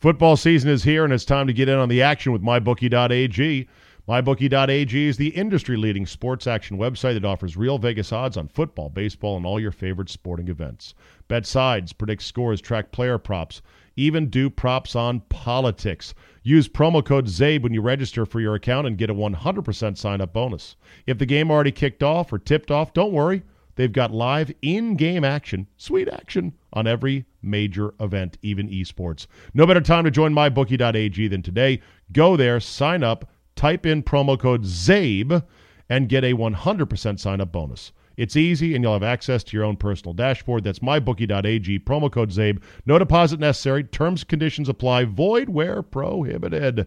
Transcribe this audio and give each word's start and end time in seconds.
Football 0.00 0.38
season 0.38 0.70
is 0.70 0.82
here, 0.82 1.04
and 1.04 1.12
it's 1.12 1.26
time 1.26 1.46
to 1.46 1.52
get 1.52 1.68
in 1.68 1.76
on 1.78 1.90
the 1.90 2.00
action 2.00 2.32
with 2.32 2.40
MyBookie.ag. 2.40 3.68
MyBookie.ag 4.08 5.06
is 5.06 5.18
the 5.18 5.28
industry 5.28 5.76
leading 5.76 6.06
sports 6.06 6.46
action 6.46 6.78
website 6.78 7.12
that 7.12 7.24
offers 7.26 7.54
real 7.54 7.76
Vegas 7.76 8.10
odds 8.10 8.38
on 8.38 8.48
football, 8.48 8.88
baseball, 8.88 9.36
and 9.36 9.44
all 9.44 9.60
your 9.60 9.70
favorite 9.70 10.08
sporting 10.08 10.48
events. 10.48 10.94
Bet 11.28 11.44
sides, 11.44 11.92
predict 11.92 12.22
scores, 12.22 12.62
track 12.62 12.92
player 12.92 13.18
props, 13.18 13.60
even 13.94 14.30
do 14.30 14.48
props 14.48 14.96
on 14.96 15.20
politics. 15.28 16.14
Use 16.42 16.66
promo 16.66 17.04
code 17.04 17.26
ZABE 17.26 17.62
when 17.62 17.74
you 17.74 17.82
register 17.82 18.24
for 18.24 18.40
your 18.40 18.54
account 18.54 18.86
and 18.86 18.96
get 18.96 19.10
a 19.10 19.14
100% 19.14 19.98
sign 19.98 20.22
up 20.22 20.32
bonus. 20.32 20.76
If 21.06 21.18
the 21.18 21.26
game 21.26 21.50
already 21.50 21.72
kicked 21.72 22.02
off 22.02 22.32
or 22.32 22.38
tipped 22.38 22.70
off, 22.70 22.94
don't 22.94 23.12
worry. 23.12 23.42
They've 23.74 23.92
got 23.92 24.12
live 24.12 24.50
in 24.62 24.96
game 24.96 25.24
action, 25.24 25.66
sweet 25.76 26.08
action, 26.08 26.54
on 26.72 26.86
every 26.86 27.26
major 27.42 27.94
event, 28.00 28.38
even 28.42 28.68
esports. 28.68 29.26
No 29.54 29.66
better 29.66 29.80
time 29.80 30.04
to 30.04 30.10
join 30.10 30.34
mybookie.ag 30.34 31.28
than 31.28 31.42
today. 31.42 31.80
Go 32.12 32.36
there, 32.36 32.60
sign 32.60 33.02
up, 33.02 33.30
type 33.56 33.86
in 33.86 34.02
promo 34.02 34.38
code 34.38 34.64
ZABE, 34.64 35.42
and 35.88 36.08
get 36.08 36.24
a 36.24 36.34
100% 36.34 37.18
sign 37.18 37.40
up 37.40 37.52
bonus. 37.52 37.92
It's 38.16 38.36
easy, 38.36 38.74
and 38.74 38.84
you'll 38.84 38.92
have 38.92 39.02
access 39.02 39.42
to 39.44 39.56
your 39.56 39.64
own 39.64 39.76
personal 39.76 40.12
dashboard. 40.12 40.62
That's 40.62 40.80
mybookie.ag, 40.80 41.80
promo 41.80 42.12
code 42.12 42.30
ZABE. 42.30 42.62
No 42.84 42.98
deposit 42.98 43.40
necessary. 43.40 43.84
Terms 43.84 44.24
conditions 44.24 44.68
apply. 44.68 45.04
Void 45.04 45.48
where 45.48 45.82
prohibited. 45.82 46.86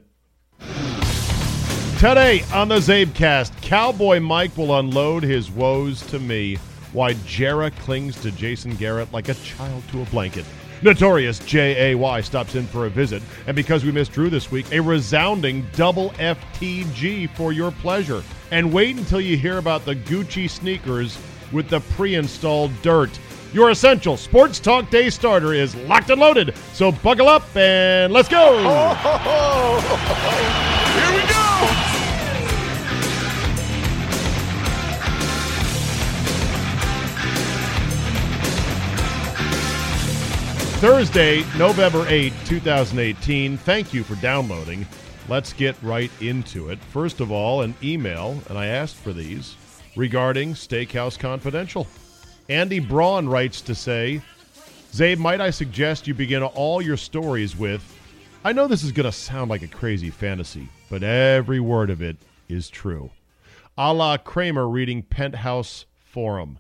Today 1.97 2.44
on 2.53 2.67
the 2.67 2.80
Zabecast, 2.80 3.61
Cowboy 3.61 4.20
Mike 4.20 4.58
will 4.58 4.77
unload 4.77 5.23
his 5.23 5.49
woes 5.49 6.02
to 6.08 6.20
me. 6.20 6.58
Why 6.93 7.13
Jerry 7.25 7.71
clings 7.71 8.21
to 8.21 8.31
Jason 8.31 8.75
Garrett 8.75 9.11
like 9.11 9.27
a 9.27 9.33
child 9.35 9.83
to 9.89 10.02
a 10.03 10.05
blanket. 10.05 10.45
Notorious 10.83 11.39
J.A.Y. 11.39 12.21
stops 12.21 12.55
in 12.55 12.67
for 12.67 12.85
a 12.85 12.89
visit, 12.89 13.23
and 13.47 13.55
because 13.55 13.83
we 13.85 13.91
missed 13.91 14.11
Drew 14.11 14.29
this 14.29 14.52
week, 14.52 14.71
a 14.71 14.79
resounding 14.79 15.66
double 15.75 16.11
FTG 16.11 17.30
for 17.31 17.53
your 17.53 17.72
pleasure. 17.72 18.22
And 18.52 18.72
wait 18.72 18.97
until 18.97 19.22
you 19.22 19.38
hear 19.38 19.58
about 19.58 19.85
the 19.85 19.95
Gucci 19.95 20.50
sneakers 20.50 21.17
with 21.52 21.69
the 21.69 21.80
pre 21.80 22.16
installed 22.16 22.72
dirt. 22.81 23.17
Your 23.53 23.72
essential 23.72 24.17
sports 24.17 24.59
talk 24.59 24.89
day 24.89 25.09
starter 25.09 25.53
is 25.53 25.75
locked 25.75 26.09
and 26.09 26.19
loaded, 26.19 26.55
so 26.73 26.91
buckle 26.91 27.30
up 27.30 27.44
and 27.55 28.11
let's 28.11 28.28
go! 28.28 28.57
Here 30.94 31.22
we 31.22 31.28
go! 31.28 31.53
Thursday, 40.84 41.45
November 41.58 42.06
8, 42.09 42.34
2018. 42.44 43.56
Thank 43.56 43.94
you 43.94 44.03
for 44.03 44.16
downloading. 44.16 44.86
Let's 45.30 45.53
get 45.53 45.81
right 45.81 46.12
into 46.20 46.72
it. 46.72 46.78
First 46.78 47.22
of 47.22 47.31
all, 47.31 47.62
an 47.62 47.73
email, 47.81 48.38
and 48.50 48.58
I 48.58 48.66
asked 48.66 48.98
for 48.98 49.14
these, 49.14 49.56
regarding 49.95 50.56
Steakhouse 50.56 51.17
Confidential. 51.17 51.88
Andy 52.50 52.81
Braun 52.81 53.30
writes 53.30 53.62
to 53.62 53.73
say, 53.73 54.22
Zabe, 54.92 55.20
might 55.20 55.40
I 55.40 55.52
suggest 55.52 56.06
you 56.06 56.14
begin 56.14 56.44
all 56.44 56.81
your 56.81 56.97
stories 56.97 57.56
with, 57.56 57.81
I 58.44 58.52
know 58.52 58.68
this 58.68 58.84
is 58.84 58.92
going 58.92 59.06
to 59.06 59.14
sound 59.14 59.50
like 59.50 59.62
a 59.62 59.68
crazy 59.68 60.09
fantasy, 60.09 60.68
but 60.90 61.02
every 61.02 61.62
word 61.62 61.92
of 61.92 62.02
it 62.02 62.18
is 62.50 62.68
true. 62.68 63.09
A 63.78 63.94
la 63.94 64.18
Kramer 64.18 64.68
reading 64.68 65.02
Penthouse 65.02 65.86
Forum. 65.95 66.59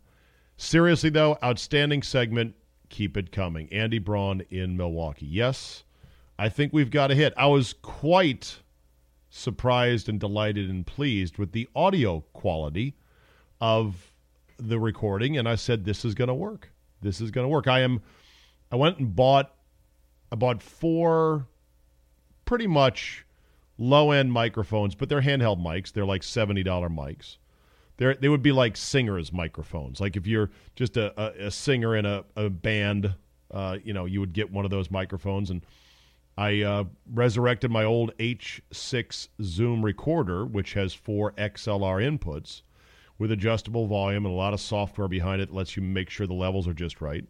Seriously, 0.55 1.09
though, 1.09 1.37
outstanding 1.43 2.01
segment 2.01 2.55
keep 2.93 3.17
it 3.17 3.31
coming. 3.31 3.67
Andy 3.73 3.97
Braun 3.97 4.43
in 4.51 4.77
Milwaukee. 4.77 5.25
Yes, 5.25 5.83
I 6.37 6.47
think 6.47 6.71
we've 6.71 6.91
got 6.91 7.09
a 7.09 7.15
hit. 7.15 7.33
I 7.35 7.47
was 7.47 7.73
quite 7.73 8.59
surprised 9.31 10.07
and 10.07 10.19
delighted 10.19 10.69
and 10.69 10.85
pleased 10.85 11.39
with 11.39 11.53
the 11.53 11.67
audio 11.75 12.21
quality 12.33 12.95
of 13.59 14.11
the 14.57 14.79
recording, 14.79 15.35
and 15.37 15.49
I 15.49 15.55
said, 15.55 15.83
"This 15.83 16.05
is 16.05 16.13
going 16.13 16.27
to 16.27 16.33
work. 16.35 16.71
This 17.01 17.19
is 17.19 17.31
going 17.31 17.45
to 17.45 17.49
work." 17.49 17.67
I 17.67 17.79
am. 17.81 18.01
I 18.71 18.75
went 18.75 18.99
and 18.99 19.15
bought. 19.15 19.55
I 20.31 20.35
bought 20.35 20.61
four, 20.61 21.47
pretty 22.45 22.67
much 22.67 23.25
low 23.79 24.11
end 24.11 24.31
microphones, 24.31 24.93
but 24.93 25.09
they're 25.09 25.21
handheld 25.21 25.59
mics. 25.59 25.91
They're 25.91 26.05
like 26.05 26.21
seventy 26.21 26.61
dollar 26.61 26.89
mics. 26.89 27.37
They're, 27.97 28.15
they 28.15 28.29
would 28.29 28.41
be 28.41 28.51
like 28.51 28.75
singers 28.75 29.31
microphones. 29.31 30.01
Like 30.01 30.15
if 30.15 30.25
you're 30.25 30.49
just 30.75 30.97
a, 30.97 31.13
a, 31.19 31.47
a 31.47 31.51
singer 31.51 31.95
in 31.95 32.05
a, 32.05 32.23
a 32.35 32.49
band, 32.49 33.13
uh, 33.51 33.77
you 33.83 33.93
know, 33.93 34.05
you 34.05 34.19
would 34.19 34.33
get 34.33 34.51
one 34.51 34.65
of 34.65 34.71
those 34.71 34.89
microphones. 34.89 35.51
And 35.51 35.65
I 36.37 36.61
uh, 36.61 36.85
resurrected 37.11 37.69
my 37.69 37.83
old 37.83 38.17
H6 38.17 39.27
Zoom 39.43 39.85
recorder, 39.85 40.45
which 40.45 40.73
has 40.73 40.93
four 40.93 41.33
XLR 41.33 42.01
inputs 42.01 42.63
with 43.19 43.31
adjustable 43.31 43.85
volume 43.85 44.25
and 44.25 44.33
a 44.33 44.37
lot 44.37 44.53
of 44.53 44.59
software 44.59 45.07
behind 45.07 45.41
it 45.41 45.49
that 45.49 45.55
lets 45.55 45.77
you 45.77 45.83
make 45.83 46.09
sure 46.09 46.25
the 46.25 46.33
levels 46.33 46.67
are 46.67 46.73
just 46.73 46.99
right. 46.99 47.25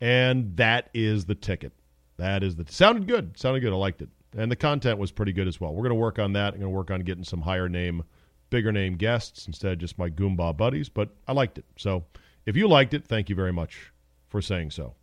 And 0.00 0.56
that 0.56 0.88
is 0.94 1.26
the 1.26 1.34
ticket. 1.34 1.72
That 2.16 2.42
is 2.42 2.56
the 2.56 2.64
sounded 2.68 3.06
good. 3.06 3.38
Sounded 3.38 3.60
good. 3.60 3.72
I 3.72 3.76
liked 3.76 4.00
it. 4.00 4.08
And 4.36 4.50
the 4.50 4.56
content 4.56 4.98
was 4.98 5.12
pretty 5.12 5.32
good 5.32 5.46
as 5.46 5.60
well. 5.60 5.74
We're 5.74 5.82
going 5.82 5.90
to 5.90 5.94
work 5.94 6.18
on 6.18 6.32
that. 6.32 6.54
I'm 6.54 6.60
going 6.60 6.72
to 6.72 6.76
work 6.76 6.90
on 6.90 7.00
getting 7.00 7.24
some 7.24 7.42
higher 7.42 7.68
name– 7.68 8.04
bigger 8.50 8.72
name 8.72 8.96
guests 8.96 9.46
instead 9.46 9.78
just 9.78 9.98
my 9.98 10.08
Goomba 10.10 10.56
buddies, 10.56 10.88
but 10.88 11.10
I 11.26 11.32
liked 11.32 11.58
it. 11.58 11.64
So 11.76 12.04
if 12.46 12.56
you 12.56 12.68
liked 12.68 12.94
it, 12.94 13.06
thank 13.06 13.28
you 13.28 13.36
very 13.36 13.52
much 13.52 13.92
for 14.28 14.40
saying 14.40 14.70
so. 14.70 14.94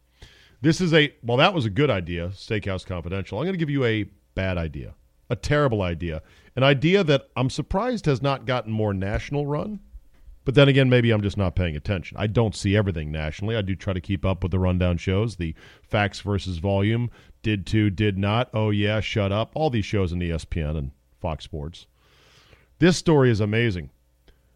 This 0.62 0.82
is 0.82 0.94
a, 0.94 1.14
well, 1.24 1.38
that 1.38 1.54
was 1.54 1.66
a 1.66 1.70
good 1.70 1.90
idea, 1.90 2.30
Steakhouse 2.30 2.86
Confidential. 2.86 3.38
I'm 3.38 3.46
going 3.46 3.54
to 3.54 3.60
give 3.60 3.70
you 3.70 3.84
a 3.84 4.06
bad 4.34 4.58
idea, 4.58 4.96
a 5.30 5.36
terrible 5.36 5.82
idea, 5.82 6.22
an 6.56 6.64
idea 6.64 7.04
that 7.04 7.30
I'm 7.36 7.50
surprised 7.50 8.06
has 8.06 8.22
not 8.22 8.46
gotten 8.46 8.72
more 8.72 8.94
national 8.94 9.46
run. 9.46 9.80
But 10.46 10.54
then 10.54 10.70
again, 10.70 10.90
maybe 10.90 11.10
I'm 11.10 11.24
just 11.24 11.38
not 11.38 11.56
paying 11.56 11.76
attention. 11.76 12.18
I 12.18 12.28
don't 12.28 12.56
see 12.56 12.78
everything 12.78 13.12
nationally. 13.12 13.56
I 13.56 13.64
do 13.64 13.76
try 13.76 13.94
to 13.94 14.02
keep 14.02 14.24
up 14.24 14.44
with 14.44 14.52
the 14.52 14.60
rundown 14.60 14.98
shows, 14.98 15.36
the 15.36 15.56
facts 15.82 16.20
versus 16.22 16.60
volume, 16.60 17.10
did 17.42 17.66
to, 17.68 17.90
did 17.90 18.16
not, 18.18 18.50
oh 18.54 18.70
yeah, 18.70 19.00
shut 19.00 19.32
up, 19.32 19.52
all 19.56 19.72
these 19.72 19.86
shows 19.86 20.14
on 20.14 20.20
ESPN 20.20 20.78
and 20.78 20.92
Fox 21.20 21.44
Sports. 21.44 21.88
This 22.78 22.98
story 22.98 23.32
is 23.32 23.40
amazing. 23.40 23.90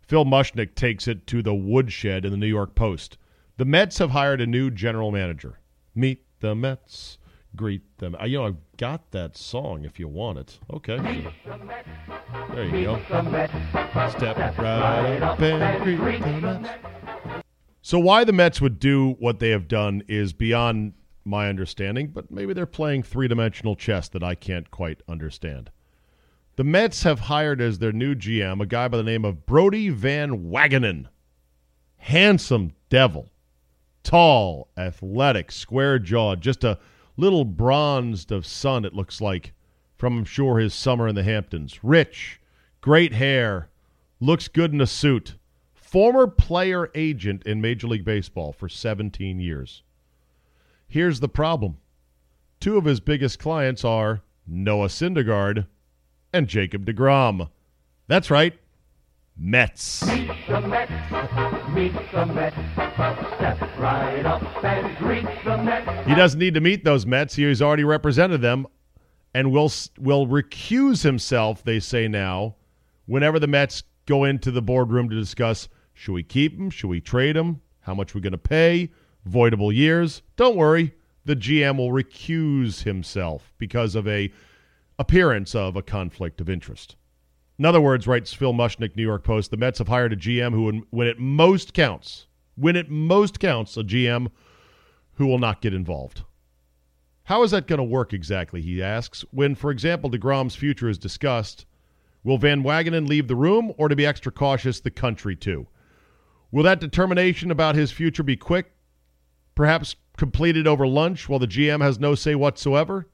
Phil 0.01 0.25
Mushnick 0.25 0.75
takes 0.75 1.07
it 1.07 1.25
to 1.27 1.41
the 1.41 1.53
woodshed 1.53 2.25
in 2.25 2.31
the 2.31 2.37
New 2.37 2.47
York 2.47 2.75
Post. 2.75 3.17
The 3.55 3.63
Mets 3.63 3.97
have 3.99 4.09
hired 4.09 4.41
a 4.41 4.47
new 4.47 4.69
general 4.69 5.11
manager. 5.11 5.59
Meet 5.95 6.25
the 6.41 6.53
Mets, 6.53 7.17
greet 7.55 7.97
them. 7.99 8.17
I, 8.19 8.25
you 8.25 8.37
know, 8.37 8.47
I've 8.47 8.77
got 8.77 9.11
that 9.11 9.37
song 9.37 9.85
if 9.85 9.99
you 9.99 10.09
want 10.09 10.37
it. 10.39 10.59
Okay. 10.73 10.97
There 12.53 12.65
you 12.65 12.83
go. 12.83 12.99
Step 14.09 14.37
right 14.57 15.19
up 15.21 15.39
and 15.39 15.97
greet 15.97 16.21
the 16.21 16.41
Mets. 16.41 16.69
So, 17.81 17.99
why 17.99 18.25
the 18.25 18.33
Mets 18.33 18.59
would 18.59 18.79
do 18.79 19.11
what 19.19 19.39
they 19.39 19.51
have 19.51 19.69
done 19.69 20.03
is 20.09 20.33
beyond 20.33 20.93
my 21.23 21.47
understanding, 21.47 22.07
but 22.07 22.29
maybe 22.29 22.53
they're 22.53 22.65
playing 22.65 23.03
three 23.03 23.29
dimensional 23.29 23.77
chess 23.77 24.09
that 24.09 24.23
I 24.23 24.35
can't 24.35 24.69
quite 24.69 25.01
understand. 25.07 25.71
The 26.59 26.65
Mets 26.65 27.03
have 27.03 27.21
hired 27.21 27.61
as 27.61 27.79
their 27.79 27.93
new 27.93 28.15
GM 28.15 28.61
a 28.61 28.65
guy 28.65 28.89
by 28.89 28.97
the 28.97 29.03
name 29.03 29.23
of 29.23 29.45
Brodie 29.45 29.91
Van 29.91 30.49
Wagenen. 30.51 31.07
Handsome 31.95 32.73
devil. 32.89 33.29
Tall, 34.03 34.67
athletic, 34.77 35.53
square 35.53 35.99
jawed, 35.99 36.41
just 36.41 36.65
a 36.65 36.77
little 37.15 37.45
bronzed 37.45 38.33
of 38.33 38.45
sun, 38.45 38.83
it 38.83 38.93
looks 38.93 39.21
like, 39.21 39.53
from 39.95 40.17
I'm 40.17 40.25
sure 40.25 40.59
his 40.59 40.73
summer 40.73 41.07
in 41.07 41.15
the 41.15 41.23
Hamptons. 41.23 41.81
Rich, 41.81 42.41
great 42.81 43.13
hair, 43.13 43.69
looks 44.19 44.49
good 44.49 44.73
in 44.73 44.81
a 44.81 44.85
suit. 44.85 45.35
Former 45.73 46.27
player 46.27 46.91
agent 46.93 47.41
in 47.43 47.61
Major 47.61 47.87
League 47.87 48.03
Baseball 48.03 48.51
for 48.51 48.67
17 48.67 49.39
years. 49.39 49.81
Here's 50.89 51.21
the 51.21 51.29
problem 51.29 51.77
two 52.59 52.77
of 52.77 52.83
his 52.83 52.99
biggest 52.99 53.39
clients 53.39 53.85
are 53.85 54.23
Noah 54.45 54.89
Syndergaard 54.89 55.65
and 56.33 56.47
Jacob 56.47 56.85
DeGrom. 56.85 57.49
That's 58.07 58.29
right, 58.31 58.53
Mets. 59.37 60.05
Meet 60.05 60.31
the 60.47 60.61
Mets, 60.61 61.71
meet 61.73 61.93
the 62.11 62.25
Mets, 62.25 62.55
step 63.35 63.61
right 63.77 64.25
up 64.25 64.63
and 64.63 64.97
greet 64.97 65.25
the 65.43 65.57
Mets. 65.57 66.07
He 66.07 66.15
doesn't 66.15 66.39
need 66.39 66.53
to 66.55 66.61
meet 66.61 66.83
those 66.83 67.05
Mets. 67.05 67.35
He 67.35 67.43
has 67.43 67.61
already 67.61 67.83
represented 67.83 68.41
them 68.41 68.67
and 69.33 69.51
will 69.51 69.71
will 69.99 70.27
recuse 70.27 71.03
himself, 71.03 71.63
they 71.63 71.79
say 71.79 72.07
now, 72.07 72.55
whenever 73.05 73.39
the 73.39 73.47
Mets 73.47 73.83
go 74.05 74.23
into 74.23 74.51
the 74.51 74.61
boardroom 74.61 75.09
to 75.09 75.15
discuss 75.15 75.69
should 75.93 76.13
we 76.13 76.23
keep 76.23 76.57
him, 76.57 76.69
should 76.69 76.87
we 76.87 77.01
trade 77.01 77.35
him, 77.35 77.61
how 77.81 77.93
much 77.93 78.15
we're 78.15 78.21
going 78.21 78.31
to 78.31 78.37
pay, 78.37 78.89
voidable 79.27 79.73
years. 79.73 80.21
Don't 80.35 80.55
worry, 80.55 80.93
the 81.25 81.35
GM 81.35 81.77
will 81.77 81.91
recuse 81.91 82.83
himself 82.83 83.53
because 83.57 83.95
of 83.95 84.07
a 84.07 84.31
appearance 84.99 85.55
of 85.55 85.77
a 85.77 85.81
conflict 85.81 86.41
of 86.41 86.49
interest. 86.49 86.97
In 87.57 87.65
other 87.65 87.81
words, 87.81 88.05
writes 88.05 88.33
Phil 88.33 88.53
Mushnick, 88.53 88.95
New 88.95 89.03
York 89.03 89.23
Post, 89.23 89.49
the 89.49 89.57
Mets 89.57 89.79
have 89.79 89.87
hired 89.87 90.13
a 90.13 90.17
GM 90.17 90.51
who, 90.51 90.85
when 90.91 91.07
it 91.07 91.17
most 91.17 91.73
counts, 91.73 92.27
when 92.55 92.75
it 92.75 92.89
most 92.89 93.39
counts, 93.39 93.77
a 93.77 93.83
GM 93.83 94.27
who 95.13 95.25
will 95.25 95.39
not 95.39 95.61
get 95.61 95.73
involved. 95.73 96.23
How 97.23 97.43
is 97.43 97.51
that 97.51 97.67
going 97.67 97.77
to 97.77 97.83
work 97.83 98.11
exactly? 98.11 98.61
He 98.61 98.83
asks. 98.83 99.23
When, 99.31 99.55
for 99.55 99.71
example, 99.71 100.09
DeGrom's 100.09 100.55
future 100.55 100.89
is 100.89 100.97
discussed, 100.97 101.65
will 102.23 102.37
Van 102.37 102.63
Wagenen 102.63 103.07
leave 103.07 103.27
the 103.27 103.35
room, 103.35 103.71
or 103.77 103.87
to 103.87 103.95
be 103.95 104.05
extra 104.05 104.31
cautious, 104.31 104.79
the 104.79 104.91
country 104.91 105.35
too? 105.35 105.67
Will 106.51 106.63
that 106.63 106.79
determination 106.79 107.51
about 107.51 107.75
his 107.75 107.91
future 107.91 108.23
be 108.23 108.35
quick, 108.35 108.71
perhaps 109.55 109.95
completed 110.17 110.67
over 110.67 110.87
lunch, 110.87 111.29
while 111.29 111.39
the 111.39 111.47
GM 111.47 111.81
has 111.81 111.99
no 111.99 112.15
say 112.15 112.35
whatsoever? 112.35 113.07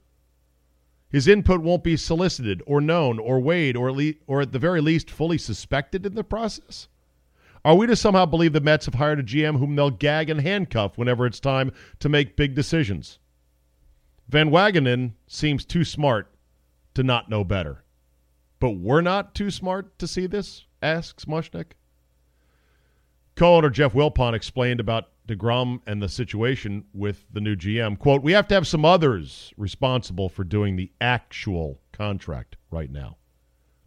His 1.16 1.26
input 1.26 1.62
won't 1.62 1.82
be 1.82 1.96
solicited 1.96 2.62
or 2.66 2.78
known 2.78 3.18
or 3.18 3.40
weighed 3.40 3.74
or 3.74 3.88
at, 3.88 3.96
le- 3.96 4.12
or 4.26 4.42
at 4.42 4.52
the 4.52 4.58
very 4.58 4.82
least 4.82 5.10
fully 5.10 5.38
suspected 5.38 6.04
in 6.04 6.14
the 6.14 6.22
process? 6.22 6.88
Are 7.64 7.74
we 7.74 7.86
to 7.86 7.96
somehow 7.96 8.26
believe 8.26 8.52
the 8.52 8.60
Mets 8.60 8.84
have 8.84 8.96
hired 8.96 9.20
a 9.20 9.22
GM 9.22 9.58
whom 9.58 9.76
they'll 9.76 9.88
gag 9.88 10.28
and 10.28 10.42
handcuff 10.42 10.98
whenever 10.98 11.24
it's 11.24 11.40
time 11.40 11.72
to 12.00 12.10
make 12.10 12.36
big 12.36 12.54
decisions? 12.54 13.18
Van 14.28 14.50
Wagenen 14.50 15.14
seems 15.26 15.64
too 15.64 15.84
smart 15.84 16.34
to 16.92 17.02
not 17.02 17.30
know 17.30 17.44
better. 17.44 17.82
But 18.60 18.72
we're 18.72 19.00
not 19.00 19.34
too 19.34 19.50
smart 19.50 19.98
to 20.00 20.06
see 20.06 20.26
this? 20.26 20.66
asks 20.82 21.24
Mushnick. 21.24 21.72
Co-owner 23.36 23.68
Jeff 23.68 23.92
Wilpon 23.92 24.32
explained 24.32 24.80
about 24.80 25.10
DeGrom 25.28 25.80
and 25.86 26.02
the 26.02 26.08
situation 26.08 26.84
with 26.94 27.26
the 27.30 27.40
new 27.40 27.54
GM. 27.54 27.98
Quote, 27.98 28.22
we 28.22 28.32
have 28.32 28.48
to 28.48 28.54
have 28.54 28.66
some 28.66 28.84
others 28.84 29.52
responsible 29.58 30.30
for 30.30 30.42
doing 30.42 30.76
the 30.76 30.90
actual 31.02 31.78
contract 31.92 32.56
right 32.70 32.90
now. 32.90 33.18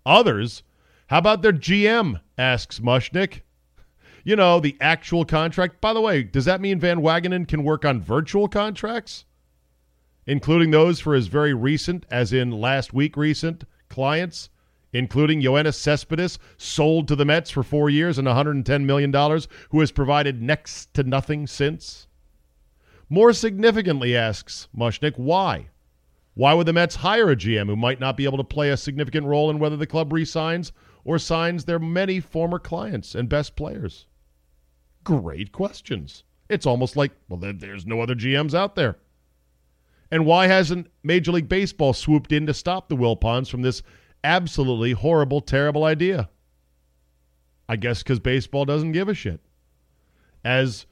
Others? 0.06 0.62
How 1.08 1.18
about 1.18 1.42
their 1.42 1.54
GM? 1.54 2.22
asks 2.38 2.80
Mushnick. 2.80 3.42
You 4.24 4.36
know, 4.36 4.60
the 4.60 4.78
actual 4.80 5.26
contract. 5.26 5.82
By 5.82 5.94
the 5.94 6.02
way, 6.02 6.22
does 6.22 6.46
that 6.46 6.62
mean 6.62 6.80
Van 6.80 7.00
Wagenen 7.00 7.48
can 7.48 7.64
work 7.64 7.84
on 7.84 8.02
virtual 8.02 8.48
contracts? 8.48 9.26
Including 10.28 10.70
those 10.70 11.00
for 11.00 11.16
his 11.16 11.26
very 11.26 11.56
recent, 11.56 12.06
as 12.12 12.32
in 12.32 12.52
last 12.52 12.94
week 12.94 13.18
recent, 13.18 13.64
clients, 13.90 14.50
including 14.94 15.42
Yoenis 15.42 15.76
Cespedes, 15.76 16.40
sold 16.58 17.08
to 17.08 17.16
the 17.16 17.26
Mets 17.26 17.50
for 17.50 17.64
four 17.64 17.90
years 17.90 18.18
and 18.18 18.28
$110 18.28 18.84
million, 18.86 19.14
who 19.70 19.80
has 19.80 19.92
provided 19.92 20.42
next 20.42 20.94
to 20.94 21.04
nothing 21.04 21.48
since? 21.48 22.08
More 23.10 23.34
significantly, 23.34 24.16
asks 24.16 24.68
Mushnick, 24.76 25.18
why? 25.18 25.70
Why 26.36 26.54
would 26.54 26.68
the 26.68 26.74
Mets 26.74 26.96
hire 26.96 27.30
a 27.30 27.36
GM 27.36 27.68
who 27.68 27.76
might 27.76 28.00
not 28.00 28.16
be 28.16 28.26
able 28.26 28.38
to 28.38 28.44
play 28.44 28.70
a 28.70 28.78
significant 28.78 29.26
role 29.26 29.50
in 29.50 29.60
whether 29.60 29.76
the 29.76 29.88
club 29.88 30.14
resigns 30.14 30.72
or 31.04 31.18
signs 31.18 31.66
their 31.66 31.80
many 31.80 32.20
former 32.20 32.60
clients 32.60 33.16
and 33.16 33.28
best 33.28 33.56
players? 33.56 34.06
Great 35.04 35.52
questions. 35.52 36.24
It's 36.50 36.66
almost 36.66 36.96
like, 36.96 37.12
well, 37.28 37.40
there's 37.40 37.86
no 37.86 38.02
other 38.02 38.16
GMs 38.16 38.54
out 38.54 38.76
there. 38.76 38.98
And 40.12 40.26
why 40.26 40.48
hasn't 40.48 40.90
Major 41.04 41.32
League 41.32 41.50
Baseball 41.50 41.94
swooped 41.94 42.32
in 42.32 42.46
to 42.48 42.54
stop 42.54 42.90
the 42.90 42.96
Wilpons 42.96 43.50
from 43.50 43.62
this 43.62 43.84
absolutely 44.24 44.92
horrible, 44.92 45.42
terrible 45.42 45.84
idea? 45.84 46.30
I 47.68 47.76
guess 47.76 48.02
because 48.02 48.20
baseball 48.20 48.66
doesn't 48.66 48.94
give 48.94 49.10
a 49.10 49.14
shit. 49.14 49.40
As 50.44 50.86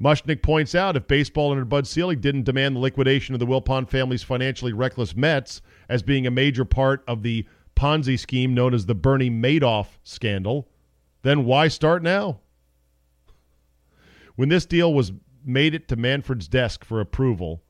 Mushnick 0.00 0.42
points 0.42 0.74
out, 0.74 0.96
if 0.96 1.06
baseball 1.06 1.52
under 1.52 1.64
Bud 1.64 1.86
Selig 1.86 2.20
didn't 2.20 2.42
demand 2.42 2.76
the 2.76 2.80
liquidation 2.80 3.34
of 3.34 3.38
the 3.38 3.46
Wilpon 3.46 3.88
family's 3.88 4.22
financially 4.22 4.72
reckless 4.72 5.16
Mets 5.16 5.62
as 5.88 6.02
being 6.02 6.26
a 6.26 6.30
major 6.30 6.64
part 6.64 7.04
of 7.06 7.22
the 7.22 7.46
Ponzi 7.76 8.18
scheme 8.18 8.52
known 8.52 8.74
as 8.74 8.86
the 8.86 8.94
Bernie 8.94 9.30
Madoff 9.30 9.98
scandal, 10.02 10.68
then 11.22 11.44
why 11.44 11.68
start 11.68 12.02
now? 12.02 12.40
When 14.36 14.48
this 14.48 14.66
deal 14.66 14.92
was 14.92 15.12
made 15.44 15.74
it 15.74 15.88
to 15.88 15.96
Manfred's 15.96 16.48
desk 16.48 16.84
for 16.84 17.00
approval, 17.00 17.62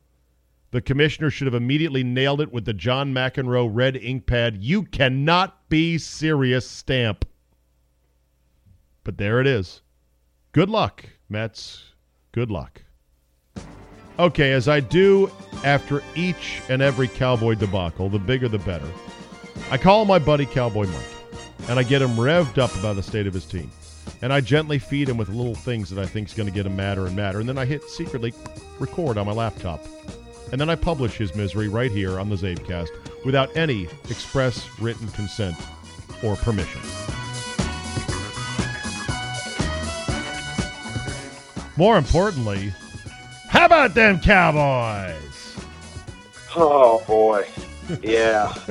the 0.73 0.81
commissioner 0.81 1.31
should 1.31 1.47
have 1.47 1.55
immediately 1.55 2.03
nailed 2.03 2.41
it 2.41 2.51
with 2.51 2.65
the 2.65 2.73
John 2.73 3.13
McEnroe 3.13 3.69
red 3.71 3.95
ink 3.97 4.27
pad. 4.27 4.65
You 4.65 4.83
cannot 4.83 5.69
be 5.69 5.99
serious 5.99 6.69
stamp. 6.69 7.27
But 9.05 9.19
there 9.19 9.41
it 9.41 9.47
is. 9.47 9.83
Good 10.53 10.71
luck, 10.71 11.05
Mets. 11.29 11.93
Good 12.33 12.51
luck. 12.51 12.83
Okay, 14.19 14.53
as 14.53 14.67
I 14.67 14.81
do 14.81 15.31
after 15.63 16.03
each 16.15 16.63
and 16.71 16.81
every 16.81 17.09
Cowboy 17.09 17.55
debacle, 17.55 18.09
the 18.09 18.19
bigger 18.19 18.49
the 18.49 18.59
better, 18.59 18.89
I 19.71 19.77
call 19.77 20.07
my 20.07 20.19
buddy 20.19 20.47
Cowboy 20.47 20.87
Mike 20.87 21.69
and 21.69 21.79
I 21.79 21.83
get 21.83 22.03
him 22.03 22.17
revved 22.17 22.59
up 22.59 22.75
about 22.77 22.97
the 22.97 23.03
state 23.03 23.27
of 23.27 23.35
his 23.35 23.45
team. 23.45 23.71
And 24.23 24.33
I 24.33 24.41
gently 24.41 24.79
feed 24.79 25.09
him 25.09 25.19
with 25.19 25.29
little 25.29 25.55
things 25.55 25.91
that 25.91 26.03
I 26.03 26.07
think 26.07 26.29
is 26.29 26.35
going 26.35 26.49
to 26.49 26.55
get 26.55 26.65
him 26.65 26.77
madder 26.77 27.07
and 27.07 27.15
madder. 27.15 27.41
And 27.41 27.49
then 27.49 27.59
I 27.59 27.67
hit 27.67 27.83
secretly 27.85 28.33
record 28.79 29.19
on 29.19 29.27
my 29.27 29.33
laptop. 29.33 29.85
And 30.53 30.61
then 30.61 30.69
I 30.69 30.75
publish 30.75 31.17
his 31.17 31.35
misery 31.35 31.69
right 31.69 31.91
here 31.91 32.21
on 32.21 32.29
the 32.29 32.37
Zabecast 32.37 32.91
without 33.25 33.57
any 33.57 33.89
express 34.11 34.69
written 34.79 35.09
consent 35.09 35.57
or 36.23 36.37
permission. 36.37 36.81
More 41.79 41.97
importantly, 41.97 42.73
how 43.49 43.65
about 43.65 43.95
them 43.95 44.21
Cowboys? 44.21 45.57
Oh 46.55 47.03
boy, 47.07 47.49
yeah, 48.03 48.55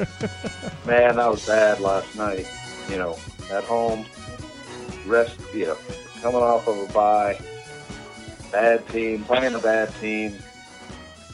man, 0.85 1.15
that 1.15 1.31
was 1.31 1.47
bad 1.47 1.79
last 1.79 2.15
night. 2.15 2.47
You 2.89 2.97
know, 2.97 3.17
at 3.51 3.63
home, 3.63 4.05
rest, 5.07 5.39
you 5.51 5.65
know, 5.65 5.77
coming 6.21 6.41
off 6.41 6.67
of 6.67 6.77
a 6.89 6.93
bye, 6.93 7.39
bad 8.51 8.87
team, 8.89 9.23
playing 9.23 9.55
a 9.55 9.59
bad 9.59 9.93
team. 9.99 10.37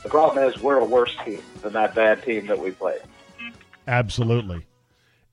The 0.08 0.12
problem 0.12 0.50
is 0.50 0.62
we're 0.62 0.80
a 0.80 0.86
worse 0.86 1.14
team 1.26 1.42
than 1.62 1.74
that 1.74 1.94
bad 1.94 2.24
team 2.24 2.48
that 2.48 2.58
we 2.58 2.72
played. 2.72 3.02
Absolutely. 3.90 4.66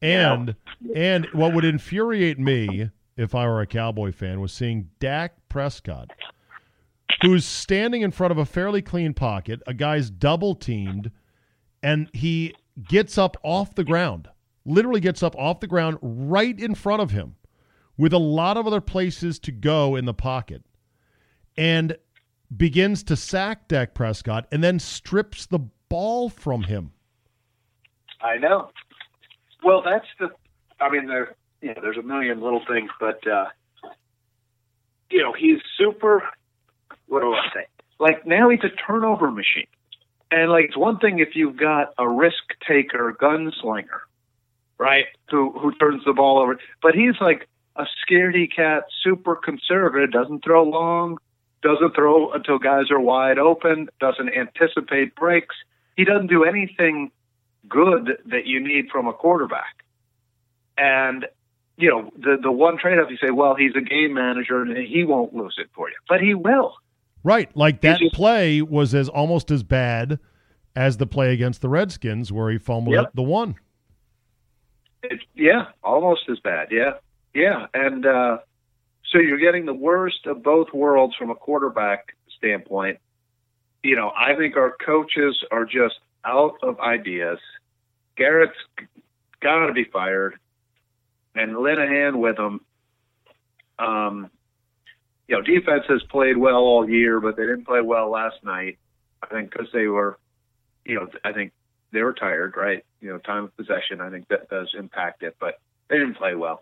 And 0.02 0.56
and 0.96 1.28
what 1.32 1.54
would 1.54 1.64
infuriate 1.64 2.40
me 2.40 2.90
if 3.16 3.36
I 3.36 3.46
were 3.46 3.60
a 3.60 3.68
Cowboy 3.68 4.10
fan 4.10 4.40
was 4.40 4.52
seeing 4.52 4.90
Dak 4.98 5.34
Prescott, 5.48 6.10
who's 7.22 7.44
standing 7.44 8.02
in 8.02 8.10
front 8.10 8.32
of 8.32 8.38
a 8.38 8.44
fairly 8.44 8.82
clean 8.82 9.14
pocket, 9.14 9.62
a 9.64 9.74
guy's 9.74 10.10
double 10.10 10.56
teamed, 10.56 11.12
and 11.80 12.10
he 12.12 12.52
gets 12.88 13.16
up 13.16 13.36
off 13.44 13.76
the 13.76 13.84
ground, 13.84 14.28
literally 14.64 14.98
gets 14.98 15.22
up 15.22 15.36
off 15.36 15.60
the 15.60 15.68
ground 15.68 15.98
right 16.02 16.58
in 16.58 16.74
front 16.74 17.00
of 17.00 17.12
him 17.12 17.36
with 17.96 18.12
a 18.12 18.18
lot 18.18 18.56
of 18.56 18.66
other 18.66 18.80
places 18.80 19.38
to 19.38 19.52
go 19.52 19.94
in 19.94 20.04
the 20.04 20.12
pocket 20.12 20.64
and 21.56 21.96
begins 22.54 23.02
to 23.04 23.16
sack 23.16 23.68
Dak 23.68 23.94
Prescott 23.94 24.46
and 24.52 24.62
then 24.62 24.78
strips 24.78 25.46
the 25.46 25.60
ball 25.88 26.28
from 26.28 26.64
him. 26.64 26.92
I 28.20 28.38
know. 28.38 28.70
Well, 29.62 29.82
that's 29.82 30.06
the. 30.18 30.30
I 30.80 30.90
mean, 30.90 31.06
there. 31.06 31.34
There's 31.60 31.96
a 31.96 32.02
million 32.02 32.42
little 32.42 32.62
things, 32.68 32.90
but 33.00 33.26
uh, 33.26 33.46
you 35.10 35.22
know, 35.22 35.32
he's 35.32 35.58
super. 35.78 36.22
What 37.06 37.20
do 37.20 37.32
I 37.32 37.48
say? 37.54 37.66
Like 37.98 38.26
now, 38.26 38.48
he's 38.50 38.64
a 38.64 38.70
turnover 38.86 39.30
machine, 39.30 39.66
and 40.30 40.50
like 40.50 40.66
it's 40.66 40.76
one 40.76 40.98
thing 40.98 41.20
if 41.20 41.34
you've 41.34 41.56
got 41.56 41.94
a 41.98 42.08
risk 42.08 42.42
taker, 42.66 43.16
gunslinger, 43.18 44.00
right? 44.78 45.06
Who 45.30 45.52
who 45.52 45.72
turns 45.76 46.04
the 46.04 46.12
ball 46.12 46.38
over, 46.38 46.58
but 46.82 46.94
he's 46.94 47.14
like 47.20 47.48
a 47.76 47.84
scaredy 47.84 48.48
cat, 48.54 48.84
super 49.02 49.36
conservative, 49.36 50.12
doesn't 50.12 50.44
throw 50.44 50.64
long, 50.64 51.18
doesn't 51.64 51.94
throw 51.96 52.30
until 52.32 52.58
guys 52.60 52.90
are 52.92 53.00
wide 53.00 53.38
open, 53.38 53.88
doesn't 53.98 54.28
anticipate 54.28 55.16
breaks. 55.16 55.56
He 55.96 56.04
doesn't 56.04 56.28
do 56.28 56.44
anything 56.44 57.10
good 57.68 58.18
that 58.26 58.46
you 58.46 58.60
need 58.60 58.90
from 58.92 59.08
a 59.08 59.12
quarterback. 59.12 59.82
And 60.78 61.26
you 61.76 61.90
know, 61.90 62.10
the 62.16 62.36
the 62.40 62.52
one 62.52 62.78
trade 62.78 62.98
off 63.00 63.10
you 63.10 63.16
say, 63.16 63.30
well, 63.30 63.56
he's 63.56 63.72
a 63.76 63.80
game 63.80 64.14
manager 64.14 64.62
and 64.62 64.76
he 64.76 65.02
won't 65.02 65.34
lose 65.34 65.56
it 65.58 65.66
for 65.74 65.88
you. 65.88 65.96
But 66.08 66.20
he 66.20 66.34
will. 66.34 66.74
Right. 67.24 67.50
Like 67.56 67.80
that 67.80 67.98
just- 67.98 68.14
play 68.14 68.62
was 68.62 68.94
as 68.94 69.08
almost 69.08 69.50
as 69.50 69.62
bad 69.64 70.18
as 70.76 70.98
the 70.98 71.06
play 71.06 71.32
against 71.32 71.62
the 71.62 71.68
Redskins 71.68 72.30
where 72.30 72.50
he 72.50 72.58
fumbled 72.58 72.94
Yep. 72.94 73.12
the 73.14 73.22
one. 73.22 73.56
It, 75.04 75.20
yeah, 75.34 75.66
almost 75.82 76.22
as 76.30 76.38
bad. 76.40 76.68
Yeah, 76.70 76.94
yeah, 77.34 77.66
and 77.74 78.06
uh, 78.06 78.38
so 79.14 79.20
you're 79.20 79.38
getting 79.38 79.64
the 79.64 79.74
worst 79.74 80.26
of 80.26 80.42
both 80.42 80.72
worlds 80.74 81.14
from 81.14 81.30
a 81.30 81.36
quarterback 81.36 82.16
standpoint. 82.36 82.98
You 83.84 83.94
know, 83.94 84.10
I 84.16 84.34
think 84.34 84.56
our 84.56 84.76
coaches 84.84 85.40
are 85.52 85.64
just 85.64 85.94
out 86.24 86.56
of 86.62 86.80
ideas. 86.80 87.38
Garrett's 88.16 88.58
got 89.40 89.66
to 89.66 89.72
be 89.72 89.84
fired, 89.84 90.34
and 91.34 91.52
Linehan 91.52 92.16
with 92.16 92.38
him. 92.38 92.60
Um, 93.78 94.30
you 95.28 95.36
know, 95.36 95.42
defense 95.42 95.84
has 95.88 96.02
played 96.10 96.36
well 96.36 96.56
all 96.56 96.88
year, 96.88 97.20
but 97.20 97.36
they 97.36 97.44
didn't 97.44 97.66
play 97.66 97.82
well 97.82 98.10
last 98.10 98.42
night. 98.42 98.78
I 99.22 99.26
think 99.26 99.52
because 99.52 99.68
they 99.72 99.86
were, 99.86 100.18
you 100.84 100.96
know, 100.96 101.08
I 101.24 101.32
think 101.32 101.52
they 101.92 102.02
were 102.02 102.14
tired, 102.14 102.56
right? 102.56 102.84
You 103.00 103.10
know, 103.10 103.18
time 103.18 103.44
of 103.44 103.56
possession, 103.56 104.00
I 104.00 104.10
think 104.10 104.26
that 104.28 104.48
does 104.48 104.74
impact 104.76 105.22
it, 105.22 105.36
but 105.38 105.60
they 105.88 105.98
didn't 105.98 106.16
play 106.16 106.34
well. 106.34 106.60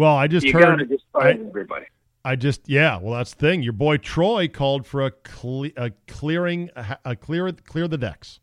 Well, 0.00 0.16
I 0.16 0.28
just 0.28 0.46
you 0.46 0.54
heard 0.54 0.62
got 0.62 0.76
to 0.76 0.86
just 0.86 1.04
I- 1.14 1.32
everybody. 1.32 1.84
I 2.24 2.34
just 2.34 2.70
yeah. 2.70 2.98
Well, 2.98 3.18
that's 3.18 3.34
the 3.34 3.40
thing. 3.40 3.62
Your 3.62 3.74
boy 3.74 3.98
Troy 3.98 4.48
called 4.48 4.86
for 4.86 5.04
a, 5.04 5.10
cle- 5.10 5.72
a 5.76 5.90
clearing 6.08 6.70
a, 6.74 6.96
a 7.04 7.16
clear 7.16 7.52
clear 7.52 7.86
the 7.86 7.98
decks. 7.98 8.40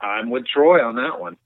I'm 0.00 0.30
with 0.30 0.46
Troy 0.46 0.80
on 0.80 0.94
that 0.94 1.18
one. 1.18 1.36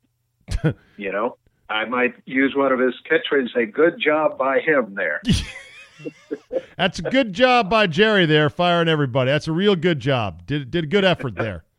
you 0.98 1.10
know, 1.10 1.38
I 1.70 1.86
might 1.86 2.16
use 2.26 2.54
one 2.54 2.70
of 2.70 2.78
his 2.78 2.92
catchphrases 3.10 3.38
and 3.40 3.50
say, 3.54 3.64
"Good 3.64 3.98
job 3.98 4.36
by 4.36 4.60
him 4.60 4.94
there." 4.94 5.22
That's 6.76 6.98
a 6.98 7.02
good 7.02 7.32
job 7.32 7.70
by 7.70 7.86
Jerry 7.86 8.26
there, 8.26 8.50
firing 8.50 8.88
everybody. 8.88 9.30
That's 9.30 9.48
a 9.48 9.52
real 9.52 9.74
good 9.74 10.00
job. 10.00 10.44
Did 10.44 10.70
did 10.70 10.84
a 10.84 10.86
good 10.86 11.04
effort 11.06 11.34
there. 11.34 11.64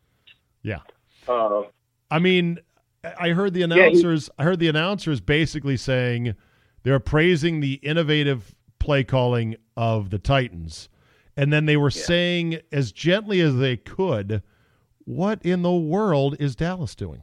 Yeah. 0.62 0.80
Uh, 1.26 1.62
I 2.10 2.18
mean, 2.18 2.58
I 3.02 3.30
heard 3.30 3.54
the 3.54 3.60
he- 3.60 3.64
announcers. 3.64 4.30
I 4.38 4.44
heard 4.44 4.58
the 4.58 4.68
announcers 4.68 5.20
basically 5.20 5.76
saying 5.76 6.34
they're 6.82 7.00
praising 7.00 7.60
the 7.60 7.74
innovative 7.74 8.54
play 8.78 9.04
calling 9.04 9.56
of 9.76 10.10
the 10.10 10.18
Titans, 10.18 10.88
and 11.36 11.52
then 11.52 11.66
they 11.66 11.76
were 11.76 11.90
saying 11.90 12.58
as 12.72 12.92
gently 12.92 13.40
as 13.40 13.56
they 13.56 13.76
could, 13.76 14.42
"What 15.04 15.44
in 15.44 15.62
the 15.62 15.72
world 15.72 16.36
is 16.38 16.56
Dallas 16.56 16.94
doing?" 16.94 17.22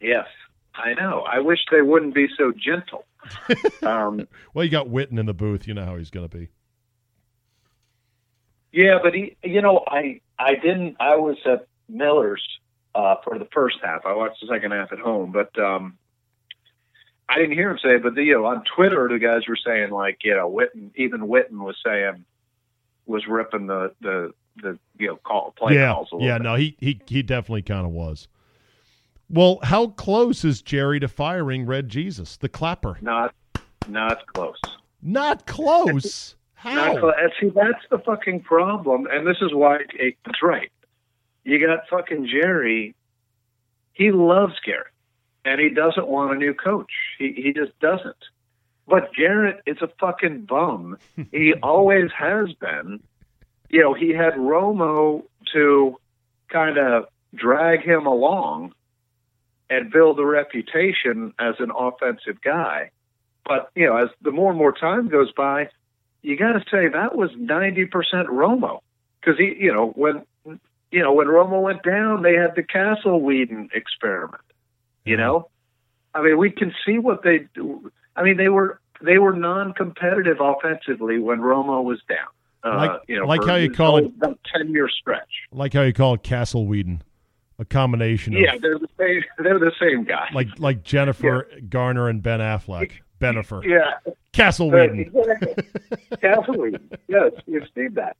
yes, 0.00 0.26
I 0.74 0.94
know. 0.94 1.20
I 1.20 1.38
wish 1.38 1.60
they 1.70 1.82
wouldn't 1.82 2.14
be 2.14 2.28
so 2.36 2.52
gentle. 2.52 3.04
um, 3.82 4.26
Well, 4.52 4.64
you 4.64 4.70
got 4.70 4.88
Witten 4.88 5.18
in 5.18 5.26
the 5.26 5.34
booth. 5.34 5.68
You 5.68 5.74
know 5.74 5.84
how 5.84 5.96
he's 5.96 6.10
going 6.10 6.28
to 6.28 6.36
be. 6.36 6.48
Yeah, 8.72 8.98
but 9.02 9.14
he, 9.14 9.36
you 9.44 9.60
know, 9.60 9.84
I 9.86 10.20
I 10.38 10.54
didn't. 10.54 10.96
I 10.98 11.16
was 11.16 11.36
at 11.44 11.66
Miller's 11.88 12.42
uh, 12.94 13.16
for 13.24 13.38
the 13.38 13.48
first 13.52 13.78
half. 13.82 14.06
I 14.06 14.14
watched 14.14 14.40
the 14.40 14.48
second 14.48 14.72
half 14.72 14.92
at 14.92 14.98
home, 14.98 15.32
but 15.32 15.56
um, 15.58 15.98
I 17.28 17.36
didn't 17.36 17.52
hear 17.52 17.70
him 17.70 17.78
say. 17.82 17.96
it, 17.96 18.02
But 18.02 18.14
the, 18.14 18.22
you 18.22 18.34
know, 18.34 18.46
on 18.46 18.62
Twitter, 18.76 19.08
the 19.08 19.18
guys 19.18 19.48
were 19.48 19.56
saying 19.56 19.90
like, 19.90 20.18
you 20.22 20.34
know, 20.34 20.50
Witten, 20.50 20.90
even 20.96 21.20
Witten 21.22 21.64
was 21.64 21.76
saying 21.84 22.24
was 23.06 23.26
ripping 23.26 23.66
the 23.66 23.92
the 24.00 24.32
the 24.56 24.78
you 24.98 25.08
know 25.08 25.16
call 25.16 25.54
play 25.56 25.74
yeah, 25.74 25.92
calls 25.92 26.08
a 26.12 26.16
yeah. 26.22 26.38
bit. 26.38 26.44
No, 26.44 26.54
he 26.54 26.76
he 26.78 27.00
he 27.06 27.22
definitely 27.22 27.62
kind 27.62 27.86
of 27.86 27.92
was. 27.92 28.28
Well, 29.28 29.60
how 29.62 29.88
close 29.88 30.44
is 30.44 30.60
Jerry 30.60 31.00
to 31.00 31.08
firing 31.08 31.64
Red 31.64 31.88
Jesus, 31.88 32.36
the 32.36 32.48
clapper? 32.48 32.98
Not 33.00 33.34
not 33.88 34.26
close. 34.26 34.60
Not 35.02 35.46
close. 35.46 36.36
How? 36.54 36.92
Not. 36.92 37.18
And 37.18 37.32
see, 37.40 37.48
that's 37.48 37.84
the 37.90 37.98
fucking 37.98 38.42
problem, 38.42 39.08
and 39.10 39.26
this 39.26 39.38
is 39.40 39.52
why 39.52 39.78
Aikman's 40.00 40.42
right. 40.42 40.70
You 41.44 41.64
got 41.64 41.88
fucking 41.88 42.28
Jerry. 42.28 42.94
He 43.92 44.10
loves 44.10 44.54
Garrett, 44.64 44.92
and 45.44 45.60
he 45.60 45.70
doesn't 45.70 46.06
want 46.06 46.32
a 46.32 46.36
new 46.36 46.54
coach. 46.54 46.92
He 47.18 47.32
he 47.32 47.52
just 47.52 47.78
doesn't. 47.80 48.16
But 48.86 49.14
Garrett 49.14 49.60
is 49.66 49.78
a 49.80 49.88
fucking 50.00 50.42
bum. 50.42 50.98
he 51.32 51.54
always 51.62 52.10
has 52.16 52.52
been. 52.54 53.00
You 53.68 53.80
know, 53.80 53.94
he 53.94 54.10
had 54.10 54.34
Romo 54.34 55.22
to 55.52 55.96
kind 56.48 56.78
of 56.78 57.06
drag 57.34 57.82
him 57.82 58.06
along 58.06 58.74
and 59.70 59.90
build 59.90 60.20
a 60.20 60.26
reputation 60.26 61.32
as 61.38 61.54
an 61.58 61.70
offensive 61.76 62.40
guy. 62.42 62.90
But 63.44 63.70
you 63.74 63.86
know, 63.86 63.96
as 63.96 64.10
the 64.20 64.30
more 64.30 64.50
and 64.50 64.58
more 64.58 64.72
time 64.72 65.08
goes 65.08 65.32
by, 65.32 65.68
you 66.22 66.36
got 66.36 66.52
to 66.52 66.64
say 66.70 66.88
that 66.88 67.16
was 67.16 67.30
ninety 67.36 67.86
percent 67.86 68.28
Romo 68.28 68.80
because 69.20 69.38
he, 69.38 69.56
you 69.58 69.72
know, 69.72 69.88
when 69.88 70.24
you 70.92 71.00
know 71.02 71.12
when 71.12 71.26
Romo 71.26 71.60
went 71.62 71.82
down, 71.82 72.22
they 72.22 72.34
had 72.34 72.54
the 72.54 72.62
Cassel 72.62 73.20
Weeden 73.20 73.68
experiment. 73.74 74.42
You 75.04 75.16
know, 75.16 75.48
I 76.14 76.22
mean, 76.22 76.38
we 76.38 76.50
can 76.50 76.72
see 76.86 76.98
what 76.98 77.22
they 77.24 77.48
do. 77.54 77.90
I 78.14 78.22
mean, 78.22 78.36
they 78.36 78.48
were 78.48 78.80
they 79.00 79.18
were 79.18 79.32
non-competitive 79.32 80.36
offensively 80.40 81.18
when 81.18 81.40
Romo 81.40 81.82
was 81.82 82.00
down. 82.08 82.28
Uh, 82.64 82.76
Like- 82.76 83.00
you 83.08 83.18
know, 83.18 83.26
like 83.26 83.44
how 83.44 83.56
you 83.56 83.70
call 83.72 83.96
it- 83.96 84.12
ten-year 84.54 84.88
stretch. 84.88 85.28
like 85.50 85.72
how 85.72 85.82
you 85.82 85.92
call 85.92 86.14
it 86.14 86.22
Cassel 86.22 86.66
Weeden, 86.66 87.00
a 87.58 87.64
combination 87.64 88.34
of 88.34 88.40
Yeah, 88.40 88.56
they're 88.60 88.78
the 88.78 88.86
same. 88.98 89.24
They're 89.38 89.58
the 89.58 89.72
same 89.80 90.04
guy. 90.04 90.28
like 90.32 90.46
like 90.60 90.84
Jennifer 90.84 91.48
Garner 91.68 92.08
and 92.08 92.22
Ben 92.22 92.38
Affleck. 92.38 92.92
Bennifer. 93.20 93.64
yeah, 93.64 94.12
Cassel 94.32 94.68
Uh, 94.70 94.74
Weeden. 94.74 95.00
exactly. 95.06 95.54
Absolutely. 96.22 96.78
Yes, 97.08 97.32
you've 97.46 97.68
seen 97.74 97.94
that. 97.94 98.16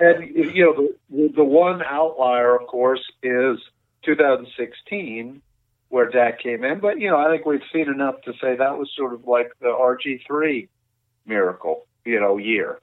And 0.00 0.34
you 0.34 0.64
know 0.64 0.88
the 1.10 1.32
the 1.34 1.44
one 1.44 1.82
outlier, 1.82 2.54
of 2.56 2.66
course, 2.68 3.04
is 3.22 3.58
2016, 4.04 5.42
where 5.88 6.08
Dak 6.08 6.40
came 6.40 6.64
in. 6.64 6.78
But 6.80 7.00
you 7.00 7.10
know, 7.10 7.16
I 7.18 7.30
think 7.30 7.46
we've 7.46 7.62
seen 7.72 7.88
enough 7.88 8.20
to 8.22 8.32
say 8.40 8.56
that 8.56 8.78
was 8.78 8.90
sort 8.96 9.12
of 9.12 9.26
like 9.26 9.52
the 9.60 9.66
RG3 9.68 10.68
miracle, 11.26 11.86
you 12.04 12.20
know, 12.20 12.36
year. 12.36 12.78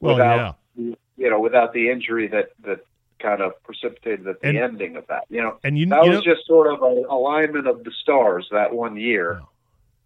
Well, 0.00 0.14
without, 0.14 0.56
yeah. 0.76 0.94
You 1.16 1.30
know, 1.30 1.40
without 1.40 1.72
the 1.72 1.90
injury 1.90 2.28
that 2.28 2.50
that 2.64 2.84
kind 3.18 3.40
of 3.40 3.62
precipitated 3.62 4.24
the 4.24 4.36
And- 4.42 4.56
ending 4.56 4.96
of 4.96 5.06
that. 5.08 5.24
You 5.30 5.42
know, 5.42 5.58
And 5.62 5.78
you, 5.78 5.86
that 5.86 6.04
you 6.04 6.10
was 6.10 6.24
know, 6.24 6.34
just 6.34 6.46
sort 6.46 6.72
of 6.72 6.82
an 6.82 7.04
alignment 7.08 7.66
of 7.68 7.84
the 7.84 7.92
stars 8.02 8.48
that 8.50 8.72
one 8.74 8.96
year 8.96 9.40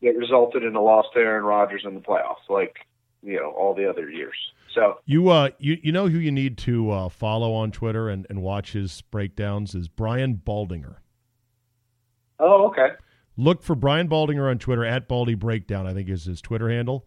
that 0.02 0.16
resulted 0.16 0.62
in 0.62 0.74
the 0.74 0.80
loss 0.80 1.06
to 1.14 1.20
Aaron 1.20 1.44
Rodgers 1.44 1.82
in 1.84 1.94
the 1.94 2.00
playoffs, 2.00 2.48
like 2.50 2.76
you 3.26 3.36
know 3.40 3.50
all 3.50 3.74
the 3.74 3.88
other 3.88 4.08
years. 4.08 4.36
So 4.74 4.98
you 5.04 5.28
uh 5.30 5.50
you 5.58 5.78
you 5.82 5.92
know 5.92 6.08
who 6.08 6.18
you 6.18 6.30
need 6.32 6.56
to 6.58 6.90
uh, 6.90 7.08
follow 7.08 7.52
on 7.54 7.72
Twitter 7.72 8.08
and, 8.08 8.26
and 8.30 8.42
watch 8.42 8.72
his 8.72 9.02
breakdowns 9.10 9.74
is 9.74 9.88
Brian 9.88 10.40
Baldinger. 10.44 10.96
oh 12.38 12.66
okay, 12.68 12.88
Look 13.36 13.62
for 13.62 13.74
Brian 13.74 14.08
Baldinger 14.08 14.50
on 14.50 14.58
Twitter 14.58 14.84
at 14.84 15.08
Baldy 15.08 15.34
Breakdown. 15.34 15.86
I 15.86 15.92
think 15.94 16.08
is 16.08 16.24
his 16.24 16.40
Twitter 16.40 16.70
handle. 16.70 17.06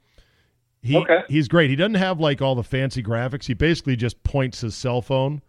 He 0.82 0.96
Okay. 0.98 1.20
he's 1.28 1.48
great. 1.48 1.70
He 1.70 1.76
doesn't 1.76 1.96
have 1.96 2.20
like 2.20 2.42
all 2.42 2.56
the 2.56 2.64
fancy 2.64 3.04
graphics. 3.04 3.46
He 3.46 3.54
basically 3.54 3.96
just 3.96 4.24
points 4.24 4.62
his 4.62 4.76
cell 4.76 5.02
phone 5.02 5.42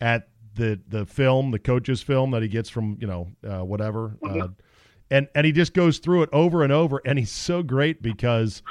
at 0.00 0.28
the 0.54 0.80
the 0.88 1.06
film, 1.06 1.50
the 1.52 1.58
coach's 1.58 2.02
film 2.02 2.30
that 2.32 2.42
he 2.42 2.48
gets 2.48 2.68
from 2.70 2.96
you 3.00 3.06
know 3.06 3.28
uh, 3.46 3.64
whatever, 3.64 4.16
uh, 4.28 4.48
and 5.10 5.28
and 5.34 5.44
he 5.46 5.52
just 5.52 5.74
goes 5.74 5.98
through 5.98 6.22
it 6.22 6.30
over 6.32 6.62
and 6.64 6.72
over. 6.72 7.00
And 7.04 7.18
he's 7.18 7.30
so 7.30 7.62
great 7.62 8.02
because 8.02 8.62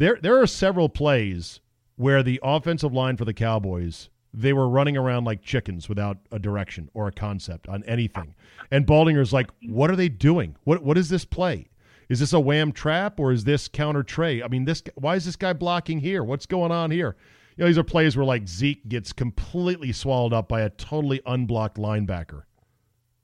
there 0.00 0.18
there 0.20 0.40
are 0.40 0.46
several 0.46 0.88
plays 0.88 1.60
where 1.96 2.22
the 2.22 2.40
offensive 2.42 2.92
line 2.92 3.16
for 3.16 3.24
the 3.24 3.34
Cowboys 3.34 4.08
they 4.32 4.52
were 4.52 4.68
running 4.68 4.96
around 4.96 5.24
like 5.24 5.42
chickens 5.42 5.88
without 5.88 6.18
a 6.30 6.38
direction 6.38 6.88
or 6.94 7.08
a 7.08 7.12
concept 7.12 7.68
on 7.68 7.82
anything. 7.84 8.32
And 8.70 8.86
Baldinger's 8.86 9.32
like, 9.32 9.50
"What 9.66 9.90
are 9.90 9.96
they 9.96 10.08
doing? 10.08 10.56
What 10.64 10.82
what 10.82 10.96
is 10.96 11.08
this 11.08 11.24
play? 11.24 11.68
Is 12.08 12.20
this 12.20 12.32
a 12.32 12.40
wham 12.40 12.72
trap 12.72 13.20
or 13.20 13.32
is 13.32 13.44
this 13.44 13.68
counter 13.68 14.02
trey? 14.02 14.42
I 14.42 14.48
mean, 14.48 14.64
this 14.64 14.82
why 14.94 15.16
is 15.16 15.24
this 15.24 15.36
guy 15.36 15.52
blocking 15.52 15.98
here? 15.98 16.24
What's 16.24 16.46
going 16.46 16.72
on 16.72 16.90
here?" 16.90 17.16
You 17.56 17.64
know, 17.64 17.66
these 17.68 17.78
are 17.78 17.84
plays 17.84 18.16
where 18.16 18.24
like 18.24 18.48
Zeke 18.48 18.88
gets 18.88 19.12
completely 19.12 19.92
swallowed 19.92 20.32
up 20.32 20.48
by 20.48 20.62
a 20.62 20.70
totally 20.70 21.20
unblocked 21.26 21.76
linebacker 21.76 22.44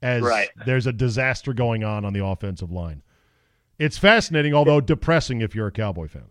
as 0.01 0.21
Right. 0.21 0.49
there's 0.65 0.85
a 0.85 0.93
disaster 0.93 1.53
going 1.53 1.83
on 1.83 2.05
on 2.05 2.13
the 2.13 2.23
offensive 2.23 2.71
line. 2.71 3.01
It's 3.79 3.97
fascinating, 3.97 4.53
although 4.53 4.81
depressing 4.81 5.41
if 5.41 5.55
you're 5.55 5.67
a 5.67 5.71
Cowboy 5.71 6.07
fan. 6.07 6.25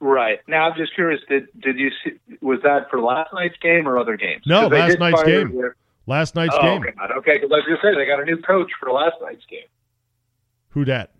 Right. 0.00 0.40
Now 0.48 0.68
I'm 0.70 0.76
just 0.76 0.94
curious. 0.94 1.20
Did 1.28 1.48
did 1.60 1.78
you 1.78 1.90
see? 2.02 2.12
Was 2.40 2.60
that 2.64 2.90
for 2.90 3.00
last 3.00 3.32
night's 3.32 3.56
game 3.62 3.86
or 3.86 3.98
other 3.98 4.16
games? 4.16 4.42
No, 4.46 4.66
last 4.66 4.98
night's 4.98 5.22
game. 5.22 5.54
their- 5.56 5.76
Last 6.06 6.34
night's 6.34 6.56
oh, 6.58 6.62
game. 6.62 6.82
God. 6.98 7.12
Okay, 7.18 7.34
because 7.34 7.50
I 7.52 7.56
was 7.56 7.64
going 7.66 7.78
to 7.80 7.82
say 7.82 7.94
they 7.94 8.06
got 8.06 8.20
a 8.20 8.24
new 8.24 8.38
coach 8.38 8.70
for 8.80 8.90
last 8.90 9.14
night's 9.22 9.44
game. 9.46 9.68
Who 10.70 10.84
dat? 10.84 11.12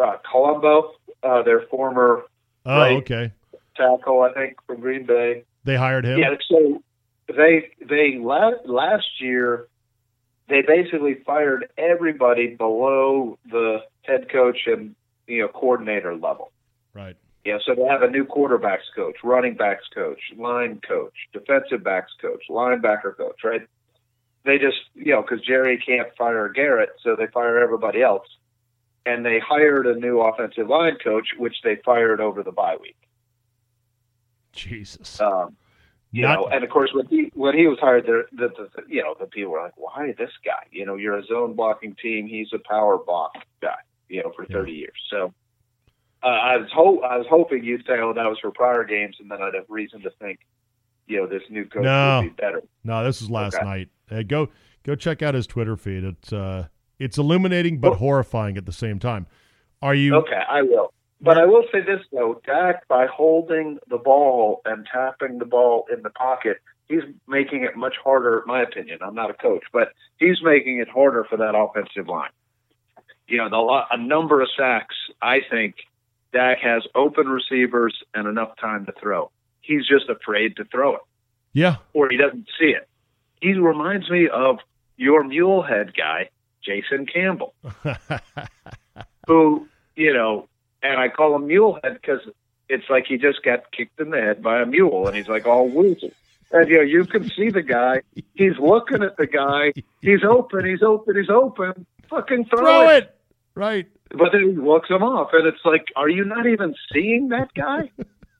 Uh, 0.00 0.18
Colombo, 0.30 0.92
uh, 1.24 1.42
their 1.42 1.62
former 1.62 2.24
Oh, 2.64 2.78
Right. 2.78 2.96
okay. 2.98 3.32
tackle, 3.76 4.22
I 4.22 4.32
think, 4.34 4.56
from 4.66 4.80
Green 4.80 5.04
Bay. 5.04 5.44
They 5.64 5.74
hired 5.76 6.04
him. 6.04 6.18
Yeah, 6.18 6.34
so 6.48 6.82
they 7.34 7.70
they 7.80 8.18
last 8.18 8.66
last 8.66 9.20
year 9.20 9.66
they 10.48 10.62
basically 10.62 11.14
fired 11.26 11.70
everybody 11.78 12.54
below 12.54 13.38
the 13.50 13.78
head 14.02 14.28
coach 14.30 14.58
and 14.66 14.94
you 15.26 15.42
know 15.42 15.48
coordinator 15.48 16.14
level. 16.14 16.52
Right. 16.94 17.16
Yeah, 17.44 17.58
so 17.64 17.74
they 17.74 17.84
have 17.84 18.02
a 18.02 18.10
new 18.10 18.24
quarterbacks 18.24 18.88
coach, 18.94 19.16
running 19.24 19.54
backs 19.54 19.84
coach, 19.94 20.20
line 20.36 20.80
coach, 20.86 21.14
defensive 21.32 21.82
backs 21.82 22.12
coach, 22.20 22.42
linebacker 22.50 23.16
coach, 23.16 23.40
right? 23.44 23.62
They 24.44 24.58
just, 24.58 24.76
you 24.94 25.12
know, 25.12 25.22
because 25.22 25.40
Jerry 25.40 25.78
can't 25.78 26.08
fire 26.16 26.48
Garrett, 26.50 26.90
so 27.02 27.16
they 27.16 27.26
fire 27.28 27.58
everybody 27.58 28.02
else. 28.02 28.26
And 29.06 29.24
they 29.24 29.38
hired 29.38 29.86
a 29.86 29.94
new 29.94 30.20
offensive 30.20 30.68
line 30.68 30.96
coach, 31.02 31.28
which 31.38 31.56
they 31.64 31.76
fired 31.84 32.20
over 32.20 32.42
the 32.42 32.52
bye 32.52 32.76
week. 32.80 32.96
Jesus. 34.52 35.20
Um, 35.20 35.56
you 36.12 36.22
Not- 36.22 36.40
know, 36.40 36.46
and 36.48 36.64
of 36.64 36.70
course 36.70 36.90
when 36.92 37.06
he 37.06 37.30
when 37.34 37.56
he 37.56 37.66
was 37.66 37.78
hired, 37.80 38.04
there, 38.06 38.24
the, 38.32 38.48
the, 38.48 38.68
the 38.74 38.82
you 38.88 39.02
know 39.02 39.14
the 39.18 39.26
people 39.26 39.52
were 39.52 39.62
like, 39.62 39.72
"Why 39.76 40.12
this 40.18 40.32
guy? 40.44 40.64
You 40.70 40.84
know, 40.84 40.96
you're 40.96 41.16
a 41.16 41.24
zone 41.24 41.54
blocking 41.54 41.94
team. 42.02 42.26
He's 42.26 42.48
a 42.52 42.58
power 42.68 42.98
block 42.98 43.32
guy. 43.62 43.76
You 44.08 44.24
know, 44.24 44.32
for 44.34 44.42
Yeah. 44.50 44.56
30 44.58 44.72
years." 44.72 44.98
So 45.08 45.32
uh, 46.22 46.26
I 46.26 46.56
was 46.58 46.68
ho- 46.72 47.00
I 47.00 47.16
was 47.16 47.26
hoping 47.28 47.64
you'd 47.64 47.86
say, 47.86 47.98
"Oh, 48.00 48.12
that 48.12 48.24
was 48.28 48.38
for 48.40 48.50
prior 48.50 48.84
games," 48.84 49.16
and 49.20 49.30
then 49.30 49.40
I'd 49.42 49.54
have 49.54 49.64
reason 49.68 50.00
to 50.02 50.10
think, 50.20 50.40
you 51.06 51.16
know, 51.18 51.26
this 51.26 51.42
new 51.50 51.64
coach 51.64 51.82
No. 51.82 52.20
would 52.22 52.36
be 52.36 52.42
better. 52.42 52.62
No, 52.84 53.02
this 53.04 53.20
was 53.20 53.30
last 53.30 53.56
Okay. 53.56 53.64
night. 53.64 53.88
Uh, 54.10 54.22
go 54.22 54.48
go 54.84 54.94
check 54.94 55.22
out 55.22 55.34
his 55.34 55.46
Twitter 55.46 55.76
feed. 55.76 56.04
It's 56.04 56.32
uh 56.32 56.68
it's 56.98 57.16
illuminating 57.18 57.78
but 57.80 57.90
Well- 57.92 57.98
horrifying 58.00 58.56
at 58.56 58.66
the 58.66 58.72
same 58.72 58.98
time. 58.98 59.26
Are 59.82 59.94
you 59.94 60.14
Okay, 60.16 60.42
I 60.48 60.62
will. 60.62 60.92
But 61.22 61.36
I 61.38 61.44
will 61.46 61.64
say 61.72 61.80
this 61.80 62.00
though, 62.12 62.40
Dak 62.46 62.86
by 62.88 63.06
holding 63.06 63.78
the 63.88 63.98
ball 63.98 64.62
and 64.64 64.86
tapping 64.90 65.38
the 65.38 65.44
ball 65.46 65.86
in 65.94 66.02
the 66.02 66.10
pocket, 66.10 66.58
he's 66.88 67.02
making 67.28 67.62
it 67.64 67.76
much 67.76 67.96
harder. 68.02 68.38
In 68.40 68.44
my 68.46 68.62
opinion, 68.62 68.98
I'm 69.02 69.14
not 69.14 69.30
a 69.30 69.34
coach, 69.34 69.64
but 69.72 69.92
he's 70.18 70.42
making 70.42 70.78
it 70.78 70.88
harder 70.88 71.24
for 71.24 71.36
that 71.38 71.54
offensive 71.54 72.08
line. 72.08 72.30
You 73.28 73.36
know, 73.38 73.48
the, 73.48 73.82
a 73.94 73.96
number 73.98 74.40
of 74.42 74.48
sacks. 74.56 74.96
I 75.22 75.40
think 75.50 75.76
Dak 76.32 76.58
has 76.60 76.82
open 76.94 77.28
receivers 77.28 78.02
and 78.14 78.26
enough 78.28 78.56
time 78.60 78.86
to 78.86 78.92
throw. 79.00 79.30
He's 79.60 79.86
just 79.86 80.08
afraid 80.08 80.56
to 80.56 80.64
throw 80.64 80.94
it, 80.96 81.00
Yeah. 81.52 81.76
or 81.92 82.08
he 82.08 82.16
doesn't 82.16 82.46
see 82.58 82.66
it. 82.70 82.88
He 83.40 83.54
reminds 83.54 84.08
me 84.10 84.28
of 84.28 84.58
your 84.96 85.24
mule 85.24 85.62
head 85.62 85.94
guy, 85.96 86.28
Jason 86.62 87.06
Campbell 87.06 87.54
who, 89.26 89.66
you 89.96 90.12
know, 90.12 90.46
and 90.82 90.98
I 91.00 91.08
call 91.08 91.34
him 91.36 91.46
Mulehead 91.48 91.94
because 91.94 92.20
it's 92.68 92.88
like 92.88 93.06
he 93.06 93.16
just 93.18 93.42
got 93.42 93.70
kicked 93.72 94.00
in 94.00 94.10
the 94.10 94.18
head 94.20 94.42
by 94.42 94.60
a 94.60 94.66
mule 94.66 95.06
and 95.06 95.16
he's 95.16 95.28
like 95.28 95.46
all 95.46 95.68
woozy. 95.68 96.12
And, 96.52 96.68
you 96.68 96.76
know, 96.78 96.82
you 96.82 97.04
can 97.04 97.28
see 97.30 97.48
the 97.50 97.62
guy. 97.62 98.02
He's 98.34 98.58
looking 98.58 99.02
at 99.02 99.16
the 99.16 99.26
guy. 99.28 99.72
He's 100.02 100.24
open. 100.24 100.64
He's 100.64 100.82
open. 100.82 101.14
He's 101.16 101.30
open. 101.30 101.86
Fucking 102.08 102.46
throw, 102.46 102.58
Throw 102.58 102.88
it. 102.88 103.04
it. 103.04 103.16
Right. 103.60 103.86
But 104.10 104.30
then 104.32 104.52
he 104.52 104.58
walks 104.58 104.88
him 104.88 105.02
off. 105.02 105.28
And 105.34 105.46
it's 105.46 105.64
like, 105.66 105.84
are 105.94 106.08
you 106.08 106.24
not 106.24 106.46
even 106.46 106.74
seeing 106.92 107.28
that 107.28 107.52
guy? 107.54 107.90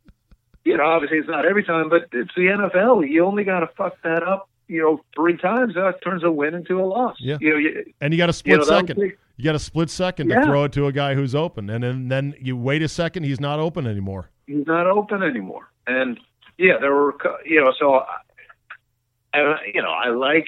you 0.64 0.76
know, 0.78 0.84
obviously 0.84 1.18
it's 1.18 1.28
not 1.28 1.44
every 1.44 1.62
time, 1.62 1.90
but 1.90 2.08
it's 2.12 2.34
the 2.34 2.46
NFL. 2.46 3.06
You 3.08 3.26
only 3.26 3.44
got 3.44 3.60
to 3.60 3.66
fuck 3.76 4.00
that 4.02 4.22
up, 4.22 4.48
you 4.66 4.80
know, 4.80 5.04
three 5.14 5.36
times. 5.36 5.74
That 5.74 5.96
turns 6.02 6.24
a 6.24 6.30
win 6.30 6.54
into 6.54 6.80
a 6.80 6.86
loss. 6.86 7.16
Yeah. 7.20 7.36
You 7.38 7.50
know, 7.50 7.56
you, 7.56 7.92
And 8.00 8.14
you 8.14 8.18
got 8.18 8.30
a 8.30 8.32
you 8.32 8.32
split 8.32 8.58
know, 8.60 8.64
second. 8.64 8.98
You 9.36 9.44
got 9.44 9.54
a 9.54 9.58
split 9.58 9.90
second 9.90 10.30
to 10.30 10.42
throw 10.42 10.64
it 10.64 10.72
to 10.72 10.86
a 10.86 10.92
guy 10.92 11.14
who's 11.14 11.34
open, 11.34 11.70
and 11.70 11.82
then 11.84 12.08
then 12.08 12.34
you 12.40 12.56
wait 12.56 12.82
a 12.82 12.88
second, 12.88 13.22
he's 13.24 13.40
not 13.40 13.58
open 13.58 13.86
anymore. 13.86 14.30
he's 14.46 14.66
not 14.66 14.86
open 14.86 15.22
anymore. 15.22 15.70
And 15.86 16.18
yeah, 16.58 16.74
there 16.80 16.94
were, 16.94 17.16
you 17.46 17.58
know, 17.60 17.72
so, 17.78 18.04
I, 19.32 19.56
you 19.72 19.80
know, 19.80 19.90
I 19.90 20.10
like, 20.10 20.46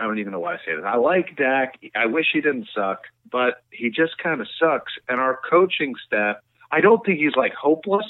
I 0.00 0.04
don't 0.04 0.18
even 0.18 0.32
know 0.32 0.40
why 0.40 0.54
I 0.54 0.58
say 0.58 0.74
this. 0.76 0.84
I 0.86 0.96
like 0.96 1.36
Dak. 1.36 1.74
I 1.96 2.06
wish 2.06 2.26
he 2.32 2.40
didn't 2.40 2.68
suck, 2.74 3.02
but 3.30 3.62
he 3.70 3.90
just 3.90 4.16
kind 4.22 4.40
of 4.40 4.46
sucks. 4.60 4.92
And 5.08 5.20
our 5.20 5.40
coaching 5.50 5.94
staff, 6.06 6.36
I 6.70 6.80
don't 6.80 7.04
think 7.04 7.18
he's 7.18 7.34
like 7.36 7.52
hopeless, 7.54 8.06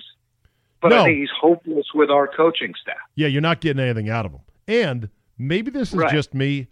but 0.83 0.89
No. 0.91 1.01
I 1.03 1.05
think 1.05 1.19
he's 1.19 1.31
hopeless 1.41 1.87
with 1.95 2.11
our 2.11 2.27
coaching 2.29 2.75
staff. 2.81 2.97
Yeah, 3.15 3.29
you're 3.29 3.41
not 3.41 3.61
getting 3.61 3.83
anything 3.83 4.11
out 4.11 4.27
of 4.27 4.33
him. 4.33 4.41
And 4.67 5.09
maybe 5.39 5.71
this 5.71 5.93
is 5.93 5.99
Right. 6.01 6.13
just 6.13 6.35
me. 6.35 6.69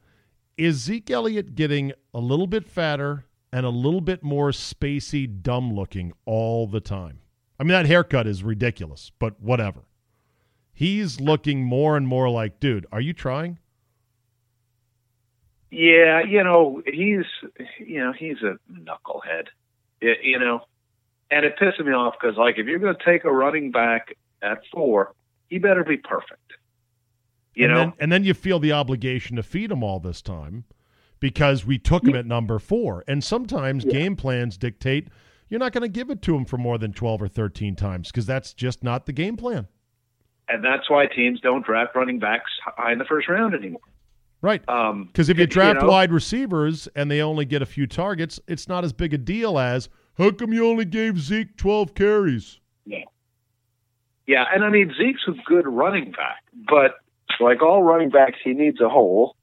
Is 0.59 0.77
Zeke 0.77 1.11
Elliott 1.11 1.55
getting 1.55 1.93
a 2.15 2.19
little 2.21 2.47
bit 2.47 2.65
fatter 2.67 3.25
and 3.53 3.65
a 3.65 3.71
little 3.71 4.01
bit 4.01 4.23
more 4.23 4.51
spacey, 4.51 5.27
dumb 5.43 5.73
looking 5.73 6.13
all 6.25 6.67
the 6.67 6.81
time? 6.81 7.21
I 7.59 7.63
mean, 7.63 7.71
that 7.73 7.87
haircut 7.87 8.27
is 8.27 8.43
ridiculous, 8.45 9.13
but 9.19 9.41
whatever. 9.41 9.81
He's 10.75 11.21
looking 11.21 11.63
more 11.65 11.97
and 11.97 12.07
more 12.07 12.29
like, 12.29 12.61
dude, 12.61 12.87
are 12.93 13.01
you 13.01 13.15
trying? 13.15 13.59
Yeah, 15.71 16.23
you 16.23 16.43
know, 16.45 16.83
he's, 16.87 17.25
you 17.79 17.99
know, 17.99 18.13
he's 18.13 18.39
a 18.43 18.57
knucklehead, 18.73 19.47
Y- 20.01 20.15
you 20.23 20.39
know, 20.39 20.61
and 21.31 21.45
it 21.45 21.57
pisses 21.59 21.85
me 21.85 21.93
off 21.93 22.15
because, 22.21 22.37
like, 22.37 22.57
if 22.59 22.67
you're 22.67 22.79
going 22.79 22.95
to 22.97 23.05
take 23.05 23.25
a 23.25 23.33
running 23.33 23.71
back 23.73 24.17
at 24.43 24.63
four, 24.73 25.13
he 25.49 25.59
better 25.59 25.83
be 25.85 25.97
perfect. 25.97 26.53
You 27.55 27.65
and 27.65 27.75
know, 27.75 27.81
then, 27.81 27.93
and 27.99 28.13
then 28.13 28.25
you 28.25 28.35
feel 28.35 28.59
the 28.61 28.73
obligation 28.73 29.37
to 29.37 29.43
feed 29.43 29.71
him 29.71 29.83
all 29.83 29.99
this 29.99 30.23
time 30.23 30.65
because 31.19 31.65
we 31.65 31.79
took 31.79 32.07
him 32.07 32.15
at 32.15 32.27
number 32.27 32.59
four. 32.59 33.03
And 33.09 33.25
sometimes 33.25 33.85
game 33.85 34.15
plans 34.17 34.57
dictate 34.57 35.09
you're 35.49 35.61
not 35.61 35.73
going 35.73 35.83
to 35.83 35.89
give 35.89 36.11
it 36.11 36.23
to 36.23 36.37
him 36.37 36.45
for 36.45 36.59
more 36.59 36.77
than 36.77 36.93
12 36.93 37.23
or 37.23 37.29
13 37.29 37.77
times 37.77 38.09
because 38.11 38.27
that's 38.27 38.53
just 38.53 38.83
not 38.83 39.07
the 39.07 39.13
game 39.13 39.37
plan. 39.37 39.69
and 40.49 40.65
that's 40.65 40.91
why 40.91 41.07
teams 41.07 41.41
don't 41.41 41.65
draft 41.65 41.95
running 41.95 42.19
backs 42.19 42.51
high 42.65 42.93
in 42.93 42.99
the 42.99 43.05
first 43.05 43.29
round 43.29 43.55
anymore. 43.55 43.81
Right. 44.43 44.67
Um, 44.69 45.05
Because 45.07 45.29
if 45.29 45.39
you 45.39 45.47
draft 45.47 45.81
know, 45.83 45.89
wide 45.89 46.13
receivers 46.13 46.89
and 46.95 47.11
they 47.11 47.21
only 47.23 47.45
get 47.45 47.63
a 47.63 47.67
few 47.67 47.87
targets, 47.87 48.39
it's 48.47 48.69
not 48.69 48.85
as 48.85 48.93
big 48.93 49.15
a 49.15 49.19
deal 49.19 49.59
as 49.59 49.89
how 50.19 50.31
come 50.31 50.53
you 50.53 50.67
only 50.69 50.85
gave 50.85 51.19
Zeke 51.19 51.57
12 51.57 51.95
carries? 51.95 52.61
yeah, 52.85 53.05
Yeah, 54.27 54.45
and 54.55 54.65
I 54.65 54.69
mean 54.71 54.93
Zeke's 54.97 55.23
a 55.29 55.33
good 55.47 55.67
running 55.67 56.13
back, 56.13 56.43
but 56.69 56.97
like 57.41 57.63
all 57.63 57.83
running 57.83 58.11
backs, 58.11 58.39
he 58.43 58.53
needs 58.53 58.81
a 58.81 58.89
hole. 58.89 59.37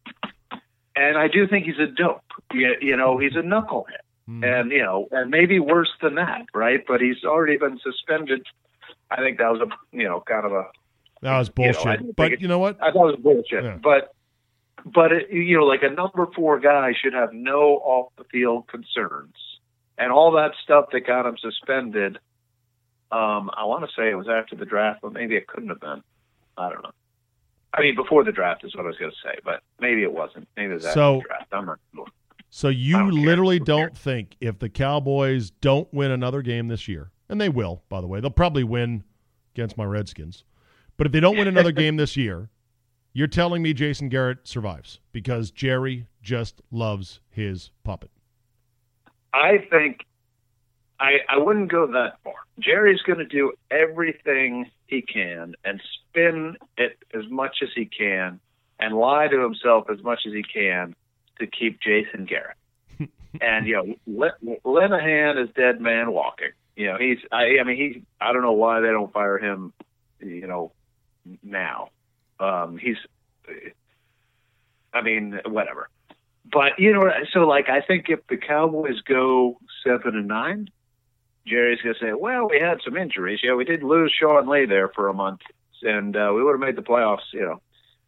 And 0.96 1.18
I 1.18 1.28
do 1.28 1.48
think 1.48 1.66
he's 1.66 1.80
a 1.80 1.88
dope. 1.88 2.22
You, 2.54 2.76
you 2.80 2.96
know, 2.96 3.18
he's 3.18 3.36
a 3.36 3.42
knucklehead, 3.42 4.04
Hmm. 4.28 4.44
and 4.44 4.72
you 4.72 4.84
know, 4.84 5.08
and 5.12 5.30
maybe 5.32 5.60
worse 5.60 5.90
than 6.02 6.16
that, 6.16 6.46
right? 6.54 6.82
But 6.88 7.02
he's 7.02 7.24
already 7.26 7.58
been 7.58 7.80
suspended. 7.80 8.46
I 9.12 9.18
think 9.18 9.38
that 9.40 9.52
was 9.52 9.62
a 9.62 9.68
you 9.96 10.04
know 10.08 10.22
kind 10.28 10.46
of 10.46 10.52
a 10.52 10.66
That 11.22 11.38
was 11.40 11.50
You 11.58 11.66
know, 11.66 11.72
bullshit. 11.74 12.16
but 12.16 12.34
it- 12.34 12.42
you 12.42 12.48
know 12.48 12.60
what? 12.60 12.78
I 12.82 12.92
thought 12.92 13.10
it 13.10 13.18
was 13.18 13.20
bullshit. 13.24 13.64
Yeah. 13.64 13.78
But 13.82 14.14
but 14.86 15.12
it, 15.12 15.32
you 15.32 15.58
know, 15.58 15.66
like 15.66 15.84
a 15.84 15.90
number 15.90 16.28
four 16.36 16.60
guy 16.60 16.94
should 17.02 17.14
have 17.14 17.34
no 17.34 17.78
off 17.84 18.12
the 18.18 18.24
field 18.26 18.68
concerns, 18.68 19.36
and 19.98 20.12
all 20.12 20.32
that 20.34 20.52
stuff 20.64 20.86
that 20.92 21.08
got 21.08 21.26
him 21.26 21.38
suspended. 21.38 22.18
Um, 23.12 23.52
I 23.56 23.66
want 23.66 23.86
to 23.86 23.92
say 23.96 24.10
it 24.10 24.16
was 24.16 24.28
after 24.28 24.56
the 24.56 24.66
draft, 24.66 25.02
but 25.04 25.14
maybe 25.14 25.36
it 25.36 25.46
couldn't 25.48 25.70
have 25.70 25.80
been. 25.80 26.02
I 26.58 26.70
don't 26.70 26.82
know. 26.82 26.92
I 27.74 27.82
mean, 27.82 27.96
before 27.96 28.24
the 28.24 28.32
draft 28.32 28.64
is 28.64 28.76
what 28.76 28.86
I 28.86 28.88
was 28.88 28.98
going 28.98 29.12
to 29.12 29.18
say, 29.24 29.40
but 29.44 29.62
maybe 29.80 30.04
it 30.04 30.12
wasn't. 30.12 30.48
Maybe 30.58 30.72
it 30.72 30.76
was 30.76 30.86
after 30.86 31.00
So- 31.00 31.16
the 31.18 31.28
draft. 31.28 31.54
I'm 31.54 31.66
not 31.66 31.80
sure. 31.96 32.06
So 32.50 32.68
you 32.70 32.94
don't 32.98 33.26
literally 33.26 33.58
don't 33.58 33.98
think 33.98 34.36
if 34.40 34.60
the 34.60 34.70
Cowboys 34.70 35.50
don't 35.50 35.92
win 35.92 36.12
another 36.12 36.44
game 36.44 36.68
this 36.68 36.88
year, 36.88 37.10
and 37.28 37.42
they 37.42 37.50
will, 37.50 37.82
by 37.90 38.00
the 38.00 38.06
way, 38.06 38.20
they'll 38.20 38.30
probably 38.30 38.64
win 38.64 39.04
against 39.56 39.76
my 39.76 39.86
Redskins. 39.86 40.44
But 40.96 41.08
if 41.08 41.14
they 41.14 41.20
don't 41.20 41.36
win 41.36 41.48
another 41.48 41.72
game 41.84 41.96
this 41.98 42.16
year, 42.16 42.50
you're 43.14 43.28
telling 43.28 43.62
me 43.62 43.74
Jason 43.74 44.10
Garrett 44.10 44.40
survives 44.48 45.00
because 45.12 45.52
Jerry 45.52 46.08
just 46.22 46.62
loves 46.72 47.20
his 47.30 47.70
puppet. 47.84 48.10
I 49.34 49.60
think 49.70 50.06
I 51.00 51.18
I 51.30 51.38
wouldn't 51.38 51.72
go 51.72 51.88
that 51.88 52.18
far. 52.24 52.34
Jerry's 52.60 53.02
going 53.02 53.20
to 53.20 53.26
do 53.26 53.54
everything 53.72 54.70
he 54.88 55.02
can 55.02 55.56
and 55.64 55.82
spin 56.10 56.58
it 56.78 56.98
as 57.14 57.24
much 57.30 57.58
as 57.62 57.70
he 57.76 57.86
can 57.86 58.40
and 58.80 58.96
lie 58.96 59.28
to 59.28 59.40
himself 59.40 59.90
as 59.92 60.02
much 60.04 60.22
as 60.28 60.34
he 60.34 60.44
can 60.44 60.96
to 61.40 61.48
keep 61.48 61.80
Jason 61.82 62.26
Garrett. 62.26 62.58
and 63.42 63.68
you 63.68 63.76
know, 63.76 63.96
Lin- 64.42 64.58
Linehan 64.66 65.42
is 65.42 65.50
dead 65.56 65.82
man 65.82 66.12
walking. 66.12 66.52
You 66.76 66.88
know, 66.88 66.98
he's 66.98 67.20
I 67.32 67.60
I 67.60 67.64
mean 67.64 67.78
he 67.78 68.04
I 68.20 68.34
don't 68.34 68.42
know 68.42 68.54
why 68.54 68.80
they 68.82 68.90
don't 68.90 69.14
fire 69.14 69.38
him. 69.38 69.74
You 70.20 70.48
know, 70.48 70.72
now 71.44 71.90
um, 72.44 72.78
he's. 72.78 72.98
I 74.94 75.02
mean, 75.02 75.40
whatever. 75.46 75.90
But 76.52 76.78
you 76.78 76.94
know, 76.94 77.10
so 77.32 77.48
like 77.48 77.70
I 77.70 77.82
think 77.82 78.10
if 78.10 78.26
the 78.28 78.38
Cowboys 78.38 79.02
go 79.02 79.58
seven 79.84 80.16
and 80.16 80.28
nine, 80.28 80.70
Jerry's 81.48 81.82
gonna 81.82 81.96
say, 82.00 82.14
"Well, 82.14 82.48
we 82.50 82.60
had 82.60 82.80
some 82.84 82.98
injuries. 82.98 83.40
Yeah, 83.44 83.56
we 83.56 83.66
did 83.66 83.84
lose 83.84 84.14
Sean 84.18 84.48
Lee 84.48 84.66
there 84.66 84.90
for 84.90 85.08
a 85.08 85.14
month, 85.14 85.42
and 85.82 86.16
uh, 86.16 86.32
we 86.36 86.44
would 86.44 86.52
have 86.52 86.60
made 86.60 86.76
the 86.76 86.82
playoffs." 86.82 87.32
You 87.32 87.42
know, 87.42 87.62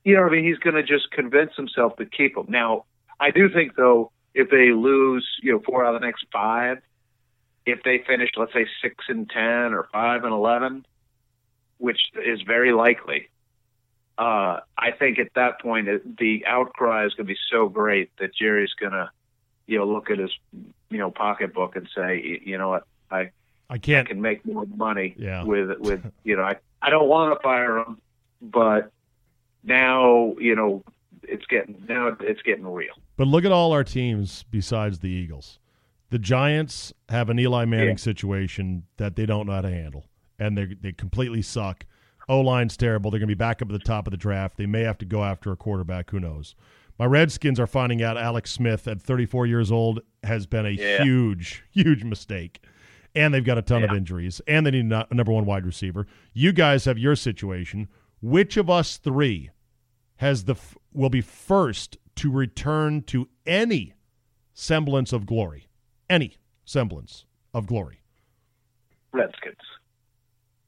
you 0.04 0.16
know, 0.16 0.24
what 0.24 0.32
I 0.32 0.36
mean, 0.36 0.46
he's 0.46 0.60
gonna 0.60 0.84
just 0.84 1.12
convince 1.12 1.56
himself 1.56 1.96
to 1.98 2.06
keep 2.06 2.38
him. 2.38 2.46
Now, 2.50 2.86
I 3.20 3.32
do 3.32 3.50
think 3.50 3.76
though, 3.76 4.12
if 4.34 4.50
they 4.50 4.72
lose, 4.72 5.28
you 5.42 5.54
know, 5.54 5.60
four 5.66 5.86
out 5.86 5.96
of 5.96 6.02
the 6.02 6.06
next 6.06 6.26
five, 6.32 6.80
if 7.66 7.84
they 7.84 8.04
finish, 8.06 8.30
let's 8.36 8.54
say 8.54 8.68
six 8.82 9.06
and 9.08 9.30
ten 9.30 9.74
or 9.74 9.88
five 9.92 10.24
and 10.24 10.34
eleven, 10.34 10.86
which 11.78 12.12
is 12.24 12.42
very 12.42 12.74
likely, 12.74 13.30
uh, 14.18 14.60
I 14.78 14.92
think 14.98 15.20
at 15.20 15.28
that 15.36 15.60
point 15.62 15.88
it, 15.88 16.18
the 16.18 16.46
outcry 16.46 17.06
is 17.06 17.14
going 17.14 17.28
to 17.28 17.34
be 17.34 17.40
so 17.52 17.68
great 17.70 18.10
that 18.20 18.34
Jerry's 18.34 18.74
going 18.80 18.94
to, 18.94 19.10
you 19.68 19.78
know, 19.78 19.86
look 19.86 20.10
at 20.10 20.20
his, 20.20 20.32
you 20.90 20.98
know, 20.98 21.12
pocketbook 21.12 21.76
and 21.76 21.88
say, 21.96 22.40
you 22.46 22.58
know 22.58 22.70
what, 22.70 22.84
I, 23.12 23.20
I 23.20 23.32
I 23.72 23.78
can't. 23.78 24.08
can 24.08 24.22
make 24.22 24.46
more 24.46 24.66
money 24.76 25.16
Yeah. 25.18 25.44
with 25.44 25.78
with 25.80 26.02
you 26.24 26.36
know, 26.36 26.44
I 26.44 26.56
I 26.82 26.90
don't 26.90 27.08
want 27.10 27.38
to 27.38 27.42
fire 27.44 27.80
him, 27.80 27.98
but 28.42 28.92
now 29.64 30.36
you 30.40 30.56
know 30.56 30.84
it's 31.24 31.46
getting 31.48 31.84
now 31.88 32.16
it's 32.20 32.42
getting 32.44 32.66
real. 32.68 32.94
But 33.18 33.28
look 33.28 33.46
at 33.46 33.52
all 33.52 33.72
our 33.72 33.84
teams 33.84 34.44
besides 34.52 35.00
the 35.00 35.10
Eagles. 35.10 35.60
The 36.12 36.20
Giants 36.20 36.94
have 37.10 37.30
an 37.30 37.40
Eli 37.40 37.66
Manning 37.66 37.90
Yeah. 37.90 37.96
situation 37.96 38.84
that 38.98 39.16
they 39.16 39.26
don't 39.26 39.48
know 39.48 39.54
how 39.54 39.62
to 39.62 39.72
handle, 39.72 40.06
and 40.40 40.58
they 40.58 40.66
they 40.66 40.92
completely 40.92 41.42
suck. 41.42 41.86
O 42.28 42.40
line's 42.42 42.76
terrible. 42.78 43.12
They're 43.12 43.20
going 43.20 43.28
to 43.30 43.36
be 43.36 43.38
back 43.38 43.62
up 43.62 43.70
at 43.70 43.74
the 43.74 43.80
top 43.86 44.08
of 44.08 44.12
the 44.12 44.18
draft. 44.18 44.58
They 44.58 44.66
may 44.66 44.82
have 44.82 44.98
to 45.00 45.06
go 45.06 45.24
after 45.24 45.52
a 45.52 45.56
quarterback. 45.56 46.10
Who 46.12 46.20
knows? 46.20 46.56
My 46.98 47.06
Redskins 47.06 47.60
are 47.60 47.68
finding 47.68 48.02
out 48.02 48.18
Alex 48.18 48.52
Smith 48.52 48.88
at 48.88 49.02
34 49.02 49.46
years 49.48 49.72
old 49.72 50.00
has 50.24 50.46
been 50.48 50.66
a 50.66 50.70
Yeah. 50.72 51.04
huge, 51.04 51.64
huge 51.72 52.04
mistake. 52.04 52.62
And 53.14 53.34
they've 53.34 53.44
got 53.46 53.58
a 53.58 53.62
ton 53.62 53.84
of 53.84 53.92
injuries, 53.92 54.42
and 54.48 54.66
they 54.66 54.72
need 54.72 54.92
a 54.92 55.08
number 55.12 55.32
one 55.32 55.46
wide 55.46 55.66
receiver. 55.66 56.06
You 56.34 56.52
guys 56.52 56.84
have 56.86 56.98
your 56.98 57.16
situation. 57.16 57.88
Which 58.22 58.58
of 58.58 58.70
us 58.70 58.98
three 58.98 59.52
has 60.18 60.46
the 60.46 60.54
f- 60.54 60.78
will 60.92 61.10
be 61.10 61.22
first 61.22 61.98
to 62.16 62.32
return 62.32 63.04
to 63.04 63.30
any 63.46 63.94
semblance 64.54 65.14
of 65.14 65.26
glory, 65.26 65.68
any 66.10 66.36
semblance 66.66 67.26
of 67.54 67.68
glory. 67.68 68.00
Redskins. 69.14 69.56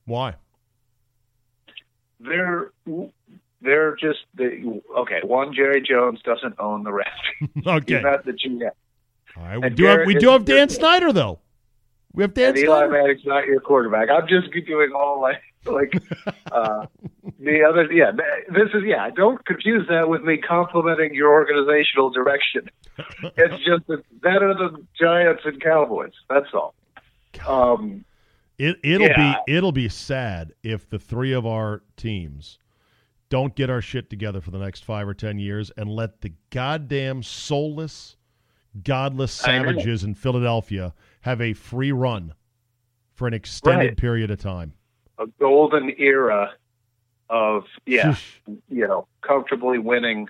Why? 0.06 0.36
They're 2.20 2.72
they're 3.62 3.96
just 3.96 4.20
the 4.36 4.82
okay. 5.00 5.20
One, 5.24 5.54
Jerry 5.54 5.82
Jones 5.82 6.20
doesn't 6.24 6.56
own 6.60 6.84
the 6.84 6.94
rest. 6.94 7.12
okay. 7.68 7.96
He's 7.96 8.04
not 8.04 8.26
the 8.26 8.32
GM. 8.32 8.70
All 9.36 9.44
right. 9.44 9.58
We 9.58 9.68
And 9.68 9.76
do 9.76 9.86
have, 9.86 10.06
we 10.06 10.16
do 10.16 10.30
have 10.30 10.46
Dan 10.46 10.70
Snyder 10.70 11.12
though. 11.14 11.40
We 12.14 12.24
have 12.24 12.34
Dan 12.34 12.50
And 12.50 12.58
Eli 12.58 12.66
Snyder. 12.66 12.92
Manning's 12.92 13.26
not 13.26 13.46
your 13.46 13.60
quarterback. 13.60 14.10
I'm 14.10 14.28
just 14.28 14.52
doing 14.66 14.92
all 14.96 15.22
like 15.22 15.42
like 15.66 15.94
uh, 16.52 16.86
the 17.40 17.64
other. 17.64 17.92
Yeah, 17.92 18.12
this 18.50 18.70
is 18.74 18.84
yeah. 18.86 19.10
Don't 19.10 19.44
confuse 19.46 19.88
that 19.90 20.10
with 20.10 20.24
me 20.24 20.38
complimenting 20.38 21.14
your 21.14 21.32
organizational 21.32 22.10
direction. 22.10 22.70
It's 23.38 23.64
just 23.64 23.86
that 23.88 24.04
better 24.22 24.56
than 24.56 24.88
Giants 25.00 25.44
and 25.46 25.62
Cowboys. 25.62 26.14
That's 26.28 26.48
all. 26.52 26.74
Um, 27.48 28.06
It 28.58 28.78
it'll 28.84 29.08
Yeah. 29.08 29.36
be 29.46 29.54
it'll 29.54 29.72
be 29.72 29.88
sad 29.90 30.54
if 30.64 30.90
the 30.90 30.98
three 31.00 31.32
of 31.34 31.46
our 31.46 31.84
teams 31.96 32.58
don't 33.30 33.56
get 33.56 33.70
our 33.70 33.82
shit 33.82 34.10
together 34.10 34.42
for 34.42 34.52
the 34.52 34.58
next 34.58 34.84
five 34.86 35.08
or 35.08 35.14
ten 35.14 35.38
years 35.38 35.70
and 35.78 35.90
let 35.90 36.22
the 36.22 36.32
goddamn 36.50 37.22
soulless, 37.24 38.16
godless 38.84 39.32
savages 39.34 40.04
in 40.04 40.16
Philadelphia 40.16 40.94
have 41.22 41.42
a 41.42 41.54
free 41.54 41.92
run 41.92 42.34
for 43.14 43.28
an 43.28 43.34
extended 43.34 43.88
Right. 43.90 43.98
period 43.98 44.32
of 44.32 44.40
time. 44.40 44.74
a 45.20 45.26
golden 45.40 45.92
era 45.98 46.52
of 47.30 47.66
yeah, 47.88 48.16
you 48.70 48.88
know, 48.88 49.08
comfortably 49.22 49.80
winning. 49.80 50.30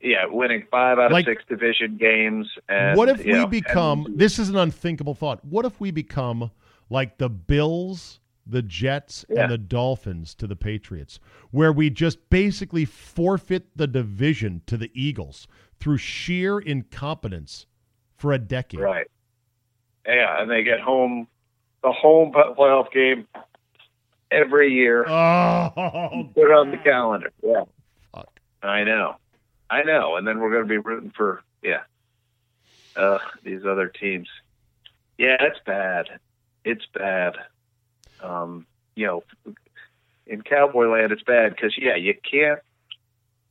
Yeah, 0.00 0.24
winning 0.30 0.66
five 0.70 0.98
out 0.98 1.06
of 1.06 1.12
Like- 1.12 1.26
six 1.26 1.44
division 1.46 1.98
games. 1.98 2.48
And 2.66 2.96
what 2.96 3.10
if 3.10 3.22
we 3.22 3.32
know, 3.32 3.46
become 3.46 4.06
and- 4.06 4.18
this 4.18 4.38
is 4.38 4.48
an 4.48 4.56
unthinkable 4.56 5.14
thought. 5.14 5.44
What 5.44 5.66
if 5.66 5.78
we 5.78 5.90
become 5.90 6.50
like 6.90 7.16
the 7.18 7.28
Bills, 7.30 8.20
the 8.46 8.62
Jets, 8.62 9.24
Yeah. 9.30 9.42
and 9.44 9.52
the 9.52 9.58
Dolphins 9.58 10.34
to 10.34 10.46
the 10.46 10.56
Patriots, 10.56 11.18
where 11.50 11.72
we 11.72 11.88
just 11.88 12.28
basically 12.30 12.84
forfeit 12.84 13.76
the 13.76 13.86
division 13.86 14.60
to 14.66 14.76
the 14.76 14.90
Eagles 14.94 15.46
through 15.78 15.96
sheer 15.98 16.58
incompetence 16.58 17.66
for 18.16 18.32
a 18.32 18.38
decade? 18.38 18.80
right? 18.80 19.06
Yeah, 20.06 20.42
and 20.42 20.50
they 20.50 20.62
get 20.64 20.80
home 20.80 21.26
the 21.82 21.92
home 21.92 22.32
playoff 22.32 22.90
game 22.92 23.26
every 24.30 24.72
year. 24.72 25.04
Oh, 25.08 26.28
Put 26.34 26.50
it 26.50 26.52
on 26.52 26.70
the 26.70 26.76
calendar. 26.78 27.30
Yeah, 27.42 27.64
fuck. 28.12 28.40
I 28.62 28.82
know, 28.84 29.16
I 29.70 29.82
know. 29.84 30.16
And 30.16 30.26
then 30.26 30.40
we're 30.40 30.50
going 30.50 30.64
to 30.64 30.68
be 30.68 30.78
rooting 30.78 31.12
for 31.16 31.42
yeah, 31.62 31.82
uh, 32.96 33.18
these 33.44 33.64
other 33.64 33.88
teams. 33.88 34.28
Yeah, 35.18 35.36
it's 35.40 35.60
bad. 35.64 36.08
It's 36.64 36.86
bad. 36.94 37.34
Um, 38.22 38.66
you 38.94 39.06
know, 39.06 39.22
in 40.26 40.42
cowboy 40.42 40.88
land, 40.90 41.12
it's 41.12 41.22
bad 41.22 41.54
because 41.54 41.74
yeah, 41.78 41.96
you 41.96 42.14
can't. 42.14 42.60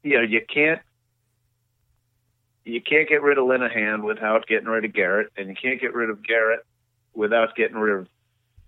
You 0.03 0.17
know, 0.17 0.23
you 0.23 0.41
can't. 0.53 0.79
You 2.65 2.81
can't 2.81 3.09
get 3.09 3.23
rid 3.23 3.37
of 3.37 3.45
Linehan 3.45 4.03
without 4.03 4.45
getting 4.47 4.67
rid 4.67 4.85
of 4.85 4.93
Garrett, 4.93 5.31
and 5.35 5.49
you 5.49 5.55
can't 5.59 5.81
get 5.81 5.93
rid 5.93 6.09
of 6.09 6.23
Garrett 6.25 6.65
without 7.13 7.55
getting 7.55 7.77
rid 7.77 7.99
of 7.99 8.07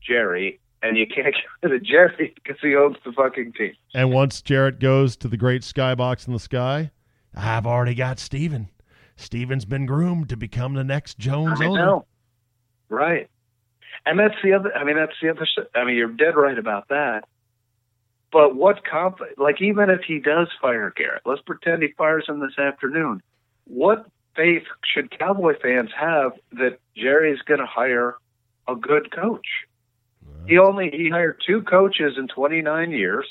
Jerry, 0.02 0.60
and 0.82 0.98
you 0.98 1.06
can't 1.06 1.36
get 1.62 1.70
rid 1.70 1.74
of 1.74 1.84
Jerry 1.84 2.34
because 2.36 2.58
he 2.62 2.76
owns 2.76 2.98
the 3.06 3.12
fucking 3.12 3.54
team. 3.54 3.74
And 3.94 4.12
once 4.12 4.42
Jerry 4.42 4.72
goes 4.72 5.16
to 5.18 5.28
the 5.28 5.38
great 5.38 5.62
skybox 5.62 6.28
in 6.28 6.34
the 6.34 6.40
sky, 6.40 6.92
I've 7.36 7.68
already 7.68 7.96
got 7.96 8.20
Stephen. 8.20 8.70
Stephen's 9.16 9.66
been 9.66 9.86
groomed 9.86 10.30
to 10.30 10.38
become 10.38 10.74
the 10.74 10.84
next 10.84 11.20
Jones 11.20 11.62
I 11.62 11.66
owner. 11.66 11.86
know. 11.86 12.06
Right. 12.90 13.30
And 14.06 14.20
that's 14.20 14.36
the 14.44 14.54
other, 14.54 14.76
I 14.76 14.84
mean, 14.84 14.96
that's 14.96 15.16
the 15.22 15.30
other, 15.30 15.48
I 15.76 15.86
mean, 15.86 15.96
you're 15.96 16.10
dead 16.10 16.36
right 16.36 16.58
about 16.58 16.88
that. 16.90 17.26
But 18.32 18.56
what 18.56 18.86
comp, 18.86 19.20
like, 19.38 19.62
even 19.62 19.90
if 19.90 20.02
he 20.08 20.20
does 20.20 20.48
fire 20.62 20.92
Garrett, 20.96 21.24
let's 21.26 21.42
pretend 21.42 21.84
he 21.84 21.90
fires 21.98 22.26
him 22.28 22.40
this 22.40 22.58
afternoon. 22.58 23.22
What 23.66 24.06
faith 24.36 24.64
should 24.84 25.18
Cowboy 25.18 25.60
fans 25.62 25.90
have 25.98 26.32
that 26.54 26.80
Jerry's 26.96 27.42
going 27.42 27.60
to 27.60 27.66
hire 27.66 28.16
a 28.68 28.76
good 28.76 29.12
coach? 29.12 29.46
He 30.48 30.58
only, 30.58 30.90
he 30.92 31.10
hired 31.10 31.42
two 31.46 31.62
coaches 31.62 32.14
in 32.18 32.28
29 32.28 32.92
years, 32.92 33.28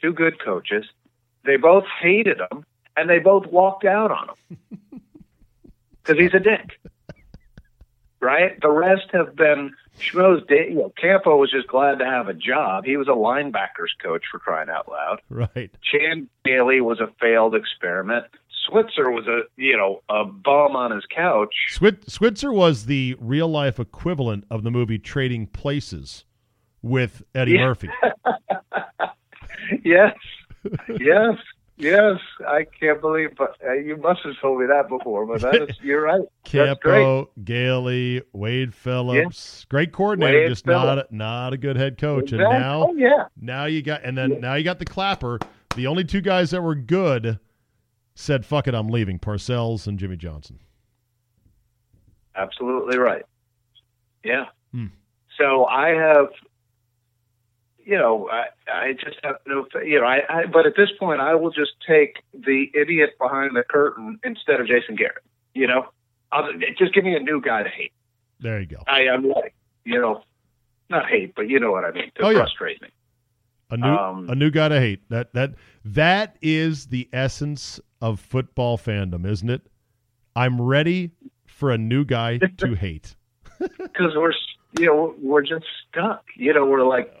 two 0.00 0.12
good 0.12 0.42
coaches. 0.42 0.86
They 1.44 1.56
both 1.56 1.84
hated 2.00 2.40
him 2.40 2.64
and 2.96 3.10
they 3.10 3.18
both 3.18 3.46
walked 3.46 3.84
out 3.84 4.10
on 4.10 4.28
him 4.28 4.80
because 6.02 6.18
he's 6.18 6.34
a 6.34 6.40
dick 6.40 6.78
right? 8.20 8.60
The 8.60 8.70
rest 8.70 9.06
have 9.12 9.34
been 9.36 9.72
schmoes. 9.98 10.42
You 10.50 10.74
know, 10.74 10.92
Campo 11.00 11.36
was 11.36 11.50
just 11.50 11.68
glad 11.68 11.98
to 11.98 12.04
have 12.04 12.28
a 12.28 12.34
job. 12.34 12.84
He 12.84 12.96
was 12.96 13.08
a 13.08 13.12
linebackers 13.12 13.90
coach 14.02 14.22
for 14.30 14.38
crying 14.38 14.68
out 14.68 14.88
loud. 14.90 15.20
Right. 15.28 15.70
Chan 15.82 16.28
Gailey 16.44 16.80
was 16.80 17.00
a 17.00 17.08
failed 17.20 17.54
experiment. 17.54 18.24
Switzer 18.68 19.10
was 19.10 19.26
a 19.26 19.40
you 19.56 19.76
know 19.76 20.02
a 20.08 20.24
bum 20.24 20.76
on 20.76 20.92
his 20.92 21.04
couch. 21.14 21.54
Switzer 22.06 22.52
was 22.52 22.86
the 22.86 23.16
real 23.18 23.48
life 23.48 23.80
equivalent 23.80 24.44
of 24.50 24.62
the 24.62 24.70
movie 24.70 24.98
Trading 24.98 25.46
Places 25.46 26.24
with 26.82 27.22
Eddie 27.34 27.52
Yeah. 27.52 27.64
Murphy. 27.66 27.88
yes, 29.84 30.14
yes, 30.88 31.36
yes. 31.80 32.18
I 32.46 32.64
can't 32.64 33.00
believe, 33.00 33.36
but 33.36 33.56
uh, 33.66 33.72
you 33.72 33.96
must 33.96 34.20
have 34.24 34.34
told 34.40 34.60
me 34.60 34.66
that 34.66 34.88
before. 34.88 35.26
But 35.26 35.40
that 35.42 35.68
is, 35.68 35.76
you're 35.82 36.02
right. 36.02 36.22
Campo, 36.44 37.30
Gailey, 37.42 38.22
Wade 38.32 38.74
Phillips, 38.74 39.66
great 39.68 39.92
coordinator, 39.92 40.38
Wade 40.38 40.48
just 40.48 40.66
not 40.66 40.98
a, 40.98 41.06
not 41.10 41.52
a 41.52 41.56
good 41.56 41.76
head 41.76 41.98
coach. 41.98 42.32
And 42.32 42.40
now 42.40 42.88
oh 42.88 42.94
yeah, 42.94 43.26
now 43.40 43.64
you 43.64 43.82
got 43.82 44.04
and 44.04 44.16
then 44.16 44.40
now 44.40 44.54
you 44.54 44.64
got 44.64 44.78
the 44.78 44.84
clapper. 44.84 45.38
The 45.76 45.86
only 45.86 46.04
two 46.04 46.20
guys 46.20 46.50
that 46.50 46.62
were 46.62 46.74
good 46.74 47.38
said, 48.14 48.44
"Fuck 48.44 48.68
it, 48.68 48.74
I'm 48.74 48.88
leaving." 48.88 49.18
Parcells 49.18 49.86
and 49.86 49.98
Jimmy 49.98 50.16
Johnson. 50.16 50.60
absolutely 52.34 52.98
right. 52.98 53.24
Yeah. 54.24 54.46
Hmm. 54.72 54.86
So 55.38 55.64
I 55.66 55.88
have, 55.90 56.28
you 57.90 57.98
know, 57.98 58.28
I, 58.30 58.44
I 58.72 58.92
just 58.92 59.16
have 59.24 59.36
no, 59.48 59.66
you 59.84 59.98
know, 60.00 60.06
I, 60.06 60.20
I, 60.28 60.46
but 60.46 60.64
at 60.64 60.74
this 60.76 60.90
point, 60.98 61.20
I 61.20 61.34
will 61.34 61.50
just 61.50 61.72
take 61.86 62.22
the 62.32 62.66
idiot 62.72 63.10
behind 63.20 63.56
the 63.56 63.64
curtain 63.68 64.20
instead 64.22 64.60
of 64.60 64.68
Jason 64.68 64.94
Garrett. 64.94 65.24
You 65.54 65.66
know, 65.66 65.88
I'll, 66.30 66.48
just 66.78 66.94
give 66.94 67.02
me 67.02 67.16
a 67.16 67.20
new 67.20 67.40
guy 67.40 67.64
to 67.64 67.68
hate. 67.68 67.92
There 68.38 68.60
you 68.60 68.66
go. 68.66 68.76
I 68.86 69.00
am 69.02 69.28
like, 69.28 69.54
you 69.84 70.00
know, 70.00 70.22
not 70.88 71.08
hate, 71.08 71.34
but 71.34 71.48
you 71.48 71.58
know 71.58 71.72
what 71.72 71.84
I 71.84 71.90
mean, 71.90 72.12
to 72.14 72.22
Oh, 72.26 72.30
yeah. 72.30 72.38
frustrate 72.38 72.80
me. 72.80 72.88
A 73.72 73.76
new 73.76 73.86
Um, 73.88 74.30
a 74.30 74.34
new 74.36 74.50
guy 74.50 74.68
to 74.68 74.80
hate. 74.80 75.08
That 75.10 75.32
that 75.34 75.54
that 75.84 76.36
is 76.42 76.86
the 76.86 77.08
essence 77.12 77.80
of 78.00 78.20
football 78.20 78.78
fandom, 78.78 79.26
isn't 79.26 79.50
it? 79.50 79.62
I'm 80.36 80.60
ready 80.60 81.10
for 81.46 81.72
a 81.72 81.78
new 81.78 82.04
guy 82.04 82.38
to 82.38 82.74
hate. 82.86 83.16
Because 83.78 84.14
we're, 84.16 84.32
you 84.78 84.86
know, 84.86 85.14
we're 85.20 85.42
just 85.42 85.66
stuck. 85.88 86.24
You 86.36 86.54
know, 86.54 86.64
we're 86.64 86.82
like 86.84 87.12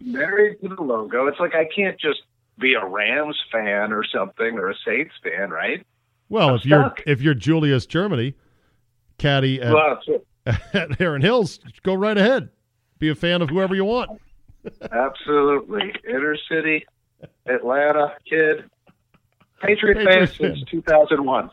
married 0.00 0.60
to 0.62 0.68
the 0.68 0.82
logo. 0.82 1.26
It's 1.26 1.40
like 1.40 1.54
I 1.54 1.66
can't 1.74 1.98
just 1.98 2.20
be 2.58 2.74
a 2.74 2.84
Rams 2.84 3.36
fan 3.52 3.92
or 3.92 4.04
something 4.04 4.58
or 4.58 4.70
a 4.70 4.74
Saints 4.86 5.14
fan, 5.22 5.50
right? 5.50 5.86
Well, 6.28 6.50
I'm 6.50 6.54
if 6.56 6.66
you're 6.66 6.94
if 7.06 7.20
you're 7.20 7.34
Julius 7.34 7.86
Germany, 7.86 8.34
caddy 9.18 9.60
at, 9.60 9.72
Well, 9.72 10.00
at 10.46 11.00
Aaron 11.00 11.22
Hills, 11.22 11.60
go 11.82 11.94
right 11.94 12.16
ahead. 12.16 12.48
Be 12.98 13.08
a 13.10 13.14
fan 13.14 13.42
of 13.42 13.50
whoever 13.50 13.74
you 13.74 13.84
want. 13.84 14.20
Absolutely. 14.90 15.92
Inner 16.08 16.36
city, 16.48 16.84
Atlanta 17.46 18.14
kid. 18.28 18.64
Patriot 19.62 20.04
fan 20.04 20.26
since 20.26 20.62
2001. 20.70 21.50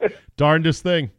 Darndest 0.36 0.82
thing. 0.82 1.10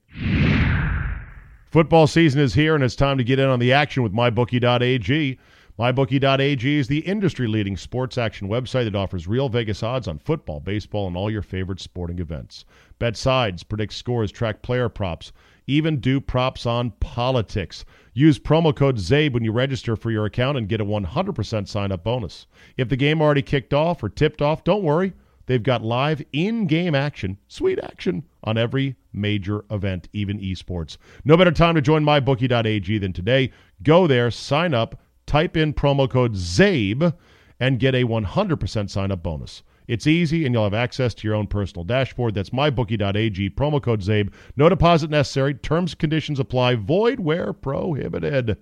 Football 1.72 2.08
season 2.08 2.42
is 2.42 2.54
here, 2.54 2.76
and 2.76 2.84
it's 2.84 2.96
time 2.96 3.18
to 3.18 3.24
get 3.24 3.40
in 3.40 3.48
on 3.48 3.60
the 3.60 3.74
action 3.74 4.02
with 4.02 4.14
MyBookie.ag. 4.14 5.38
MyBookie.ag 5.80 6.78
is 6.78 6.90
the 6.90 7.00
industry 7.00 7.48
leading 7.48 7.78
sports 7.78 8.18
action 8.18 8.50
website 8.50 8.84
that 8.84 8.96
offers 8.96 9.30
real 9.30 9.48
Vegas 9.48 9.82
odds 9.82 10.10
on 10.10 10.20
football, 10.20 10.60
baseball, 10.60 11.08
and 11.08 11.16
all 11.16 11.32
your 11.32 11.42
favorite 11.42 11.80
sporting 11.80 12.20
events. 12.20 12.66
Bet 13.00 13.16
sides, 13.16 13.64
predict 13.64 13.94
scores, 13.94 14.30
track 14.30 14.62
player 14.62 14.90
props, 14.90 15.32
even 15.68 16.02
do 16.02 16.20
props 16.20 16.66
on 16.66 16.92
politics. 17.00 17.86
Use 18.14 18.38
promo 18.38 18.76
code 18.76 18.98
ZABE 18.98 19.32
when 19.32 19.46
you 19.46 19.54
register 19.54 19.96
for 19.96 20.12
your 20.12 20.26
account 20.26 20.58
and 20.58 20.68
get 20.68 20.82
a 20.82 20.86
100% 20.86 21.66
sign 21.66 21.94
up 21.94 22.04
bonus. 22.04 22.46
If 22.76 22.90
the 22.90 22.98
game 22.98 23.22
already 23.22 23.42
kicked 23.42 23.74
off 23.74 24.04
or 24.04 24.10
tipped 24.10 24.42
off, 24.42 24.66
don't 24.66 24.84
worry. 24.84 25.14
They've 25.46 25.64
got 25.64 25.82
live 25.82 26.22
in 26.34 26.68
game 26.68 26.94
action, 26.94 27.38
sweet 27.48 27.80
action, 27.82 28.26
on 28.44 28.58
every 28.58 28.98
major 29.14 29.64
event, 29.72 30.10
even 30.12 30.42
esports. 30.42 30.98
No 31.24 31.38
better 31.38 31.52
time 31.52 31.76
to 31.76 31.82
join 31.82 32.04
mybookie.ag 32.04 32.98
than 32.98 33.14
today. 33.14 33.54
Go 33.82 34.08
there, 34.08 34.30
sign 34.30 34.74
up, 34.74 35.00
type 35.30 35.56
in 35.56 35.74
promo 35.74 36.10
code 36.10 36.34
ZABE, 36.34 37.14
and 37.60 37.80
get 37.80 37.94
a 37.94 38.04
100% 38.04 38.90
sign 38.90 39.12
up 39.12 39.22
bonus. 39.22 39.62
It's 39.88 40.08
easy, 40.08 40.46
and 40.46 40.54
you'll 40.54 40.64
have 40.64 40.74
access 40.74 41.14
to 41.16 41.28
your 41.28 41.36
own 41.36 41.46
personal 41.46 41.84
dashboard. 41.84 42.34
That's 42.34 42.50
mybookie.ag, 42.50 43.52
promo 43.52 43.82
code 43.82 44.02
ZABE. 44.02 44.32
No 44.56 44.70
deposit 44.70 45.10
necessary. 45.10 45.54
Terms 45.54 45.94
conditions 45.94 46.40
apply. 46.40 46.76
Void 46.76 47.20
where 47.20 47.54
prohibited. 47.54 48.58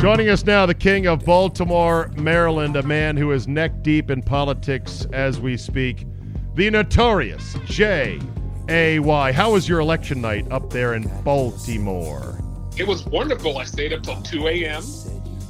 Joining 0.00 0.30
us 0.30 0.44
now, 0.46 0.64
the 0.64 0.76
king 0.78 1.06
of 1.06 1.24
Baltimore, 1.24 2.10
Maryland, 2.16 2.76
a 2.76 2.82
man 2.82 3.16
who 3.16 3.32
is 3.32 3.46
neck 3.46 3.82
deep 3.82 4.10
in 4.10 4.22
politics 4.22 5.06
as 5.12 5.40
we 5.40 5.56
speak, 5.58 6.06
the 6.54 6.70
notorious 6.70 7.54
J.A.Y. 7.66 8.45
How 8.68 9.52
was 9.52 9.68
your 9.68 9.80
election 9.80 10.20
night 10.20 10.50
up 10.50 10.70
there 10.70 10.94
in 10.94 11.08
Baltimore? 11.22 12.40
It 12.76 12.86
was 12.86 13.06
wonderful. 13.06 13.58
I 13.58 13.64
stayed 13.64 13.92
up 13.92 14.02
till 14.02 14.20
2 14.22 14.48
a.m. 14.48 14.82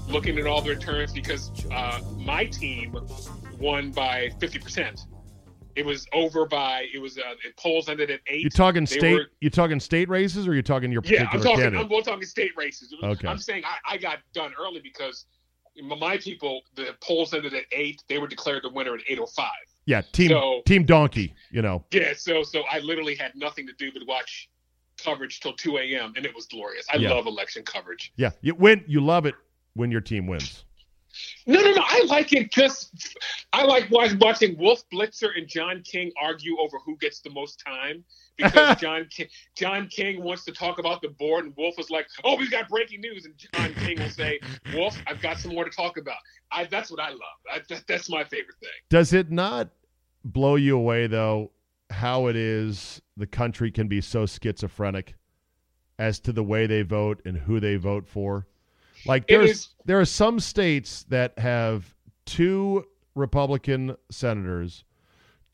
looking 0.09 0.39
at 0.39 0.47
all 0.47 0.61
the 0.61 0.71
returns 0.71 1.13
because 1.13 1.51
uh, 1.73 2.01
my 2.19 2.45
team 2.45 2.97
won 3.59 3.91
by 3.91 4.29
50%. 4.39 5.01
It 5.77 5.85
was 5.85 6.07
over 6.13 6.47
by 6.47 6.87
it 6.95 6.99
was 6.99 7.19
uh, 7.19 7.35
it 7.45 7.55
polls 7.59 7.89
ended 7.91 8.11
at 8.11 8.21
eight. 8.29 8.43
You 8.43 8.51
talking 8.51 8.85
They 8.85 8.99
state? 8.99 9.13
were- 9.15 9.27
you 9.41 9.51
talking 9.51 9.79
state 9.79 10.09
races, 10.09 10.49
or 10.49 10.55
you 10.55 10.63
talking 10.63 10.91
your 10.91 11.03
particular? 11.03 11.25
yeah, 11.25 11.31
I'm 11.37 11.43
talking. 11.43 11.57
candidate? 11.65 11.93
I'm, 11.93 12.03
talking 12.03 12.25
state 12.25 12.53
races. 12.57 12.95
Was- 13.03 13.19
Okay. 13.19 13.29
I'm 13.29 13.37
saying 13.39 13.63
I, 13.67 13.95
I 13.95 13.97
got 13.99 14.21
done 14.33 14.53
early 14.59 14.81
because 14.81 15.27
my 15.83 16.17
people 16.17 16.63
the 16.77 16.95
polls 17.03 17.35
ended 17.35 17.53
at 17.53 17.65
eight. 17.73 18.03
They 18.09 18.17
were 18.17 18.27
declared 18.27 18.63
the 18.65 18.71
winner 18.71 18.95
at 18.95 19.01
8:05. 19.07 19.49
Yeah, 19.87 20.03
team 20.13 20.29
So- 20.31 20.63
team 20.67 20.85
donkey. 20.85 21.35
You 21.51 21.63
know, 21.63 21.85
Yeah, 21.93 22.13
so 22.15 22.43
so 22.43 22.65
I 22.71 22.81
literally 22.81 23.15
had 23.15 23.35
nothing 23.35 23.67
to 23.67 23.73
do 23.75 23.91
but 23.93 24.07
watch 24.07 24.51
coverage 25.03 25.41
till 25.41 25.53
2 25.55 25.79
a.m. 25.79 26.13
and 26.17 26.27
it 26.27 26.35
was 26.35 26.47
glorious. 26.47 26.87
I 26.93 26.97
Yeah. 26.97 27.11
love 27.15 27.27
election 27.27 27.63
coverage. 27.63 28.13
yeah, 28.17 28.31
you 28.43 28.55
win. 28.55 28.85
You 28.87 29.01
love 29.01 29.25
it 29.27 29.35
when 29.75 29.91
your 29.91 30.01
team 30.01 30.27
wins. 30.27 30.65
No, 31.47 31.61
no, 31.63 31.73
no. 31.73 31.83
I 31.83 32.03
like 32.09 32.35
it 32.35 32.51
just. 32.53 33.17
I 33.53 33.65
like 33.65 33.91
watching 33.91 34.59
Wolf 34.59 34.83
Blitzer 34.93 35.31
and 35.37 35.49
John 35.49 35.83
King 35.83 36.13
argue 36.21 36.59
over 36.59 36.79
who 36.85 36.97
gets 36.99 37.21
the 37.21 37.31
most 37.31 37.63
time 37.65 38.05
because 38.37 38.77
John 38.81 39.07
King, 39.11 39.27
John 39.55 39.89
King 39.89 40.23
wants 40.23 40.45
to 40.45 40.53
talk 40.53 40.79
about 40.79 41.03
the 41.03 41.09
board, 41.09 41.45
and 41.45 41.55
Wolf 41.57 41.79
is 41.79 41.91
like, 41.91 42.07
"Oh, 42.25 42.37
we've 42.37 42.51
got 42.51 42.69
breaking 42.69 43.01
news," 43.01 43.25
and 43.25 43.35
John 43.37 43.75
King 43.75 43.99
will 44.01 44.11
say, 44.11 44.41
"Wolf, 44.75 44.97
I've 45.07 45.21
got 45.21 45.39
some 45.39 45.55
more 45.55 45.65
to 45.65 45.71
talk 45.71 45.97
about." 45.97 46.17
I, 46.51 46.65
that's 46.65 46.91
what 46.91 47.01
I 47.01 47.11
love. 47.11 47.21
I, 47.53 47.61
that, 47.69 47.85
that's 47.87 48.09
my 48.09 48.25
favorite 48.25 48.57
thing. 48.61 48.71
Does 48.89 49.13
it 49.13 49.31
not 49.31 49.69
blow 50.25 50.57
you 50.57 50.77
away 50.77 51.07
though 51.07 51.51
how 51.91 52.27
it 52.27 52.35
is 52.37 53.01
the 53.17 53.27
country 53.27 53.71
can 53.71 53.87
be 53.87 54.01
so 54.01 54.27
schizophrenic 54.27 55.15
as 55.99 56.19
to 56.21 56.33
the 56.33 56.43
way 56.43 56.67
they 56.67 56.83
vote 56.83 57.23
and 57.25 57.37
who 57.37 57.61
they 57.61 57.77
vote 57.77 58.07
for? 58.07 58.47
Like 59.07 59.29
there's 59.29 59.51
is- 59.51 59.69
there 59.85 60.01
are 60.01 60.05
some 60.05 60.41
states 60.41 61.05
that 61.11 61.39
have 61.39 61.95
two 62.25 62.85
Republican 63.15 63.97
senators, 64.11 64.85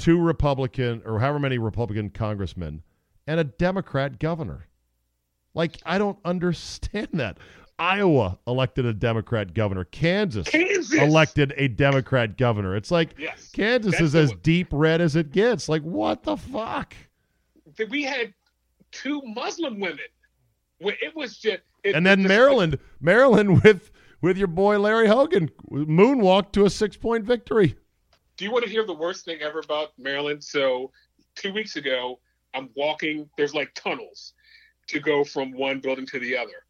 two 0.03 0.19
Republican 0.21 1.03
or 1.07 1.21
however 1.21 1.39
many 1.39 1.59
Republican 1.59 2.11
congressmen, 2.11 2.83
and 3.27 3.39
a 3.39 3.45
Democrat 3.45 4.19
governor. 4.19 4.67
Like 5.55 5.79
I 5.85 5.99
don't 5.99 6.19
understand 6.25 7.09
that. 7.15 7.39
Iowa 7.79 8.39
elected 8.47 8.85
a 8.85 8.93
Democrat 8.93 9.55
governor. 9.55 9.85
Kansas 9.85 10.47
Kansas 10.49 10.93
elected 10.93 11.53
a 11.57 11.69
Democrat 11.69 12.37
governor. 12.37 12.77
It's 12.77 12.91
like 12.91 13.15
Yes, 13.19 13.51
Kansas 13.53 13.99
is 14.01 14.15
as 14.15 14.33
deep 14.43 14.69
red 14.71 15.01
as 15.01 15.17
it 15.17 15.33
gets. 15.33 15.69
Like 15.69 15.83
what 15.83 16.23
the 16.23 16.37
fuck? 16.37 16.95
We 17.91 18.03
had 18.05 18.35
two 18.93 19.23
Muslim 19.25 19.81
women. 19.81 19.99
It 20.81 21.15
was 21.17 21.39
just. 21.39 21.61
It, 21.83 21.95
And 21.95 22.05
then 22.07 22.23
the- 22.23 22.29
Maryland, 22.29 22.79
Maryland 23.01 23.63
with 23.65 23.91
with 24.21 24.37
your 24.37 24.49
boy 24.49 24.79
Larry 24.79 25.09
Hogan 25.09 25.51
moonwalked 25.71 26.53
to 26.53 26.65
a 26.67 26.71
six 26.71 26.97
point 26.97 27.25
victory. 27.25 27.75
Do 28.43 28.47
you 28.47 28.53
want 28.53 28.65
to 28.65 28.71
hear 28.73 28.85
the 28.85 28.93
worst 28.93 29.25
thing 29.25 29.41
ever 29.41 29.61
about 29.61 29.91
Maryland? 29.97 30.43
So, 30.43 30.91
two 31.37 31.53
weeks 31.53 31.77
ago, 31.77 32.19
I'm 32.53 32.71
walking. 32.75 33.31
There's 33.37 33.55
like 33.55 33.73
tunnels 33.77 34.33
to 34.89 34.99
go 34.99 35.23
from 35.23 35.53
one 35.53 35.79
building 35.79 36.07
to 36.07 36.19
the 36.19 36.37
other, 36.37 36.67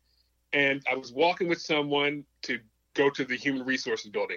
and 0.52 0.82
I 0.86 0.94
was 0.96 1.14
walking 1.14 1.48
with 1.48 1.62
someone 1.62 2.26
to 2.42 2.58
go 2.92 3.08
to 3.08 3.24
the 3.24 3.36
human 3.36 3.64
resources 3.64 4.10
building, 4.10 4.36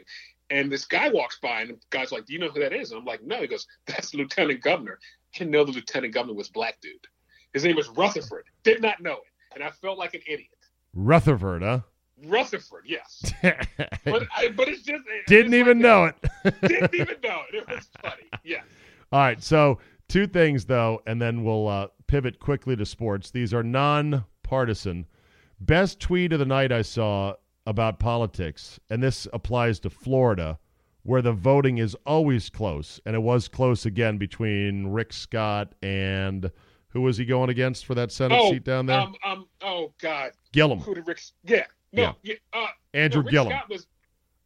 and 0.50 0.72
this 0.72 0.86
guy 0.86 1.10
walks 1.10 1.38
by, 1.44 1.60
and 1.60 1.72
the 1.72 1.78
guy's 1.90 2.14
like, 2.14 2.26
"Do 2.26 2.32
you 2.32 2.40
know 2.40 2.48
who 2.48 2.62
that 2.62 2.72
is?" 2.72 2.92
And 2.92 3.02
I'm 3.02 3.06
like, 3.06 3.22
"No." 3.22 3.42
He 3.42 3.48
goes, 3.48 3.68
"That's 3.86 4.14
lieutenant 4.14 4.62
governor." 4.62 4.98
I 5.34 5.40
didn't 5.40 5.52
know 5.52 5.66
the 5.66 5.74
lieutenant 5.74 6.14
governor 6.14 6.36
was 6.36 6.48
black 6.48 6.80
dude. 6.80 7.06
His 7.52 7.66
name 7.66 7.76
was 7.76 7.90
Rutherford. 7.90 8.46
Did 8.64 8.82
not 8.82 9.02
know 9.02 9.16
it, 9.16 9.56
and 9.56 9.62
I 9.62 9.72
felt 9.72 9.98
like 9.98 10.14
an 10.14 10.22
idiot. 10.26 10.52
Rutherford, 10.94 11.64
huh? 11.64 11.82
Rutherford, 12.26 12.84
yes, 12.86 13.34
but 13.42 14.28
I, 14.36 14.50
but 14.56 14.68
it's 14.68 14.84
just 14.84 15.04
it- 15.08 15.28
Didn't 15.28 15.54
it's 15.54 15.60
even 15.60 15.80
like- 15.80 15.84
know 15.84 16.06
it. 16.06 16.62
Didn't 16.68 16.94
even 16.96 17.16
know 17.24 17.42
it. 17.52 17.56
It 17.56 17.68
was 17.68 17.90
funny. 18.02 18.24
Yeah. 18.44 18.62
All 19.12 19.20
right, 19.20 19.42
so 19.44 19.80
two 20.08 20.28
things 20.28 20.66
though, 20.66 21.02
and 21.06 21.22
then 21.22 21.44
we'll 21.44 21.68
uh, 21.68 21.88
pivot 22.08 22.40
quickly 22.40 22.76
to 22.76 22.86
sports. 22.86 23.32
These 23.32 23.54
are 23.54 23.64
non-partisan. 23.64 25.06
Best 25.60 26.00
tweet 26.00 26.34
of 26.34 26.40
the 26.40 26.46
night 26.46 26.72
I 26.72 26.82
saw 26.82 27.34
about 27.66 28.00
politics, 28.00 28.80
and 28.90 29.02
this 29.02 29.28
applies 29.34 29.80
to 29.82 29.90
Florida, 29.90 30.60
where 31.04 31.22
the 31.22 31.34
voting 31.34 31.78
is 31.78 31.96
always 32.06 32.50
close, 32.50 33.00
and 33.06 33.16
it 33.16 33.20
was 33.22 33.48
close 33.48 33.86
again 33.86 34.18
between 34.18 34.88
Rick 34.88 35.14
Scott 35.14 35.74
and 35.82 36.52
who 36.90 37.02
was 37.02 37.18
he 37.18 37.26
going 37.26 37.50
against 37.50 37.86
for 37.86 37.94
that 37.96 38.12
Senate 38.12 38.40
oh, 38.42 38.52
seat 38.52 38.64
down 38.64 38.86
there? 38.86 39.00
Um, 39.00 39.16
um, 39.26 39.48
oh 39.62 39.94
God, 40.02 40.32
Gillum, 40.52 40.80
who 40.80 40.96
did 40.96 41.08
Rick? 41.08 41.22
Yeah, 41.44 41.66
no, 41.96 42.16
yeah. 42.24 42.36
uh, 42.54 42.68
Andrew 42.94 43.22
no, 43.22 43.26
Rick 43.26 43.32
Gillum. 43.32 43.50
Scott 43.52 43.70
was, 43.70 43.88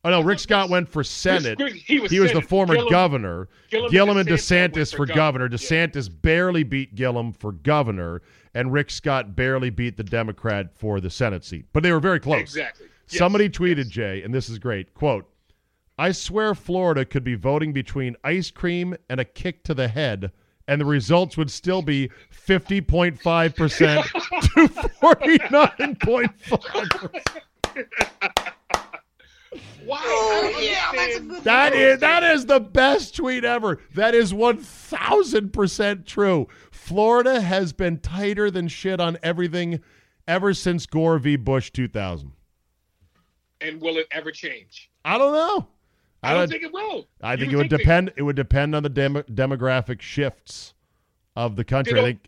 oh 0.04 0.10
no, 0.10 0.22
Rick 0.22 0.40
Scott 0.40 0.70
went 0.70 0.90
for 0.90 1.04
Senate. 1.04 1.60
He 1.86 2.00
was, 2.00 2.12
He 2.12 2.20
was 2.20 2.32
the 2.32 2.42
former 2.42 2.76
Gillum, 2.76 2.92
governor. 2.92 3.48
Gillum, 3.70 3.92
Gillum 3.92 4.18
and 4.18 4.30
DeSantis 4.30 4.72
DeSantis 4.72 4.96
for 4.96 5.06
governor. 5.06 5.46
Yeah. 5.46 5.58
DeSantis 5.58 6.10
barely 6.22 6.64
beat 6.64 6.96
Gillum 6.96 7.34
for 7.34 7.52
governor, 7.52 8.22
and 8.54 8.72
Rick 8.72 8.92
Scott 8.92 9.36
barely 9.36 9.70
beat 9.70 9.98
the 9.98 10.04
Democrat 10.04 10.74
for 10.76 11.00
the 11.00 11.10
Senate 11.10 11.44
seat. 11.44 11.66
But 11.74 11.84
they 11.84 11.92
were 11.92 12.00
very 12.00 12.20
close. 12.20 12.42
Exactly. 12.42 12.88
Yes, 13.08 13.20
Somebody 13.20 13.50
tweeted, 13.50 13.78
yes. 13.78 13.88
Jay, 13.88 14.22
and 14.24 14.34
this 14.34 14.50
is 14.50 14.60
great. 14.60 14.94
Quote, 14.94 15.28
I 15.98 16.14
swear 16.14 16.56
Florida 16.56 17.04
could 17.04 17.26
be 17.26 17.36
voting 17.36 17.74
between 17.74 18.16
ice 18.24 18.52
cream 18.52 18.96
and 19.10 19.20
a 19.20 19.26
kick 19.26 19.64
to 19.66 19.74
the 19.74 19.90
head, 19.90 20.32
and 20.70 20.80
the 20.80 20.86
results 20.86 21.36
would 21.36 21.50
still 21.50 21.82
be 21.82 22.12
50.5% 22.32 23.18
to 23.18 23.28
49.5%. 25.02 27.24
Why? 29.84 29.98
I 29.98 30.92
don't 30.94 31.00
understand. 31.00 31.44
That 31.44 31.74
is 31.74 32.00
that 32.02 32.24
is 32.24 32.46
the 32.46 32.60
best 32.60 33.16
tweet 33.16 33.44
ever. 33.44 33.82
That 33.96 34.14
is 34.14 34.32
one 34.32 34.58
thousand 34.58 35.54
percent 35.54 36.06
true. 36.06 36.48
Florida 36.70 37.42
has 37.42 37.74
been 37.74 37.98
tighter 37.98 38.52
than 38.52 38.68
shit 38.68 39.02
on 39.02 39.18
everything 39.24 39.80
ever 40.28 40.54
since 40.54 40.86
Gore 40.86 41.18
v. 41.18 41.36
Bush 41.36 41.72
two 41.72 41.88
thousand. 41.88 42.34
And 43.60 43.82
will 43.82 43.98
it 43.98 44.06
ever 44.12 44.32
change? 44.32 44.92
I 45.04 45.18
don't 45.18 45.34
know. 45.34 45.68
I 46.22 46.34
don't 46.34 46.50
think 46.50 46.64
it 46.64 46.74
will. 46.74 47.08
I 47.22 47.36
think 47.38 47.54
it 47.54 47.56
would 47.56 47.70
that- 47.70 47.78
depend. 47.78 48.14
It 48.18 48.24
would 48.24 48.36
depend 48.36 48.76
on 48.76 48.84
the 48.84 48.90
dem- 48.90 49.24
demographic 49.24 50.02
shifts 50.02 50.74
of 51.36 51.56
the 51.56 51.64
country. 51.64 52.00
I 52.00 52.04
think. 52.04 52.26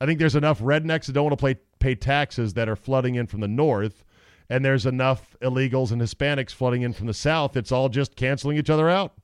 I 0.00 0.06
think 0.06 0.18
there's 0.18 0.36
enough 0.36 0.60
rednecks 0.60 1.06
that 1.06 1.12
don't 1.12 1.24
want 1.24 1.32
to 1.32 1.36
play, 1.42 1.56
pay 1.78 1.94
taxes 1.94 2.54
that 2.54 2.68
are 2.68 2.76
flooding 2.76 3.14
in 3.14 3.26
from 3.26 3.40
the 3.40 3.48
north, 3.48 4.04
and 4.50 4.64
there's 4.64 4.86
enough 4.86 5.36
illegals 5.40 5.92
and 5.92 6.02
Hispanics 6.02 6.50
flooding 6.50 6.82
in 6.82 6.92
from 6.92 7.06
the 7.06 7.14
south. 7.14 7.56
It's 7.56 7.72
all 7.72 7.88
just 7.88 8.14
canceling 8.16 8.56
each 8.58 8.70
other 8.70 8.90
out. 8.90 9.14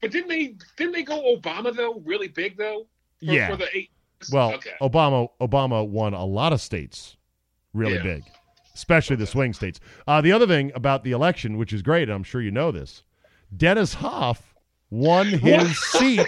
But 0.00 0.10
didn't 0.12 0.28
they? 0.28 0.54
Didn't 0.76 0.92
they 0.92 1.02
go 1.02 1.36
Obama 1.36 1.74
though? 1.74 2.00
Really 2.04 2.28
big 2.28 2.56
though? 2.56 2.86
For, 3.18 3.24
Yeah. 3.24 3.50
For 3.50 3.56
the 3.56 3.68
eight. 3.76 3.90
Well, 4.32 4.54
okay. 4.54 4.70
Obama 4.80 5.28
Obama 5.40 5.86
won 5.86 6.14
a 6.14 6.24
lot 6.24 6.52
of 6.52 6.60
states 6.60 7.16
really 7.72 7.94
Yeah. 7.94 8.02
big, 8.02 8.24
especially 8.78 9.16
the 9.16 9.26
swing 9.26 9.52
states. 9.52 9.80
Uh, 10.06 10.20
the 10.20 10.30
other 10.32 10.46
thing 10.46 10.70
about 10.74 11.02
the 11.02 11.10
election, 11.10 11.56
which 11.58 11.72
is 11.72 11.82
great, 11.82 12.04
and 12.04 12.12
I'm 12.12 12.22
sure 12.22 12.40
you 12.40 12.52
know 12.52 12.70
this, 12.70 13.02
Dennis 13.56 13.94
Hof 13.94 14.54
won 14.90 15.26
his 15.26 15.76
seat 15.90 16.26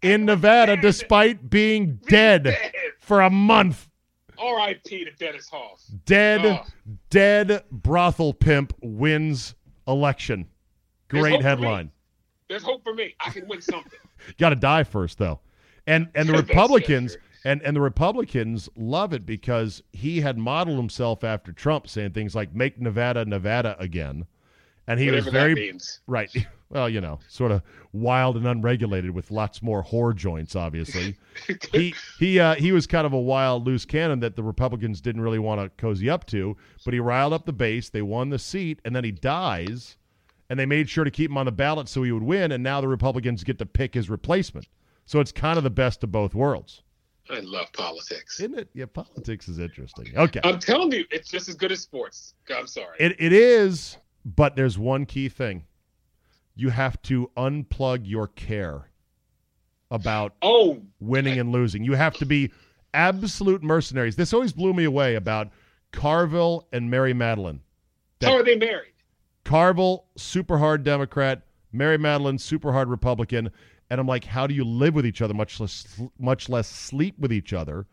in 0.00 0.24
Nevada 0.24 0.76
despite 0.76 1.50
being 1.50 1.98
dead 2.08 2.56
for 3.00 3.20
a 3.22 3.30
month. 3.30 3.88
R.I.P. 4.38 5.04
to 5.04 5.10
Dennis 5.12 5.48
Hof. 5.48 5.82
Dead, 6.06 6.44
Oh. 6.44 6.64
dead 7.10 7.64
brothel 7.70 8.32
pimp 8.32 8.72
wins 8.80 9.54
election. 9.88 10.46
Great 11.08 11.22
hope 11.22 11.30
for 11.32 11.38
me. 11.38 11.42
headline. 11.48 11.90
There's 12.48 12.62
hope 12.62 12.82
for 12.84 12.94
me. 12.94 13.14
I 13.20 13.30
can 13.30 13.46
win 13.48 13.60
something. 13.60 13.98
got 14.38 14.50
to 14.50 14.56
die 14.56 14.84
first 14.84 15.18
though 15.18 15.40
and 15.86 16.08
and 16.14 16.28
the 16.28 16.32
republicans. 16.46 17.16
And 17.44 17.62
and 17.62 17.76
the 17.76 17.80
republicans 17.80 18.68
love 18.76 19.12
it 19.12 19.26
because 19.26 19.82
he 19.92 20.20
had 20.20 20.38
modeled 20.38 20.78
himself 20.78 21.22
after 21.22 21.52
trump 21.52 21.88
saying 21.88 22.10
things 22.10 22.34
like 22.34 22.54
make 22.54 22.80
nevada 22.80 23.24
nevada 23.24 23.76
again. 23.78 24.26
And 24.86 25.00
he 25.00 25.06
Whatever 25.06 25.24
was 25.24 25.32
very 25.32 25.78
right. 26.06 26.30
Well 26.70 26.88
you 26.88 27.00
know 27.00 27.20
sort 27.28 27.52
of 27.52 27.62
wild 27.92 28.36
and 28.36 28.46
unregulated 28.46 29.12
with 29.12 29.30
lots 29.30 29.62
more 29.62 29.84
whore 29.84 30.14
joints 30.14 30.56
obviously. 30.56 31.16
He 31.72 31.94
he 32.18 32.40
uh, 32.40 32.54
he 32.54 32.72
was 32.72 32.86
kind 32.86 33.06
of 33.06 33.12
a 33.12 33.20
wild 33.20 33.66
loose 33.66 33.84
cannon 33.84 34.20
that 34.20 34.34
the 34.36 34.42
republicans 34.42 35.00
didn't 35.00 35.22
really 35.22 35.38
want 35.38 35.60
to 35.60 35.68
cozy 35.80 36.10
up 36.10 36.26
to 36.26 36.56
but 36.84 36.94
he 36.94 37.00
riled 37.00 37.32
up 37.32 37.44
the 37.44 37.52
base 37.52 37.90
they 37.90 38.02
won 38.02 38.30
the 38.30 38.38
seat 38.38 38.80
and 38.84 38.94
then 38.96 39.04
he 39.04 39.12
dies 39.12 39.96
and 40.48 40.58
they 40.58 40.66
made 40.66 40.88
sure 40.88 41.04
to 41.04 41.10
keep 41.10 41.30
him 41.30 41.38
on 41.38 41.46
the 41.46 41.52
ballot 41.52 41.88
so 41.88 42.02
he 42.02 42.12
would 42.12 42.22
win 42.22 42.52
and 42.52 42.62
now 42.62 42.80
the 42.80 42.88
republicans 42.88 43.44
get 43.44 43.58
to 43.58 43.66
pick 43.66 43.94
his 43.94 44.10
replacement. 44.10 44.66
So 45.06 45.20
it's 45.20 45.32
kind 45.32 45.58
of 45.58 45.64
the 45.64 45.70
best 45.70 46.02
of 46.02 46.10
both 46.10 46.34
worlds 46.34 46.83
I 47.30 47.40
love 47.40 47.72
politics. 47.72 48.38
Isn't 48.40 48.58
it? 48.58 48.68
Yeah, 48.74 48.84
politics 48.86 49.48
is 49.48 49.58
interesting. 49.58 50.06
Okay. 50.16 50.40
I'm 50.44 50.58
telling 50.58 50.92
you, 50.92 51.04
it's 51.10 51.30
just 51.30 51.48
as 51.48 51.54
good 51.54 51.72
as 51.72 51.80
sports. 51.80 52.34
I'm 52.54 52.66
sorry. 52.66 52.96
It, 53.00 53.16
it 53.18 53.32
is, 53.32 53.96
but 54.24 54.56
there's 54.56 54.78
one 54.78 55.06
key 55.06 55.28
thing. 55.28 55.64
You 56.54 56.68
have 56.68 57.00
to 57.02 57.30
unplug 57.36 58.02
your 58.04 58.28
care 58.28 58.90
about 59.90 60.34
oh, 60.42 60.82
winning 61.00 61.38
and 61.38 61.50
losing. 61.50 61.82
You 61.82 61.94
have 61.94 62.14
to 62.14 62.26
be 62.26 62.52
absolute 62.92 63.62
mercenaries. 63.62 64.16
This 64.16 64.32
always 64.32 64.52
blew 64.52 64.74
me 64.74 64.84
away 64.84 65.14
about 65.14 65.48
Carville 65.92 66.68
and 66.72 66.90
Mary 66.90 67.14
Matalin. 67.14 67.60
That- 68.20 68.28
how 68.30 68.36
are 68.36 68.44
they 68.44 68.56
married? 68.56 68.92
Carville, 69.44 70.06
super 70.16 70.58
hard 70.58 70.84
Democrat, 70.84 71.42
Mary 71.72 71.98
Matalin, 71.98 72.40
super 72.40 72.72
hard 72.72 72.88
Republican, 72.88 73.50
and 73.94 74.00
I'm 74.00 74.08
like, 74.08 74.24
how 74.24 74.48
do 74.48 74.54
you 74.54 74.64
live 74.64 74.92
with 74.96 75.06
each 75.06 75.22
other, 75.22 75.34
much 75.34 75.60
less 75.60 76.00
much 76.18 76.48
less 76.48 76.66
sleep 76.66 77.16
with 77.16 77.32
each 77.32 77.52
other? 77.52 77.86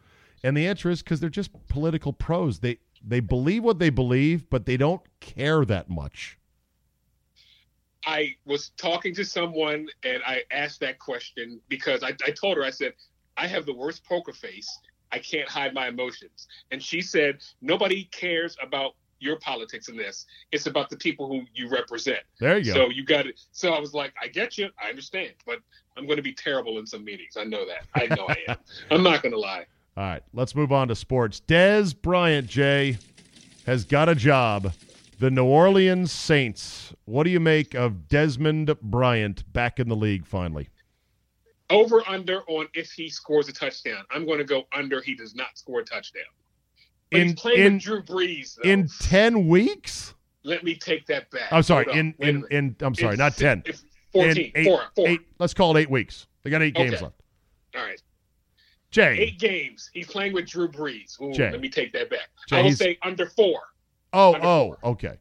And 0.43 0.57
the 0.57 0.65
answer 0.65 0.89
is 0.89 1.03
because 1.03 1.19
they're 1.19 1.29
just 1.29 1.51
political 1.67 2.11
pros. 2.11 2.59
They 2.59 2.79
they 3.05 3.19
believe 3.19 3.63
what 3.63 3.77
they 3.77 3.91
believe, 3.91 4.49
but 4.49 4.65
they 4.65 4.77
don't 4.77 5.01
care 5.19 5.63
that 5.63 5.91
much. 5.91 6.39
I 8.03 8.35
was 8.45 8.71
talking 8.77 9.13
to 9.13 9.23
someone 9.23 9.87
and 10.03 10.23
I 10.25 10.41
asked 10.49 10.79
that 10.79 10.97
question 10.97 11.61
because 11.69 12.01
I, 12.01 12.15
I 12.25 12.31
told 12.31 12.57
her, 12.57 12.63
I 12.63 12.71
said, 12.71 12.93
I 13.37 13.45
have 13.45 13.67
the 13.67 13.75
worst 13.75 14.03
poker 14.03 14.33
face. 14.33 14.79
I 15.11 15.19
can't 15.19 15.47
hide 15.47 15.75
my 15.75 15.87
emotions. 15.87 16.47
And 16.71 16.81
she 16.81 17.01
said, 17.01 17.43
nobody 17.61 18.05
cares 18.05 18.57
about 18.59 18.95
your 19.21 19.37
politics 19.37 19.87
in 19.87 19.95
this. 19.95 20.25
It's 20.51 20.65
about 20.65 20.89
the 20.89 20.97
people 20.97 21.27
who 21.27 21.43
you 21.53 21.69
represent. 21.69 22.19
There 22.39 22.57
you 22.57 22.65
go. 22.65 22.73
So 22.73 22.89
you 22.89 23.05
got 23.05 23.27
it. 23.27 23.39
So 23.51 23.73
I 23.73 23.79
was 23.79 23.93
like, 23.93 24.13
I 24.21 24.27
get 24.27 24.57
you. 24.57 24.69
I 24.83 24.89
understand. 24.89 25.33
But 25.45 25.59
I'm 25.97 26.05
going 26.05 26.17
to 26.17 26.23
be 26.23 26.33
terrible 26.33 26.79
in 26.79 26.85
some 26.85 27.03
meetings. 27.03 27.35
I 27.37 27.43
know 27.43 27.65
that. 27.65 27.85
I 27.95 28.13
know 28.15 28.25
I 28.27 28.37
am. 28.47 28.57
I'm 28.91 29.03
not 29.03 29.21
going 29.21 29.33
to 29.33 29.39
lie. 29.39 29.65
All 29.97 30.03
right, 30.05 30.23
let's 30.33 30.55
move 30.55 30.71
on 30.71 30.87
to 30.87 30.95
sports. 30.95 31.41
Dez 31.47 31.93
Bryant, 31.99 32.47
Jay, 32.47 32.97
has 33.65 33.83
got 33.83 34.07
a 34.09 34.15
job. 34.15 34.73
The 35.19 35.29
New 35.29 35.43
Orleans 35.45 36.11
Saints. 36.11 36.93
What 37.05 37.23
do 37.25 37.29
you 37.29 37.39
make 37.39 37.75
of 37.75 38.07
Desmond 38.07 38.73
Bryant 38.81 39.51
back 39.53 39.79
in 39.79 39.87
the 39.89 39.95
league 39.95 40.25
finally? 40.25 40.69
Over 41.69 42.01
under 42.07 42.41
on 42.49 42.67
if 42.73 42.91
he 42.91 43.09
scores 43.09 43.47
a 43.47 43.53
touchdown. 43.53 44.03
I'm 44.11 44.25
going 44.25 44.39
to 44.39 44.43
go 44.45 44.63
under. 44.73 45.01
He 45.01 45.13
does 45.13 45.35
not 45.35 45.57
score 45.57 45.81
a 45.81 45.85
touchdown. 45.85 46.23
But 47.11 47.19
In- 47.21 47.27
he's 47.27 47.39
playing 47.39 47.59
in- 47.59 47.73
with 47.75 47.83
Drew 47.83 48.01
Brees. 48.01 48.55
Though. 48.55 48.69
In 48.69 48.87
10 48.99 49.47
weeks? 49.47 50.13
Let 50.43 50.63
me 50.63 50.73
take 50.73 51.05
that 51.05 51.29
back. 51.29 51.51
I'm 51.53 51.61
sorry, 51.61 51.85
in 51.93 52.15
in, 52.17 52.43
in 52.49 52.75
I'm 52.81 52.95
sorry, 52.95 53.11
It's 53.13 53.19
not 53.19 53.37
10. 53.37 53.61
it's 53.65 53.83
14. 54.11 54.29
In 54.31 54.51
eight, 54.55 54.65
four. 54.65 54.81
Four. 54.95 55.17
let's 55.39 55.53
call 55.53 55.75
it 55.75 55.81
8 55.81 55.89
weeks. 55.89 56.27
They 56.43 56.49
got 56.49 56.61
8 56.61 56.73
games 56.73 56.93
Okay. 56.95 57.03
left. 57.03 57.21
All 57.75 57.83
right. 57.83 58.01
Jay. 58.91 59.17
Eight 59.17 59.39
games. 59.39 59.89
He's 59.93 60.07
playing 60.07 60.33
with 60.33 60.45
Drew 60.47 60.67
Brees. 60.67 61.19
Ooh, 61.21 61.31
Jay. 61.31 61.49
let 61.49 61.61
me 61.61 61.69
take 61.69 61.93
that 61.93 62.09
back. 62.09 62.27
Jay, 62.47 62.57
I 62.57 62.61
will 62.61 62.73
say 62.73 62.97
under 63.01 63.25
four. 63.25 63.61
Oh, 64.13 64.33
Under 64.33 64.45
oh, 64.47 64.77
okay. 64.83 65.17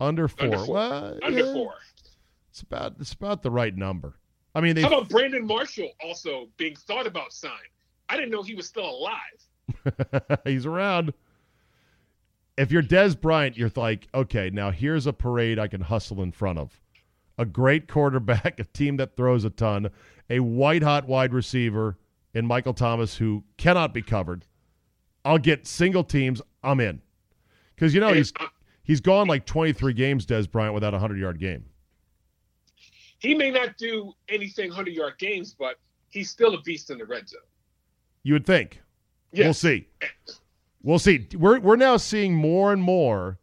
Under 0.00 0.28
4. 0.28 0.44
Under 0.44 0.58
four. 0.58 0.74
Well, 0.74 1.18
Under 1.22 1.44
yeah, 1.44 1.52
four. 1.52 1.74
It's 2.50 2.60
about 2.60 2.94
it's 3.00 3.12
about 3.12 3.42
the 3.42 3.50
right 3.50 3.76
number. 3.76 4.14
I 4.54 4.60
mean, 4.60 4.76
they 4.76 4.82
How 4.82 4.88
about 4.88 5.08
Brandon 5.08 5.44
Marshall 5.44 5.90
also 6.04 6.48
being 6.56 6.76
thought 6.76 7.06
about 7.06 7.32
signed? 7.32 7.54
I 8.08 8.16
didn't 8.16 8.30
know 8.30 8.42
he 8.42 8.54
was 8.54 8.66
still 8.66 8.88
alive. 8.88 10.38
He's 10.44 10.66
around. 10.66 11.12
If 12.58 12.70
you're 12.70 12.82
Dez 12.82 13.18
Bryant, 13.18 13.56
you're 13.56 13.72
like, 13.74 14.06
okay, 14.14 14.50
now 14.50 14.70
here's 14.70 15.06
a 15.06 15.12
parade 15.12 15.58
I 15.58 15.66
can 15.68 15.80
hustle 15.80 16.22
in 16.22 16.30
front 16.30 16.58
of. 16.58 16.78
A 17.42 17.44
great 17.44 17.88
quarterback, 17.88 18.58
a 18.60 18.64
team 18.64 18.98
that 18.98 19.16
throws 19.16 19.44
a 19.44 19.50
ton, 19.50 19.90
a 20.30 20.38
white 20.38 20.84
hot 20.84 21.08
wide 21.08 21.34
receiver 21.34 21.98
in 22.32 22.46
Michael 22.46 22.72
Thomas 22.72 23.16
who 23.16 23.42
cannot 23.56 23.92
be 23.92 24.00
covered. 24.00 24.44
I'll 25.24 25.38
get 25.38 25.66
single 25.66 26.04
teams. 26.04 26.40
I'm 26.62 26.78
in. 26.78 27.02
Because 27.74 27.94
you 27.94 28.00
know 28.00 28.12
he's 28.12 28.32
he's 28.84 29.00
gone 29.00 29.26
like 29.26 29.44
23 29.44 29.92
games, 29.92 30.24
Dez 30.24 30.48
Bryant, 30.48 30.72
without 30.72 30.94
a 30.94 31.00
hundred 31.00 31.18
yard 31.18 31.40
game. 31.40 31.64
he 33.18 33.34
may 33.34 33.50
not 33.50 33.76
do 33.76 34.12
anything 34.28 34.68
100 34.68 34.94
yard 34.94 35.14
games, 35.18 35.52
but 35.58 35.80
he's 36.10 36.30
still 36.30 36.54
a 36.54 36.62
beast 36.62 36.90
in 36.90 36.98
the 36.98 37.04
red 37.04 37.28
zone. 37.28 37.40
You 38.22 38.34
would 38.34 38.46
think. 38.46 38.80
Yes. 39.32 39.46
We'll 39.46 39.54
see. 39.54 39.88
We'll 40.80 41.00
see. 41.00 41.26
We're 41.34 41.58
we're 41.58 41.74
now 41.74 41.96
seeing 41.96 42.36
more 42.36 42.72
and 42.72 42.80
more 42.80 43.40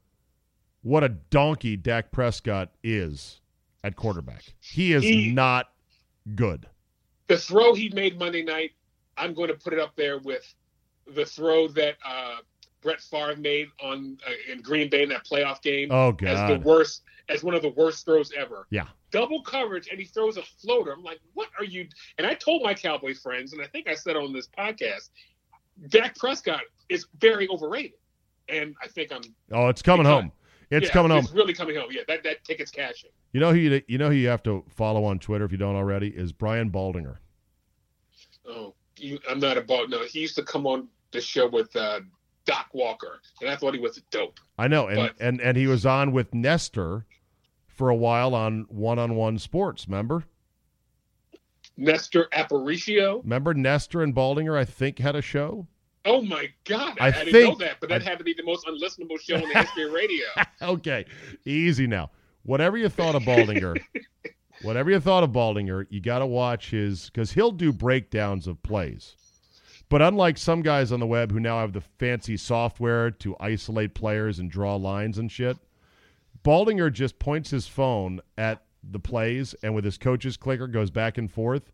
what 0.84 1.04
a 1.04 1.10
donkey 1.10 1.76
Dak 1.76 2.14
Prescott 2.14 2.72
is 2.82 3.42
at 3.84 3.96
quarterback. 3.96 4.44
He 4.60 4.94
is 4.94 5.04
He- 5.04 5.32
not 5.32 5.68
good. 6.36 6.68
The 7.28 7.38
throw 7.38 7.74
he 7.74 7.90
made 7.90 8.18
Monday 8.18 8.44
night, 8.44 8.72
I'm 9.18 9.34
going 9.34 9.50
to 9.50 9.54
put 9.54 9.74
it 9.74 9.80
up 9.80 9.96
there 9.96 10.18
with 10.20 10.44
the 11.14 11.26
throw 11.26 11.68
that 11.70 11.96
uh, 12.06 12.38
Brett 12.82 13.02
Favre 13.02 13.36
made 13.36 13.68
on 13.84 14.18
uh, 14.28 14.52
in 14.52 14.62
Green 14.62 14.90
Bay 14.90 15.04
in 15.04 15.10
that 15.10 15.26
playoff 15.26 15.62
game 15.62 15.90
Oh 15.92 16.12
god, 16.12 16.28
as 16.30 16.50
the 16.50 16.60
worst, 16.68 17.04
as 17.28 17.44
one 17.44 17.54
of 17.54 17.62
the 17.62 17.70
worst 17.70 18.06
throws 18.06 18.32
ever. 18.38 18.66
Yeah. 18.72 18.88
double 19.12 19.42
coverage 19.44 19.90
and 19.92 20.00
he 20.00 20.06
throws 20.06 20.38
a 20.38 20.44
floater. 20.44 20.92
I'm 20.92 21.04
like, 21.04 21.20
what 21.34 21.50
are 21.60 21.66
you? 21.66 21.88
And 22.18 22.26
I 22.26 22.34
told 22.34 22.64
my 22.64 22.74
Cowboy 22.74 23.14
friends, 23.16 23.54
and 23.54 23.62
I 23.62 23.68
think 23.68 23.88
I 23.88 23.94
said 23.96 24.16
on 24.16 24.34
this 24.34 24.48
podcast, 24.58 25.10
Dak 25.90 26.16
Prescott 26.18 26.62
is 26.90 27.06
very 27.20 27.48
overrated, 27.50 27.94
and 28.50 28.76
I 28.84 28.88
think 28.88 29.12
I'm. 29.12 29.22
Oh, 29.52 29.68
it's 29.68 29.82
coming 29.84 30.06
home. 30.06 30.32
It's 30.72 30.88
yeah, 30.88 30.94
coming 30.94 31.12
home. 31.12 31.20
It's 31.24 31.32
really 31.34 31.54
coming 31.54 31.76
home. 31.76 31.88
Yeah, 31.92 32.02
that 32.08 32.24
that 32.24 32.44
ticket's 32.44 32.72
cashing. 32.72 33.10
You 33.34 33.40
know 33.40 33.52
who 33.52 33.58
you, 33.58 33.82
you 33.88 33.98
know 33.98 34.10
who 34.10 34.16
you 34.16 34.28
have 34.28 34.44
to 34.44 34.64
follow 34.70 35.04
on 35.04 35.20
Twitter 35.20 35.46
if 35.46 35.52
you 35.52 35.58
don't 35.58 35.76
already 35.76 36.10
is 36.10 36.32
Brian 36.32 36.70
Baldinger. 36.70 37.18
Oh, 38.48 38.74
you, 38.98 39.20
I'm 39.30 39.40
not 39.40 39.58
a 39.58 39.62
bald. 39.62 39.90
no. 39.90 40.04
He 40.04 40.20
used 40.20 40.36
to 40.36 40.44
come 40.44 40.68
on 40.68 40.88
the 41.12 41.22
show 41.22 41.48
with 41.48 41.76
uh, 41.76 42.02
Doc 42.46 42.68
Walker, 42.74 43.20
and 43.42 43.50
I 43.50 43.56
thought 43.56 43.74
he 43.74 43.80
was 43.80 44.02
dope. 44.12 44.40
I 44.58 44.68
know, 44.68 44.88
and 44.88 44.98
But- 44.98 45.16
and 45.20 45.42
and 45.42 45.58
he 45.58 45.68
was 45.68 45.86
on 45.86 46.12
with 46.12 46.34
Nestor 46.34 47.06
for 47.68 47.90
a 47.90 47.96
while 47.96 48.36
on 48.36 48.66
one 48.70 49.00
on 49.00 49.16
one 49.16 49.40
sports. 49.40 49.88
Remember? 49.88 50.26
Nestor 51.78 52.28
Aparicio. 52.34 53.24
Remember 53.24 53.54
Nestor 53.54 54.04
and 54.04 54.14
Baldinger? 54.14 54.58
I 54.58 54.66
think 54.66 55.00
had 55.00 55.16
a 55.16 55.22
show. 55.22 55.66
Oh 56.06 56.22
my 56.22 56.50
God, 56.66 56.98
I 57.00 57.08
I, 57.08 57.24
didn't 57.26 57.44
know 57.44 57.56
that, 57.56 57.78
but 57.80 57.90
that 57.90 58.02
I- 58.02 58.06
had 58.10 58.18
to 58.20 58.24
be 58.24 58.34
the 58.34 58.44
most 58.44 58.66
unlistenable 58.66 59.20
show 59.20 59.36
in 59.36 59.50
the 59.50 59.54
history 59.60 59.84
of 59.86 59.92
radio. 59.92 60.26
okay, 60.62 61.06
easy 61.46 61.88
now. 61.88 62.10
Whatever 62.44 62.78
you 62.78 62.88
thought 62.90 63.16
of 63.16 63.24
Baldinger, 63.24 63.78
whatever 64.62 64.90
you 64.92 65.00
thought 65.00 65.24
of 65.24 65.32
Baldinger, 65.32 65.86
you 65.90 66.00
got 66.02 66.20
to 66.20 66.26
watch 66.26 66.72
his 66.72 67.10
because 67.10 67.34
he'll 67.34 67.52
do 67.52 67.72
breakdowns 67.74 68.48
of 68.48 68.62
plays. 68.64 69.16
But 69.90 70.02
unlike 70.02 70.38
some 70.38 70.62
guys 70.62 70.92
on 70.92 71.00
the 71.00 71.08
web 71.08 71.32
who 71.32 71.40
now 71.40 71.60
have 71.60 71.74
the 71.74 71.82
fancy 71.82 72.38
software 72.38 73.10
to 73.12 73.36
isolate 73.40 73.94
players 73.96 74.38
and 74.40 74.50
draw 74.50 74.76
lines 74.76 75.18
and 75.18 75.32
shit, 75.32 75.58
Baldinger 76.44 76.92
just 76.94 77.20
points 77.20 77.50
his 77.50 77.68
phone 77.68 78.22
at 78.38 78.64
the 78.84 79.00
plays 79.00 79.54
and 79.62 79.76
with 79.76 79.84
his 79.84 79.98
coach's 79.98 80.38
clicker 80.38 80.68
goes 80.68 80.92
back 80.92 81.18
and 81.18 81.30
forth. 81.32 81.72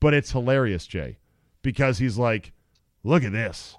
But 0.00 0.14
it's 0.14 0.32
hilarious, 0.32 0.86
Jay, 0.86 1.18
because 1.62 1.98
he's 1.98 2.18
like, 2.18 2.52
look 3.08 3.24
at 3.24 3.32
this. 3.32 3.76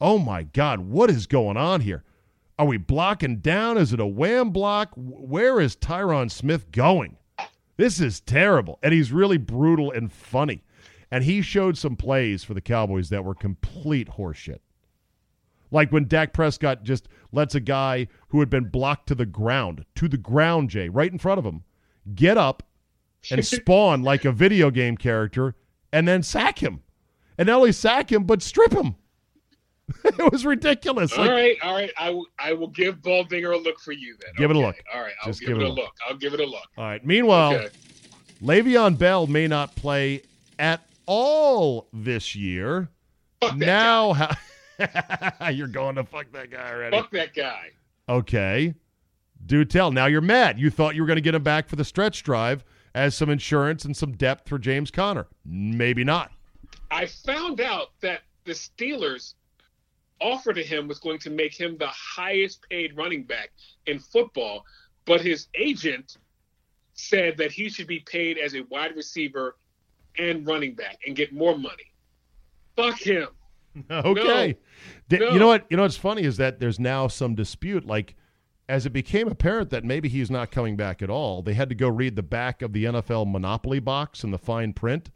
Oh 0.00 0.18
my 0.18 0.44
God, 0.44 0.80
what 0.80 1.10
is 1.10 1.26
going 1.26 1.56
on 1.56 1.80
here? 1.80 2.04
Are 2.58 2.66
we 2.66 2.76
blocking 2.76 3.38
down? 3.38 3.76
Is 3.76 3.92
it 3.92 4.00
a 4.00 4.06
wham 4.06 4.50
block? 4.50 4.90
Where 4.96 5.60
is 5.60 5.76
Tyron 5.76 6.30
Smith 6.30 6.70
going? 6.70 7.16
This 7.76 8.00
is 8.00 8.20
terrible. 8.20 8.78
And 8.82 8.92
he's 8.92 9.12
really 9.12 9.36
brutal 9.36 9.90
and 9.90 10.12
funny. 10.12 10.64
And 11.10 11.24
he 11.24 11.42
showed 11.42 11.76
some 11.76 11.96
plays 11.96 12.44
for 12.44 12.54
the 12.54 12.60
Cowboys 12.60 13.08
that 13.08 13.24
were 13.24 13.34
complete 13.34 14.08
horseshit. 14.10 14.58
Like 15.70 15.92
when 15.92 16.06
Dak 16.06 16.32
Prescott 16.32 16.82
just 16.82 17.08
lets 17.32 17.54
a 17.54 17.60
guy 17.60 18.08
who 18.28 18.40
had 18.40 18.50
been 18.50 18.68
blocked 18.68 19.08
to 19.08 19.14
the 19.14 19.26
ground, 19.26 19.84
to 19.96 20.08
the 20.08 20.16
ground, 20.16 20.70
Jay, 20.70 20.88
right 20.88 21.12
in 21.12 21.18
front 21.18 21.38
of 21.38 21.44
him, 21.44 21.64
get 22.14 22.38
up 22.38 22.62
and 23.30 23.44
spawn 23.46 24.02
like 24.02 24.24
a 24.24 24.32
video 24.32 24.70
game 24.70 24.96
character 24.96 25.54
and 25.92 26.06
then 26.06 26.22
sack 26.22 26.62
him. 26.62 26.82
And 27.38 27.46
not 27.46 27.56
only 27.58 27.72
sack 27.72 28.10
him, 28.10 28.24
but 28.24 28.42
strip 28.42 28.72
him. 28.72 28.96
it 30.04 30.32
was 30.32 30.44
ridiculous. 30.44 31.12
All 31.12 31.20
Like, 31.24 31.30
right, 31.30 31.56
all 31.62 31.74
right. 31.74 31.90
I 31.98 32.10
will. 32.10 32.26
I 32.38 32.52
will 32.52 32.68
give 32.68 32.96
Baldinger 32.98 33.54
a 33.54 33.56
look 33.56 33.80
for 33.80 33.92
you 33.92 34.16
then. 34.20 34.30
Give 34.36 34.50
it 34.50 34.56
a 34.56 34.58
look. 34.58 34.76
All 34.92 35.00
right, 35.00 35.14
I'll 35.22 35.28
Just 35.30 35.40
give, 35.40 35.56
it 35.58 35.62
a 35.62 35.68
look. 35.68 35.94
I'll 36.06 36.16
give 36.16 36.34
it 36.34 36.40
a 36.40 36.44
look. 36.44 36.66
All 36.76 36.84
right. 36.84 37.04
Meanwhile, 37.04 37.54
okay. 37.54 37.68
Le'Veon 38.42 38.98
Bell 38.98 39.26
may 39.26 39.46
not 39.46 39.74
play 39.76 40.22
at 40.58 40.82
all 41.06 41.88
this 41.92 42.34
year. 42.34 42.90
Fuck 43.40 43.56
now, 43.56 44.12
ha- 44.12 44.38
you're 45.52 45.68
going 45.68 45.94
to 45.94 46.04
fuck 46.04 46.30
that 46.32 46.50
guy 46.50 46.58
guy. 46.58 46.70
already. 46.72 46.96
Fuck 46.96 47.10
that 47.12 47.34
guy. 47.34 47.70
Okay. 48.08 48.74
Do 49.46 49.64
tell. 49.64 49.90
Now 49.90 50.06
you're 50.06 50.20
mad. 50.20 50.58
You 50.58 50.68
thought 50.70 50.96
you 50.96 51.02
were 51.02 51.06
going 51.06 51.16
to 51.16 51.22
get 51.22 51.34
him 51.34 51.42
back 51.42 51.68
for 51.68 51.76
the 51.76 51.84
stretch 51.84 52.22
drive 52.24 52.64
as 52.94 53.14
some 53.14 53.30
insurance 53.30 53.84
and 53.84 53.96
some 53.96 54.12
depth 54.12 54.48
for 54.48 54.58
James 54.58 54.90
Conner. 54.90 55.28
Maybe 55.46 56.04
not. 56.04 56.32
I 56.90 57.06
found 57.06 57.60
out 57.60 57.88
that 58.00 58.20
the 58.44 58.52
Steelers 58.52 59.34
offer 60.20 60.52
to 60.52 60.62
him 60.62 60.88
was 60.88 60.98
going 60.98 61.18
to 61.20 61.30
make 61.30 61.58
him 61.58 61.76
the 61.78 61.88
highest 61.88 62.62
paid 62.68 62.96
running 62.96 63.24
back 63.24 63.50
in 63.86 63.98
football, 63.98 64.64
but 65.04 65.20
his 65.20 65.48
agent 65.54 66.16
said 66.94 67.36
that 67.36 67.52
he 67.52 67.68
should 67.68 67.86
be 67.86 68.00
paid 68.00 68.38
as 68.38 68.54
a 68.54 68.62
wide 68.62 68.96
receiver 68.96 69.56
and 70.18 70.46
running 70.46 70.74
back 70.74 70.98
and 71.06 71.14
get 71.14 71.32
more 71.32 71.56
money. 71.56 71.92
Fuck 72.76 72.98
him. 73.00 73.28
Okay. 73.90 74.56
Di- 75.08 75.18
No. 75.18 75.30
You 75.30 75.38
know 75.38 75.46
what? 75.46 75.66
You 75.70 75.76
know 75.76 75.84
what's 75.84 75.96
funny 75.96 76.22
is 76.22 76.36
that 76.38 76.58
there's 76.58 76.80
now 76.80 77.06
some 77.06 77.36
dispute. 77.36 77.86
Like, 77.86 78.16
as 78.68 78.86
it 78.86 78.90
became 78.90 79.28
apparent 79.28 79.70
that 79.70 79.84
maybe 79.84 80.08
he's 80.08 80.32
not 80.32 80.50
coming 80.50 80.76
back 80.76 81.00
at 81.00 81.10
all, 81.10 81.42
they 81.42 81.54
had 81.54 81.68
to 81.68 81.76
go 81.76 81.88
read 81.88 82.16
the 82.16 82.22
back 82.24 82.60
of 82.60 82.72
the 82.72 82.86
NFL 82.86 83.30
Monopoly 83.30 83.78
box 83.78 84.24
and 84.24 84.32
the 84.32 84.38
fine 84.38 84.72
print 84.72 85.10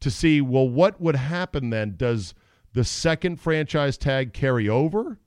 to 0.00 0.10
see, 0.10 0.40
well, 0.40 0.68
what 0.68 1.00
would 1.00 1.16
happen 1.16 1.70
then? 1.70 1.94
Does 1.96 2.34
the 2.72 2.84
second 2.84 3.40
franchise 3.40 3.96
tag 3.96 4.32
carry 4.32 4.68
over? 4.68 5.18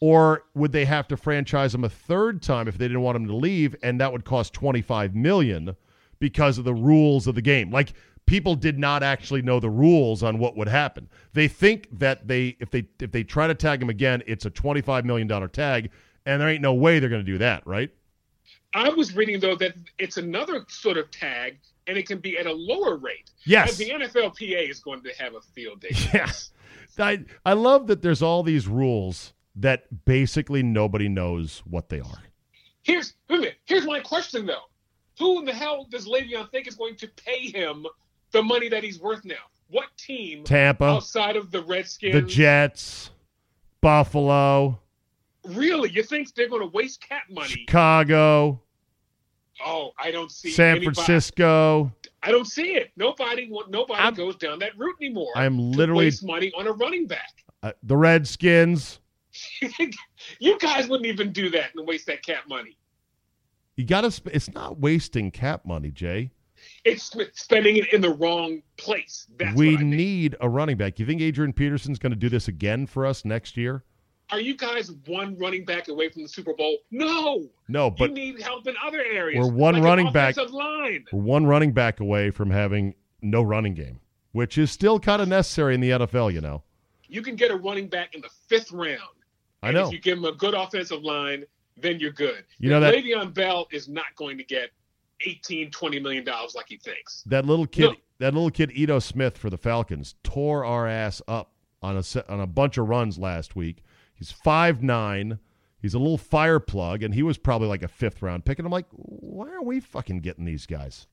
Or 0.00 0.44
would 0.54 0.72
they 0.72 0.84
have 0.84 1.08
to 1.08 1.16
franchise 1.16 1.74
him 1.74 1.84
a 1.84 1.88
third 1.88 2.42
time 2.42 2.68
if 2.68 2.76
they 2.76 2.86
didn't 2.86 3.02
want 3.02 3.16
him 3.16 3.26
to 3.28 3.34
leave, 3.34 3.74
and 3.82 4.00
that 4.00 4.12
would 4.12 4.24
cost 4.24 4.52
twenty 4.52 4.82
five 4.82 5.14
million 5.14 5.74
because 6.18 6.58
of 6.58 6.64
the 6.64 6.74
rules 6.74 7.26
of 7.26 7.34
the 7.34 7.42
game? 7.42 7.70
Like 7.70 7.94
people 8.26 8.56
did 8.56 8.78
not 8.78 9.02
actually 9.02 9.40
know 9.40 9.58
the 9.58 9.70
rules 9.70 10.22
on 10.22 10.38
what 10.38 10.56
would 10.56 10.68
happen. 10.68 11.08
They 11.32 11.48
think 11.48 11.88
that 11.98 12.28
they 12.28 12.56
if 12.60 12.70
they 12.70 12.86
if 13.00 13.10
they 13.10 13.24
try 13.24 13.46
to 13.46 13.54
tag 13.54 13.80
him 13.80 13.88
again, 13.88 14.22
it's 14.26 14.44
a 14.44 14.50
twenty 14.50 14.82
five 14.82 15.06
million 15.06 15.28
dollar 15.28 15.48
tag, 15.48 15.90
and 16.26 16.42
there 16.42 16.48
ain't 16.48 16.62
no 16.62 16.74
way 16.74 16.98
they're 16.98 17.08
going 17.08 17.24
to 17.24 17.32
do 17.32 17.38
that, 17.38 17.66
right? 17.66 17.90
I 18.74 18.88
was 18.90 19.14
reading 19.16 19.40
though 19.40 19.56
that 19.56 19.74
it's 19.98 20.16
another 20.16 20.64
sort 20.68 20.98
of 20.98 21.10
tag, 21.10 21.58
and 21.86 21.96
it 21.96 22.06
can 22.06 22.18
be 22.18 22.38
at 22.38 22.46
a 22.46 22.52
lower 22.52 22.96
rate. 22.96 23.30
Yes. 23.44 23.78
And 23.78 24.00
the 24.00 24.06
NFLPA 24.06 24.68
is 24.68 24.80
going 24.80 25.02
to 25.02 25.10
have 25.18 25.34
a 25.34 25.40
field 25.40 25.80
day. 25.80 25.90
Yeah. 26.12 26.30
I 26.98 27.24
I 27.44 27.52
love 27.52 27.88
that 27.88 28.00
there's 28.00 28.22
all 28.22 28.42
these 28.42 28.66
rules 28.66 29.34
that 29.56 30.04
basically 30.04 30.62
nobody 30.62 31.08
knows 31.08 31.62
what 31.66 31.88
they 31.88 32.00
are. 32.00 32.22
Here's 32.82 33.14
wait 33.28 33.36
a 33.36 33.40
minute. 33.40 33.56
Here's 33.64 33.84
my 33.86 34.00
question 34.00 34.46
though: 34.46 34.64
Who 35.18 35.40
in 35.40 35.44
the 35.44 35.52
hell 35.52 35.86
does 35.90 36.06
Le'Veon 36.06 36.50
think 36.50 36.66
is 36.66 36.74
going 36.74 36.96
to 36.96 37.08
pay 37.08 37.50
him 37.50 37.86
the 38.30 38.42
money 38.42 38.68
that 38.68 38.82
he's 38.82 39.00
worth 39.00 39.24
now? 39.24 39.34
What 39.68 39.88
team 39.98 40.44
Tampa, 40.44 40.84
outside 40.84 41.36
of 41.36 41.50
the 41.50 41.62
Redskins? 41.62 42.14
the 42.14 42.22
Jets, 42.22 43.10
Buffalo, 43.80 44.80
Really, 45.48 45.90
you 45.90 46.02
think 46.02 46.34
they're 46.34 46.48
going 46.48 46.62
to 46.62 46.68
waste 46.74 47.00
cap 47.06 47.22
money? 47.30 47.48
Chicago, 47.48 48.60
Oh, 49.64 49.92
I 49.98 50.10
don't 50.10 50.30
see 50.30 50.50
San 50.50 50.76
anybody- 50.76 50.94
Francisco. 50.94 51.90
I 52.22 52.30
don't 52.30 52.44
see 52.46 52.74
it. 52.74 52.90
Nobody, 52.96 53.50
nobody 53.70 54.00
I'm- 54.02 54.12
goes 54.14 54.36
down 54.36 54.58
that 54.58 54.76
route 54.76 54.96
anymore. 55.00 55.30
I'm 55.34 55.56
to 55.56 55.62
literally 55.62 56.06
waste 56.06 56.24
money 56.24 56.52
on 56.58 56.66
a 56.66 56.72
running 56.72 57.06
back. 57.06 57.32
uh, 57.62 57.72
the 57.82 57.96
Redskins. 57.96 59.00
you 60.40 60.58
guys 60.58 60.88
wouldn't 60.88 61.06
even 61.06 61.32
do 61.32 61.48
that 61.50 61.70
and 61.74 61.86
waste 61.86 62.06
that 62.06 62.22
cap 62.22 62.44
money. 62.48 62.76
You 63.76 63.84
got 63.84 64.02
to. 64.02 64.10
Sp- 64.12 64.32
it's 64.32 64.52
not 64.52 64.78
wasting 64.78 65.30
cap 65.30 65.64
money, 65.64 65.90
Jay. 65.90 66.30
It's 66.84 67.14
spending 67.34 67.76
it 67.76 67.92
in 67.92 68.00
the 68.00 68.10
wrong 68.14 68.62
place. 68.76 69.26
That's 69.38 69.54
we 69.56 69.72
what 69.72 69.80
I 69.80 69.84
mean. 69.84 69.90
need 69.96 70.36
a 70.40 70.48
running 70.48 70.76
back. 70.76 70.98
You 70.98 71.06
think 71.06 71.20
Adrian 71.20 71.52
Peterson's 71.52 71.98
going 71.98 72.12
to 72.12 72.16
do 72.16 72.28
this 72.28 72.48
again 72.48 72.86
for 72.86 73.04
us 73.06 73.24
next 73.24 73.56
year? 73.56 73.84
Are 74.30 74.40
you 74.40 74.56
guys 74.56 74.90
one 75.06 75.38
running 75.38 75.64
back 75.64 75.88
away 75.88 76.08
from 76.08 76.22
the 76.22 76.28
Super 76.28 76.52
Bowl? 76.52 76.78
No. 76.90 77.48
No, 77.68 77.90
but 77.90 78.10
you 78.10 78.14
need 78.14 78.42
help 78.42 78.66
in 78.66 78.74
other 78.84 79.00
areas. 79.00 79.44
We're 79.46 79.52
one 79.52 79.74
like 79.74 79.84
running 79.84 80.12
back- 80.12 80.36
line. 80.50 81.04
we're 81.12 81.20
one 81.22 81.46
running 81.46 81.72
back 81.72 82.00
away 82.00 82.30
from 82.30 82.50
having 82.50 82.94
no 83.22 83.42
running 83.42 83.74
game, 83.74 84.00
which 84.32 84.58
is 84.58 84.70
still 84.72 84.98
kind 84.98 85.22
of 85.22 85.28
necessary 85.28 85.74
in 85.74 85.80
the 85.80 85.90
NFL. 85.90 86.32
You 86.32 86.40
know. 86.40 86.62
You 87.08 87.22
can 87.22 87.36
get 87.36 87.52
a 87.52 87.56
running 87.56 87.86
back 87.86 88.14
in 88.16 88.20
the 88.20 88.30
fifth 88.48 88.72
round. 88.72 88.98
I 89.62 89.70
know. 89.70 89.86
If 89.86 89.92
you 89.92 90.00
give 90.00 90.18
him 90.18 90.24
a 90.24 90.32
good 90.32 90.54
offensive 90.54 91.02
line, 91.04 91.44
then 91.76 92.00
you're 92.00 92.10
good. 92.10 92.44
You 92.58 92.70
know 92.70 92.76
And 92.76 92.84
that- 92.86 92.94
Le'Veon 92.94 93.32
Bell 93.32 93.68
is 93.70 93.88
not 93.88 94.06
going 94.16 94.38
to 94.38 94.44
get 94.44 94.70
18, 95.20 95.70
20 95.70 96.00
million 96.00 96.24
dollars 96.24 96.54
like 96.56 96.66
he 96.68 96.78
thinks. 96.78 97.22
That 97.26 97.44
little 97.46 97.66
kid, 97.66 97.82
No. 97.90 97.94
that 98.18 98.34
little 98.34 98.50
kid 98.50 98.72
Ito 98.74 98.98
Smith 98.98 99.38
for 99.38 99.50
the 99.50 99.56
Falcons 99.56 100.16
tore 100.24 100.64
our 100.64 100.86
ass 100.88 101.22
up 101.28 101.52
on 101.80 101.96
a 101.96 102.02
on 102.28 102.40
a 102.40 102.46
bunch 102.46 102.76
of 102.76 102.88
runs 102.88 103.18
last 103.18 103.54
week. 103.54 103.82
He's 104.16 104.32
five 104.32 104.82
nine. 104.82 105.38
He's 105.80 105.94
a 105.94 105.98
little 105.98 106.18
fire 106.18 106.58
plug, 106.58 107.02
and 107.02 107.14
he 107.14 107.22
was 107.22 107.38
probably 107.38 107.68
like 107.68 107.82
a 107.82 107.88
fifth 107.88 108.22
round 108.22 108.44
pick. 108.44 108.58
And 108.58 108.66
I'm 108.66 108.72
like, 108.72 108.86
why 108.90 109.48
are 109.52 109.62
we 109.62 109.78
fucking 109.78 110.20
getting 110.20 110.44
these 110.44 110.66
guys? 110.66 111.06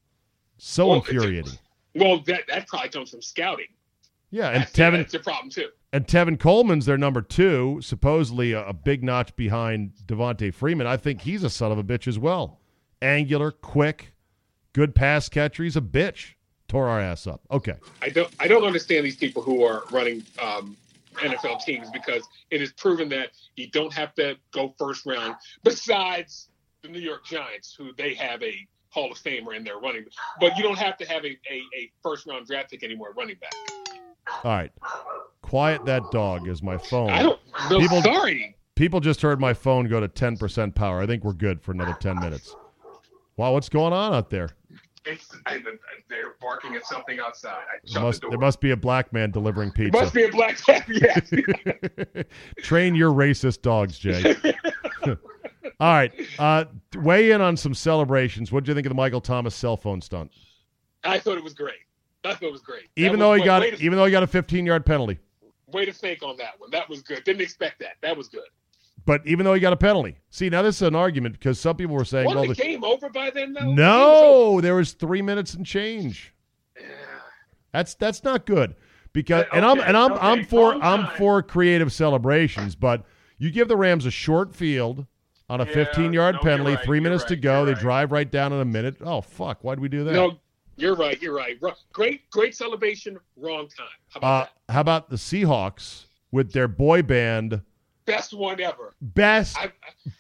So 0.58 0.88
Well, 0.88 0.98
infuriating. 0.98 1.54
Well, 1.96 2.20
that 2.22 2.42
that 2.48 2.68
probably 2.68 2.90
comes 2.90 3.12
from 3.12 3.22
scouting. 3.22 3.68
Yeah, 4.32 4.50
and 4.50 4.62
That's, 4.62 4.72
Tevin 4.72 4.98
that's 4.98 5.12
the 5.12 5.20
problem 5.20 5.52
too. 5.52 5.70
and 5.92 6.08
Tevin 6.08 6.40
Coleman's 6.40 6.88
their 6.88 6.98
number 6.98 7.22
two, 7.22 7.80
supposedly 7.84 8.54
a, 8.54 8.66
a 8.68 8.74
big 8.74 9.04
notch 9.04 9.36
behind 9.36 9.92
Devonta 10.08 10.52
Freeman. 10.52 10.88
I 10.88 10.98
think 10.98 11.22
he's 11.22 11.44
a 11.44 11.52
son 11.52 11.72
of 11.72 11.78
a 11.78 11.84
bitch 11.84 12.08
as 12.08 12.18
well. 12.18 12.60
Angular, 13.00 13.52
quick, 13.52 14.14
good 14.72 14.96
pass 14.96 15.30
catcher. 15.30 15.64
He's 15.64 15.76
a 15.76 15.82
bitch. 15.82 16.34
Tore 16.68 16.88
our 16.88 17.00
ass 17.00 17.28
up. 17.28 17.42
Okay. 17.52 17.76
I 18.02 18.10
don't 18.10 18.34
I 18.40 18.48
don't 18.48 18.64
understand 18.64 19.06
these 19.06 19.18
people 19.18 19.44
who 19.44 19.64
are 19.64 19.84
running 19.92 20.24
um, 20.42 20.76
NFL 21.16 21.62
teams 21.64 21.90
because 21.92 22.28
it 22.52 22.62
is 22.62 22.72
proven 22.74 23.10
that 23.10 23.30
you 23.56 23.70
don't 23.70 23.94
have 23.94 24.14
to 24.16 24.36
go 24.52 24.74
first 24.78 25.06
round. 25.06 25.36
Besides 25.64 26.50
the 26.82 26.90
New 26.90 27.00
York 27.00 27.26
Giants, 27.26 27.76
who 27.78 27.92
they 27.98 28.14
have 28.16 28.42
a 28.44 28.56
Hall 28.90 29.12
of 29.12 29.18
Famer 29.18 29.56
in 29.56 29.64
their 29.64 29.80
running, 29.80 30.06
but 30.40 30.56
you 30.58 30.64
don't 30.64 30.78
have 30.78 30.98
to 30.98 31.06
have 31.06 31.24
a, 31.26 31.30
a, 31.30 31.62
a 31.78 31.92
first 32.04 32.28
round 32.28 32.46
draft 32.46 32.72
pick 32.72 32.84
anymore 32.84 33.14
running 33.18 33.38
back. 33.42 33.54
All 34.44 34.52
right. 34.52 34.72
Quiet 35.42 35.86
that 35.86 36.04
dog 36.12 36.48
is 36.48 36.62
my 36.64 36.78
phone. 36.78 37.10
I 37.10 37.24
don't. 37.24 37.40
No, 37.70 37.80
People- 37.80 38.02
sorry. 38.02 38.56
People 38.76 39.00
just 39.00 39.22
heard 39.22 39.40
my 39.40 39.54
phone 39.54 39.88
go 39.88 40.00
to 40.00 40.08
10% 40.08 40.74
power. 40.74 41.00
I 41.00 41.06
think 41.06 41.24
we're 41.24 41.34
good 41.34 41.62
for 41.62 41.74
another 41.74 41.94
10 42.00 42.20
minutes. 42.20 42.56
Wow, 43.38 43.54
what's 43.54 43.70
going 43.70 43.94
on 43.94 44.14
out 44.14 44.32
there? 44.32 44.50
It's, 45.06 45.28
I, 45.46 45.60
they're 46.10 46.36
barking 46.42 46.76
at 46.76 46.86
something 46.86 47.20
outside. 47.20 47.64
I 47.72 47.78
There 47.94 48.02
must, 48.02 48.22
the 48.22 48.30
there 48.30 48.38
must 48.40 48.62
be 48.62 48.72
a 48.72 48.78
black 48.78 49.12
man 49.12 49.32
delivering 49.32 49.70
It 49.70 49.76
pizza. 49.76 50.00
must 50.02 50.14
be 50.14 50.24
a 50.24 50.32
black 50.32 50.58
cat. 50.58 50.86
Yes. 50.90 51.30
Train 52.60 52.96
your 52.96 53.12
racist 53.12 53.62
dogs, 53.62 53.98
Jay. 54.00 54.36
All 55.06 55.18
right. 55.94 56.12
Uh, 56.40 56.66
weigh 56.98 57.32
in 57.32 57.42
on 57.42 57.58
some 57.58 57.74
celebrations. 57.74 58.52
What 58.52 58.64
do 58.64 58.72
you 58.72 58.76
think 58.76 58.86
of 58.86 58.92
the 58.92 58.96
Michael 58.96 59.20
Thomas 59.22 59.56
cell 59.56 59.76
phone 59.76 60.02
stunt? 60.02 60.32
I 61.04 61.20
thought 61.20 61.38
it 61.38 61.44
was 61.44 61.54
great. 61.54 61.76
I 62.24 62.34
thought 62.34 62.44
it 62.44 62.52
was 62.52 62.62
great. 62.62 62.84
That 62.96 63.02
Even 63.02 63.12
was- 63.14 63.20
though 63.20 63.34
he 63.34 63.44
got 63.44 63.60
to, 63.60 63.76
even 63.84 63.98
though 63.98 64.06
he 64.06 64.12
got 64.12 64.24
a 64.24 64.28
15 64.28 64.66
yard 64.66 64.86
penalty. 64.86 65.20
way 65.68 65.84
to 65.86 65.92
think 65.92 66.24
on 66.24 66.38
that 66.38 66.58
one. 66.60 66.70
That 66.72 66.88
was 66.88 67.02
good. 67.02 67.24
Didn't 67.26 67.42
expect 67.42 67.80
that. 67.80 67.96
That 68.02 68.16
was 68.16 68.30
good. 68.30 68.48
But 69.06 69.22
even 69.26 69.44
though 69.44 69.54
he 69.54 69.60
got 69.60 69.74
a 69.74 69.78
penalty. 69.78 70.18
See, 70.30 70.50
now 70.50 70.62
this 70.62 70.78
is 70.78 70.84
an 70.84 70.96
argument 70.96 71.34
because 71.38 71.60
some 71.60 71.76
people 71.76 71.96
were 71.96 72.06
saying, 72.06 72.28
well, 72.28 72.44
the 72.44 72.50
the, 72.50 72.56
game 72.56 72.84
over 72.84 73.10
by 73.10 73.30
then? 73.32 73.54
Though. 73.54 73.60
The 73.60 73.74
no, 73.74 74.62
there 74.62 74.76
was 74.76 74.94
three 74.94 75.22
minutes 75.22 75.54
and 75.54 75.66
change. 75.66 76.34
Yeah. 76.80 76.88
That's 77.74 77.96
that's 77.96 78.24
not 78.24 78.46
good 78.46 78.76
because 79.12 79.46
Uh, 79.46 79.56
and 79.56 79.66
I'm 79.66 79.80
and 79.80 79.98
I'm 79.98 80.14
okay, 80.14 80.22
I'm 80.22 80.46
for 80.46 80.74
I'm 80.76 81.08
for 81.18 81.42
creative 81.42 81.92
celebrations, 81.92 82.76
but 82.76 83.04
you 83.38 83.52
give 83.52 83.68
the 83.68 83.76
Rams 83.78 84.06
a 84.06 84.12
short 84.12 84.56
field 84.56 85.06
on 85.50 85.60
a 85.60 85.66
Yeah, 85.66 85.74
15 85.74 86.14
yard 86.14 86.36
no, 86.36 86.42
penalty, 86.42 86.76
right, 86.76 86.86
three 86.86 87.00
minutes 87.00 87.26
to 87.26 87.36
go. 87.36 87.66
They 87.66 87.74
right. 87.74 87.82
drive 87.82 88.12
right 88.12 88.30
down 88.30 88.54
in 88.54 88.60
a 88.60 88.66
minute. 88.66 88.98
Oh 89.02 89.22
fuck! 89.22 89.64
Why'd 89.64 89.80
we 89.80 89.90
do 89.90 90.04
that? 90.06 90.14
No, 90.14 90.40
you're 90.78 90.96
right. 90.96 91.22
You're 91.22 91.36
right. 91.36 91.60
Great, 91.92 92.30
great 92.30 92.56
celebration. 92.56 93.18
Wrong 93.36 93.68
time. 93.68 93.88
How 94.10 94.18
about 94.20 94.48
Uh, 94.48 94.72
how 94.72 94.82
about 94.82 95.10
the 95.10 95.18
Seahawks 95.18 96.06
with 96.32 96.54
their 96.54 96.68
boy 96.68 97.02
band? 97.02 97.62
Best 98.06 98.34
one 98.34 98.60
ever. 98.60 98.94
Best, 99.02 99.58
I, 99.58 99.72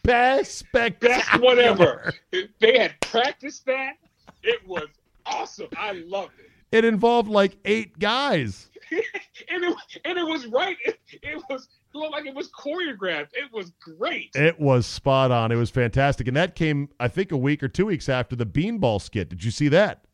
best 0.04 0.58
spectacular. 0.60 1.16
best 1.16 1.42
one 1.42 1.60
ever. 1.60 2.14
They 2.60 2.78
had 2.78 3.00
practiced 3.02 3.66
that. 3.66 3.96
It 4.42 4.66
was 4.68 4.88
awesome. 5.26 5.68
I 5.78 5.94
loved 6.08 6.34
it. 6.40 6.50
It 6.72 6.86
involved 6.86 7.30
like 7.30 7.58
eight 7.66 8.00
guys. 8.00 8.70
and 8.92 9.64
it 9.64 9.76
and 10.06 10.18
it 10.18 10.26
was 10.26 10.48
right. 10.48 10.78
It, 10.86 11.00
it 11.22 11.44
was 11.50 11.68
it 11.94 11.98
looked 11.98 12.12
like 12.14 12.26
it 12.26 12.34
was 12.34 12.50
choreographed. 12.52 13.30
It 13.34 13.52
was 13.52 13.72
great. 13.80 14.32
It 14.36 14.60
was 14.60 14.86
spot 14.86 15.32
on. 15.32 15.52
It 15.52 15.56
was 15.56 15.70
fantastic, 15.70 16.28
and 16.28 16.36
that 16.36 16.56
came, 16.56 16.90
I 17.00 17.08
think, 17.08 17.32
a 17.32 17.38
week 17.38 17.62
or 17.62 17.68
two 17.68 17.86
weeks 17.86 18.10
after 18.10 18.36
the 18.36 18.46
Beanball 18.46 19.02
skit. 19.02 19.30
Did 19.30 19.44
you 19.44 19.52
see 19.52 19.68
that? 19.70 20.06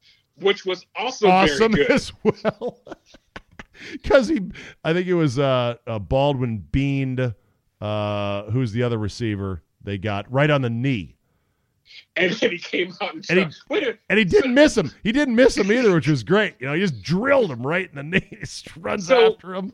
which 0.42 0.66
was 0.66 0.86
also 0.96 1.28
awesome 1.28 1.74
very 1.74 1.86
good. 1.86 1.92
as 1.92 2.12
well. 2.24 2.80
Because 3.94 4.28
he, 4.28 4.42
I 4.84 4.92
think 4.92 5.08
it 5.08 5.14
was 5.14 5.40
uh, 5.40 5.76
uh, 5.88 6.00
Baldwin 6.00 6.58
beaned. 6.70 7.34
Uh, 7.82 8.44
who's 8.52 8.72
the 8.74 8.84
other 8.84 8.98
receiver 8.98 9.64
they 9.84 9.98
got 9.98 10.30
right 10.32 10.50
on 10.50 10.62
the 10.62 10.70
knee, 10.70 11.16
And 12.18 12.34
then 12.34 12.52
he 12.52 12.58
came 12.58 12.94
out 13.02 13.14
and, 13.16 13.26
And 13.30 13.40
he- 13.40 13.46
wait 13.70 13.84
a 13.84 13.86
minute. 13.86 14.00
and 14.10 14.20
he 14.20 14.26
didn't 14.26 14.54
miss 14.54 14.78
him. 14.78 14.92
He 15.04 15.12
didn't 15.14 15.36
miss 15.36 15.56
him 15.56 15.72
either, 15.72 15.94
which 15.94 16.08
was 16.10 16.22
great. 16.24 16.56
You 16.60 16.68
know, 16.68 16.74
he 16.74 16.82
just 16.82 17.02
drilled 17.02 17.50
him 17.52 17.66
right 17.66 17.90
in 17.90 17.96
the 17.96 18.04
knee. 18.04 18.28
He 18.30 18.36
just 18.38 18.76
runs 18.78 19.08
So- 19.08 19.34
after 19.34 19.56
him. 19.56 19.72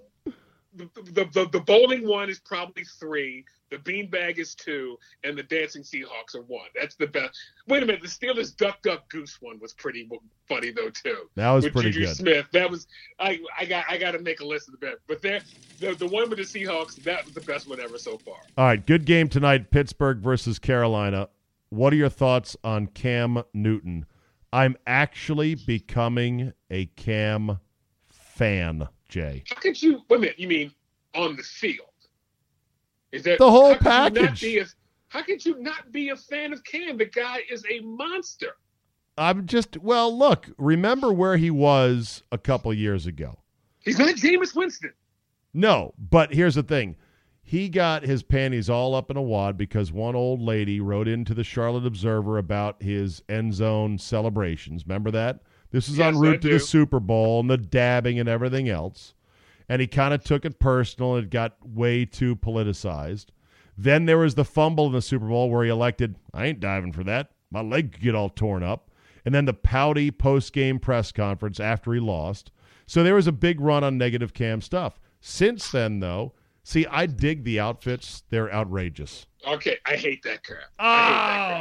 The, 0.76 0.90
the, 1.12 1.26
the, 1.34 1.50
the 1.52 1.60
bowling 1.60 2.08
one 2.08 2.30
is 2.30 2.40
probably 2.40 2.84
three. 3.00 3.46
The 3.72 3.78
beanbag 3.78 4.38
is 4.38 4.54
two, 4.54 4.98
and 5.24 5.38
the 5.38 5.44
dancing 5.44 5.82
Seahawks 5.82 6.36
are 6.36 6.44
one. 6.44 6.68
That's 6.80 6.96
the 6.96 7.08
best. 7.08 7.38
Wait 7.68 7.82
a 7.82 7.86
minute, 7.86 8.02
the 8.02 8.08
Steelers 8.08 8.56
duck 8.56 8.82
duck 8.84 9.10
goose 9.10 9.38
one 9.42 9.60
was 9.60 9.74
pretty 9.74 10.08
funny 10.48 10.72
though 10.72 10.90
too. 10.90 11.30
That 11.36 11.52
was 11.52 11.64
with 11.64 11.74
pretty 11.74 11.92
Juju 11.92 12.06
good. 12.06 12.16
Smith, 12.16 12.46
that 12.54 12.70
was 12.70 12.88
I 13.20 13.40
I 13.58 13.66
got 13.66 13.86
I 13.90 13.98
got 13.98 14.12
to 14.12 14.20
make 14.20 14.40
a 14.42 14.46
list 14.46 14.68
of 14.68 14.74
the 14.74 14.86
best. 14.86 14.98
But 15.08 15.22
there, 15.22 15.42
the 15.80 15.96
the 15.96 16.08
one 16.08 16.30
with 16.30 16.38
the 16.38 16.44
Seahawks, 16.46 16.96
that 17.04 17.26
was 17.26 17.34
the 17.34 17.42
best 17.42 17.68
one 17.68 17.80
ever 17.80 17.98
so 17.98 18.18
far. 18.20 18.38
All 18.58 18.66
right, 18.66 18.86
good 18.86 19.06
game 19.06 19.30
tonight. 19.30 19.72
Pittsburgh 19.72 20.20
versus 20.20 20.60
Carolina. 20.60 21.30
What 21.70 21.92
are 21.92 21.98
your 21.98 22.10
thoughts 22.10 22.56
on 22.64 22.88
Cam 22.88 23.44
Newton? 23.54 24.06
I'm 24.54 24.78
actually 24.86 25.56
becoming 25.56 26.54
a 26.70 26.86
Cam 26.86 27.60
fan, 28.10 28.88
Jay. 29.10 29.44
How 29.50 29.56
could 29.62 29.82
you? 29.82 30.02
Wait 30.10 30.18
a 30.18 30.20
minute, 30.20 30.40
you 30.40 30.48
mean 30.48 30.72
on 31.14 31.36
the 31.36 31.44
field. 31.44 31.88
Is 33.12 33.24
that 33.24 33.38
The 33.40 33.50
whole 33.50 33.76
how 33.76 34.10
could 34.10 34.16
you 34.18 34.22
not 34.22 34.30
package. 34.30 34.42
be 34.42 34.60
a- 34.60 34.66
how 35.10 35.22
could 35.22 35.46
you 35.46 35.60
not 35.62 35.92
be 35.92 36.10
a 36.10 36.16
fan 36.16 36.52
of 36.52 36.64
Cam? 36.64 36.98
The 36.98 37.06
guy 37.06 37.40
is 37.50 37.64
a 37.70 37.80
monster. 37.82 38.58
I'm 39.18 39.46
just 39.48 39.78
well. 39.78 40.16
Look, 40.18 40.50
remember 40.58 41.14
where 41.14 41.38
he 41.38 41.50
was 41.50 42.24
a 42.32 42.38
couple 42.38 42.74
years 42.74 43.06
ago. 43.06 43.40
He's 43.80 43.98
not 44.00 44.16
Jameis 44.16 44.54
Winston. 44.56 44.92
No, 45.54 45.94
but 45.98 46.34
here's 46.34 46.56
the 46.56 46.64
thing. 46.64 46.98
He 47.42 47.70
got 47.70 48.04
his 48.04 48.24
panties 48.24 48.70
all 48.70 48.96
up 48.96 49.10
in 49.12 49.16
a 49.18 49.22
wad 49.22 49.56
because 49.56 49.92
one 49.92 50.16
old 50.16 50.42
lady 50.42 50.82
wrote 50.82 51.08
into 51.08 51.34
the 51.36 51.44
Charlotte 51.44 51.86
Observer 51.86 52.38
about 52.40 52.82
his 52.82 53.22
end 53.30 53.54
zone 53.54 53.98
celebrations. 54.00 54.84
Remember 54.86 55.12
that? 55.12 55.42
This 55.76 55.90
is 55.90 55.98
Yes, 55.98 56.08
en 56.08 56.16
I 56.16 56.20
route 56.20 56.42
to 56.44 56.48
the. 56.54 56.60
Super 56.62 57.02
Bowl 57.02 57.42
and 57.42 57.50
the 57.50 57.58
dabbing 57.58 58.18
and 58.18 58.30
everything 58.30 58.70
else. 58.70 59.14
And 59.68 59.82
he 59.82 59.88
kind 59.88 60.14
of 60.14 60.24
took 60.24 60.46
it 60.46 60.58
personal. 60.58 61.16
And 61.16 61.26
it 61.26 61.30
got 61.30 61.58
way 61.68 62.06
too 62.06 62.38
politicized. 62.38 63.26
Then 63.78 64.06
there 64.06 64.18
was 64.18 64.36
the 64.36 64.46
fumble 64.46 64.86
in 64.86 64.94
the 64.94 65.02
Super 65.02 65.28
Bowl 65.28 65.50
where 65.50 65.66
he 65.66 65.70
elected, 65.70 66.16
I 66.34 66.46
ain't 66.46 66.62
diving 66.62 66.94
for 66.94 67.04
that. 67.04 67.32
My 67.52 67.60
leg 67.62 67.92
could 67.92 68.02
get 68.02 68.16
all 68.16 68.30
torn 68.30 68.64
up. 68.64 68.90
And 69.26 69.36
then 69.36 69.44
the 69.44 69.54
pouty 69.54 70.12
post 70.12 70.54
game 70.54 70.80
press 70.80 71.12
conference 71.12 71.60
after 71.60 71.94
he 71.94 72.00
lost. 72.00 72.52
So 72.88 73.04
there 73.04 73.16
was 73.16 73.28
a 73.28 73.34
big 73.34 73.60
run 73.60 73.84
on 73.84 73.98
negative 73.98 74.34
cam 74.34 74.62
stuff. 74.62 75.02
Since 75.20 75.72
then, 75.72 76.00
though, 76.00 76.32
see, 76.64 76.86
I 76.86 77.06
dig 77.06 77.44
the 77.44 77.60
outfits. 77.60 78.24
They're 78.30 78.54
outrageous. 78.54 79.26
Okay, 79.46 79.78
I 79.86 79.98
hate 79.98 80.24
that 80.24 80.42
crap. 80.46 80.70
Oh, 80.80 80.86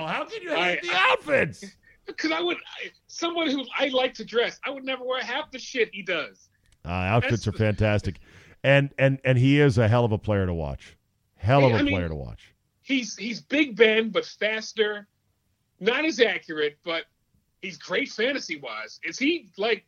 how 0.07 0.25
can 0.31 0.41
you 0.41 0.51
hate 0.55 0.83
the 0.83 0.91
I- 0.93 1.09
outfits? 1.11 1.65
Because 2.07 2.31
I 2.33 2.41
would, 2.41 2.57
I, 2.57 2.91
someone 3.07 3.49
who 3.51 3.65
I 3.79 3.89
like 3.89 4.15
to 4.15 4.25
dress, 4.25 4.61
I 4.65 4.71
would 4.71 4.85
never 4.85 5.05
wear 5.05 5.23
half 5.23 5.51
the 5.51 5.59
shit 5.59 5.91
he 5.93 6.03
does. 6.03 6.49
Uh, 6.85 6.89
outfits 6.91 7.47
are 7.49 7.53
fantastic. 7.53 8.21
And, 8.63 8.91
and, 8.99 9.19
and 9.25 9.39
he 9.39 9.61
is 9.61 9.79
a 9.79 9.89
hell 9.89 10.05
of 10.05 10.13
a 10.13 10.19
player 10.19 10.47
to 10.47 10.55
watch. 10.55 10.97
Hell 11.37 11.65
of 11.65 11.73
a 11.73 11.77
I 11.77 11.83
mean- 11.83 11.95
player 11.95 12.09
to 12.09 12.15
watch. 12.15 12.51
He's 12.83 13.17
he's 13.17 13.41
Big 13.41 13.77
Ben, 13.77 14.11
but 14.11 14.27
faster, 14.27 15.07
not 15.81 16.05
as 16.05 16.21
accurate, 16.21 16.77
but 16.85 17.05
he's 17.63 17.79
great 17.79 18.11
fantasy 18.11 18.61
wise. 18.61 19.01
Is 19.03 19.19
he 19.19 19.49
like 19.57 19.87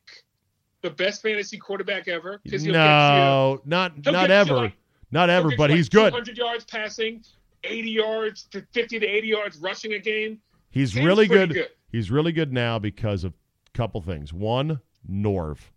the 0.81 0.89
best 0.89 1.21
fantasy 1.21 1.59
quarterback 1.59 2.09
ever? 2.09 2.41
No, 2.47 3.61
not 3.67 3.93
he'll 4.03 4.15
not 4.15 4.31
you 4.31 4.35
ever, 4.35 4.55
like- 4.55 4.73
not 5.11 5.29
you, 5.29 5.35
ever. 5.35 5.51
But 5.59 5.69
you 5.69 5.77
he's 5.77 5.91
good. 5.91 6.11
Hundred 6.11 6.39
yards 6.39 6.65
passing, 6.65 7.23
80 7.65 7.91
yards 7.91 8.45
to 8.53 8.67
50 8.73 9.01
to 9.01 9.07
80 9.07 9.27
yards 9.29 9.59
rushing 9.59 9.93
a 9.93 9.99
game. 9.99 10.41
He's 10.71 10.95
really 10.97 11.27
good. 11.27 11.53
good. 11.53 11.69
He's 11.97 12.11
really 12.11 12.33
good 12.33 12.53
now 12.53 12.79
because 12.79 13.25
of 13.25 13.33
a 13.33 13.71
couple 13.73 14.03
things. 14.03 14.31
One, 14.31 14.81
Norv. 15.11 15.71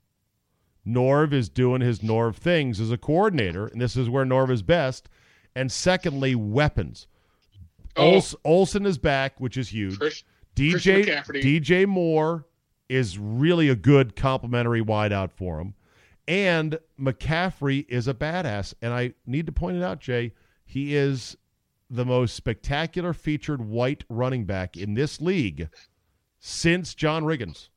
Norv 0.86 1.32
is 1.32 1.48
doing 1.48 1.80
his 1.80 2.00
Norv 2.00 2.36
things 2.36 2.82
as 2.82 2.92
a 2.92 2.98
coordinator, 2.98 3.68
and 3.68 3.80
this 3.80 3.96
is 3.96 4.10
where 4.10 4.26
Norv 4.26 4.52
is 4.52 4.62
best. 4.62 5.08
And 5.56 5.72
secondly, 5.72 6.36
weapons. 6.36 7.08
Oh. 7.96 8.18
Ols- 8.18 8.36
Olsen 8.44 8.86
is 8.86 8.98
back, 8.98 9.40
which 9.40 9.56
is 9.56 9.70
huge. 9.70 9.98
Chris, 9.98 10.26
DJ 10.58 11.24
DJ 11.26 11.88
Moore 11.88 12.46
is 12.90 13.18
really 13.18 13.70
a 13.70 13.76
good 13.76 14.18
complimentary 14.18 14.84
wideout 14.84 15.32
for 15.32 15.62
him. 15.62 15.74
And 16.28 16.80
McCaffrey 17.00 17.86
is 17.88 18.10
a 18.10 18.14
badass. 18.14 18.74
And 18.82 18.92
I 18.92 19.14
need 19.26 19.46
to 19.46 19.54
point 19.54 19.78
it 19.78 19.84
out, 19.84 20.02
Jay, 20.02 20.34
he 20.66 20.98
is 20.98 21.38
the 21.90 22.04
most 22.04 22.36
spectacular 22.36 23.14
featured 23.14 23.62
white 23.62 24.04
running 24.10 24.44
back 24.44 24.76
in 24.76 24.96
this 24.96 25.22
league 25.22 25.70
since 26.40 26.94
John 26.94 27.24
Riggins. 27.24 27.70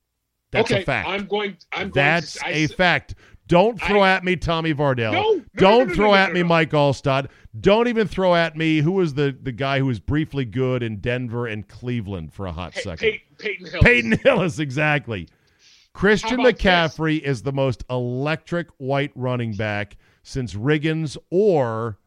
That's 0.51 0.71
okay, 0.71 0.83
a 0.83 0.85
fact. 0.85 1.09
I'm 1.09 1.27
going. 1.27 1.57
I'm 1.73 1.91
That's 1.91 2.39
going 2.39 2.53
to, 2.55 2.61
I 2.61 2.63
a 2.65 2.69
fact. 2.69 3.15
Don't 3.49 3.81
throw 3.81 4.01
I- 4.01 4.11
at 4.11 4.25
me 4.25 4.37
Tommy 4.37 4.73
Vardell. 4.75 5.13
No, 5.13 5.33
no, 5.33 5.43
Don't 5.57 5.79
no, 5.79 5.85
no, 5.85 5.95
throw 5.95 6.15
at 6.15 6.33
me. 6.33 6.43
Mike 6.43 6.71
Alstott. 6.71 7.29
Don't 7.59 7.89
even 7.89 8.07
throw 8.07 8.35
at 8.35 8.57
me 8.57 8.79
who 8.79 8.93
was 8.93 9.15
the, 9.15 9.37
the 9.43 9.53
guy 9.53 9.79
who 9.79 9.87
was 9.87 10.01
briefly 10.01 10.45
good 10.45 10.83
in 10.83 10.99
Denver 11.01 11.47
and 11.47 11.67
Cleveland 11.69 12.33
for 12.33 12.47
a 12.47 12.53
hot 12.53 12.75
second. 12.75 12.99
Pey- 12.99 13.23
Peyton 13.39 13.67
Hill. 13.67 13.83
Peyton 13.83 14.19
Hillis, 14.23 14.59
exactly. 14.59 15.29
Christian 15.93 16.39
McCaffrey 16.39 17.21
is 17.21 17.43
the 17.43 17.53
most 17.53 17.85
electric 17.91 18.69
white 18.79 19.13
running 19.15 19.53
back 19.55 19.97
since 20.23 20.55
Riggins 20.55 21.19
or 21.31 21.99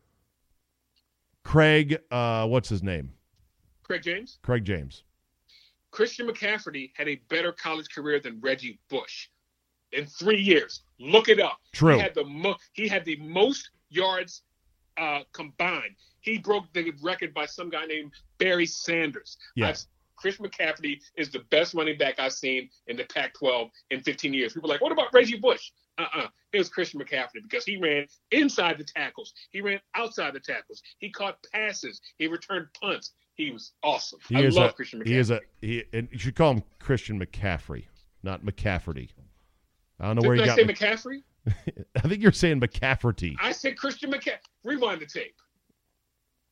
Craig. 1.43 1.99
Uh, 2.09 2.47
what's 2.47 2.69
his 2.69 2.81
name? 2.81 3.11
Craig 3.83 4.01
James. 4.01 4.39
Craig 4.41 4.65
James. 4.65 5.03
Christian 5.95 6.27
McCaffrey 6.27 6.91
had 6.95 7.07
a 7.07 7.15
better 7.29 7.53
college 7.53 7.87
career 7.89 8.19
than 8.19 8.39
Reggie 8.41 8.79
Bush 8.89 9.29
in 9.93 10.05
three 10.05 10.41
years. 10.41 10.81
Look 10.99 11.29
it 11.29 11.39
up. 11.39 11.57
True. 11.73 11.95
He 11.95 12.01
had 12.01 12.13
the 12.13 12.25
mo- 12.25 12.57
he 12.73 12.87
had 12.87 13.05
the 13.05 13.15
most 13.15 13.69
yards 13.89 14.43
uh, 14.97 15.21
combined. 15.31 15.95
He 16.19 16.37
broke 16.37 16.65
the 16.73 16.91
record 17.01 17.33
by 17.33 17.45
some 17.45 17.69
guy 17.69 17.85
named 17.85 18.11
Barry 18.39 18.65
Sanders. 18.65 19.37
Yeah. 19.55 19.69
I've- 19.69 19.79
Chris 20.17 20.37
McCaffrey 20.37 21.01
is 21.17 21.29
the 21.29 21.39
best 21.49 21.73
running 21.73 21.97
back 21.97 22.19
I've 22.19 22.31
seen 22.31 22.69
in 22.87 22.95
the 22.95 23.03
Pac-12 23.03 23.69
in 23.91 24.01
15 24.01 24.33
years. 24.33 24.53
People 24.53 24.69
are 24.71 24.73
like, 24.73 24.81
what 24.81 24.93
about 24.93 25.13
Reggie 25.13 25.37
Bush? 25.37 25.71
Uh-uh. 25.97 26.27
It 26.53 26.57
was 26.57 26.69
Christian 26.69 27.01
McCaffrey 27.01 27.43
because 27.43 27.65
he 27.65 27.75
ran 27.75 28.07
inside 28.31 28.77
the 28.77 28.85
tackles. 28.85 29.33
He 29.51 29.59
ran 29.59 29.81
outside 29.93 30.33
the 30.33 30.39
tackles. 30.39 30.81
He 30.99 31.09
caught 31.11 31.37
passes. 31.53 31.99
He 32.17 32.27
returned 32.27 32.67
punts. 32.81 33.11
He 33.35 33.51
was 33.51 33.73
awesome. 33.83 34.19
He 34.29 34.37
I 34.37 34.41
is 34.41 34.55
love 34.55 34.71
a, 34.71 34.73
Christian 34.73 34.99
McCaffrey. 35.01 35.07
He 35.07 35.17
is 35.17 35.29
a 35.31 35.39
he. 35.61 35.83
And 35.93 36.07
you 36.11 36.17
should 36.17 36.35
call 36.35 36.53
him 36.53 36.63
Christian 36.79 37.19
McCaffrey, 37.19 37.85
not 38.23 38.43
McCafferty. 38.45 39.09
I 39.99 40.07
don't 40.07 40.15
know 40.21 40.27
where 40.27 40.37
Did 40.37 40.45
you 40.45 40.51
I 40.51 40.55
got. 40.55 40.57
say 40.57 40.63
Mc- 40.65 40.77
McCaffrey? 40.77 41.23
I 42.03 42.07
think 42.07 42.21
you're 42.21 42.31
saying 42.31 42.59
McCafferty. 42.61 43.35
I 43.41 43.51
said 43.51 43.77
Christian 43.77 44.11
McCaffrey. 44.11 44.39
Rewind 44.63 45.01
the 45.01 45.05
tape. 45.05 45.35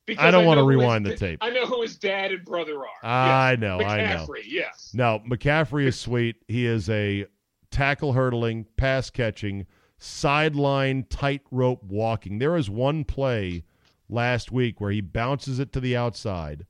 Because 0.06 0.24
I 0.26 0.32
don't 0.32 0.44
know 0.44 0.62
who 0.64 0.70
his 0.70 0.78
rewind 0.80 1.06
the 1.06 1.16
tape. 1.16 1.40
I 1.42 1.50
know 1.50 1.66
who 1.66 1.82
his 1.82 1.96
dad 1.96 2.32
and 2.32 2.44
brother 2.44 2.78
are. 2.80 2.88
I 3.10 3.52
Yes. 3.52 3.60
know, 3.62 3.80
I 3.80 3.98
know. 4.16 4.26
McCaffrey, 4.28 4.42
yes. 4.46 4.92
No, 4.94 5.22
McCaffrey 5.26 5.86
is 5.86 5.98
sweet. 5.98 6.36
He 6.50 6.66
is 6.66 6.90
a 6.90 7.26
tackle 7.72 8.12
hurdling, 8.12 8.66
pass 8.76 9.10
catching, 9.10 9.66
sideline 9.98 11.06
tightrope 11.10 11.84
walking. 11.86 12.40
There 12.40 12.58
is 12.58 12.70
one 12.70 13.06
play 13.06 13.64
last 14.10 14.52
week 14.52 14.82
where 14.82 14.92
he 14.92 15.00
bounces 15.00 15.58
it 15.60 15.72
to 15.74 15.80
the 15.80 15.96
outside 15.96 16.66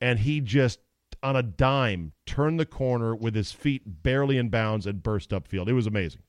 and 0.00 0.18
he 0.18 0.40
just 0.40 0.80
on 1.22 1.36
a 1.36 1.42
dime 1.42 2.12
turned 2.26 2.60
the 2.60 2.66
corner 2.66 3.14
with 3.14 3.34
his 3.34 3.52
feet 3.52 3.82
barely 4.02 4.36
in 4.38 4.48
bounds 4.48 4.86
and 4.86 5.02
burst 5.02 5.30
upfield. 5.30 5.68
It 5.68 5.72
was 5.72 5.86
amazing. 5.86 6.20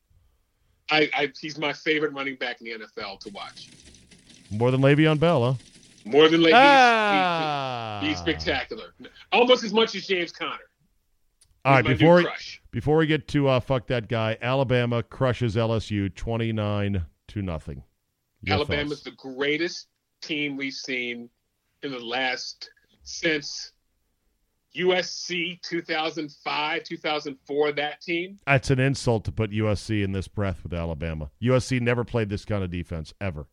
I, 0.89 1.09
I, 1.13 1.31
he's 1.39 1.57
my 1.57 1.73
favorite 1.73 2.13
running 2.13 2.35
back 2.35 2.61
in 2.61 2.65
the 2.65 2.85
NFL 2.85 3.19
to 3.21 3.29
watch. 3.31 3.69
More 4.49 4.71
than 4.71 4.79
Le'Veon 4.81 5.19
Bell, 5.19 5.43
huh? 5.43 5.53
More 6.05 6.29
than 6.29 6.41
like 6.41 6.53
Ah. 6.55 7.99
he's, 8.01 8.11
he's 8.11 8.19
spectacular. 8.19 8.93
Almost 9.33 9.65
as 9.65 9.73
much 9.73 9.93
as 9.95 10.07
James 10.07 10.31
Conner. 10.31 10.57
All 11.65 11.73
right, 11.73 11.85
He's 11.85 11.85
my 11.85 11.91
new 11.91 11.97
before 11.97 12.15
we, 12.17 12.27
before 12.71 12.97
we 12.97 13.07
get 13.07 13.27
to 13.29 13.49
uh, 13.49 13.59
fuck 13.59 13.87
that 13.87 14.07
guy, 14.07 14.37
Alabama 14.41 15.03
crushes 15.03 15.57
LSU 15.57 16.13
twenty 16.15 16.53
nine 16.53 17.03
to 17.27 17.41
nothing. 17.41 17.83
Alabama's 18.47 19.01
thoughts? 19.01 19.03
the 19.03 19.11
greatest 19.11 19.87
team 20.21 20.55
we've 20.55 20.73
seen 20.73 21.29
in 21.83 21.91
the 21.91 21.99
last 21.99 22.69
since 23.07 23.71
USC 24.75 25.61
2005, 25.61 26.83
2004. 26.83 27.71
That 27.71 28.01
team. 28.01 28.37
That's 28.45 28.69
an 28.69 28.79
insult 28.79 29.23
to 29.25 29.31
put 29.31 29.51
USC 29.51 30.03
in 30.03 30.11
this 30.11 30.27
breath 30.27 30.61
with 30.63 30.73
Alabama. 30.73 31.31
USC 31.41 31.79
never 31.81 32.03
played 32.03 32.29
this 32.29 32.45
kind 32.45 32.63
of 32.63 32.69
defense 32.69 33.13
ever. 33.21 33.47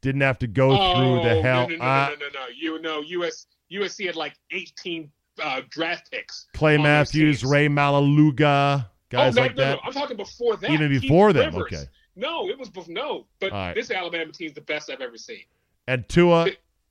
Didn't 0.00 0.20
have 0.20 0.38
to 0.40 0.46
go 0.46 0.68
through 0.68 1.22
the 1.28 1.38
Oh, 1.38 1.42
hell. 1.42 1.68
No, 1.68 1.76
no, 1.76 1.78
no, 1.78 1.84
no, 1.84 2.08
no, 2.08 2.14
no, 2.14 2.26
no. 2.34 2.46
You 2.54 2.80
know, 2.80 3.00
US 3.00 3.46
USC 3.72 4.06
had 4.06 4.14
like 4.16 4.34
18 4.50 5.10
uh, 5.42 5.62
draft 5.70 6.10
picks. 6.12 6.46
Clay 6.54 6.76
Matthews. 6.76 7.44
Rey 7.44 7.68
Maualuga, 7.68 8.86
guys 9.08 9.36
oh, 9.36 9.40
no, 9.40 9.42
like 9.46 9.56
no, 9.56 9.64
that. 9.64 9.72
no. 9.76 9.80
I'm 9.84 9.92
talking 9.92 10.16
before 10.16 10.56
that. 10.58 10.70
Even 10.70 10.90
Keith 10.92 11.02
before 11.02 11.32
them, 11.32 11.54
Rivers. 11.54 11.72
okay. 11.72 11.84
No, 12.14 12.48
it 12.48 12.58
was 12.58 12.68
before. 12.68 12.92
No, 12.92 13.26
but 13.40 13.52
right. 13.52 13.74
this 13.74 13.90
Alabama 13.90 14.32
team's 14.32 14.52
the 14.52 14.60
best 14.60 14.90
I've 14.90 15.00
ever 15.00 15.16
seen. 15.16 15.44
And 15.86 16.08
Tua, 16.08 16.48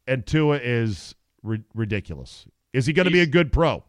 and 0.07 0.25
Tua 0.25 0.57
is 0.57 1.13
ri- 1.47 1.63
ridiculous. 1.73 2.45
Is 2.73 2.85
he 2.85 2.93
going 2.93 3.05
to 3.05 3.11
be 3.11 3.21
a 3.21 3.25
good 3.25 3.51
pro? 3.51 3.83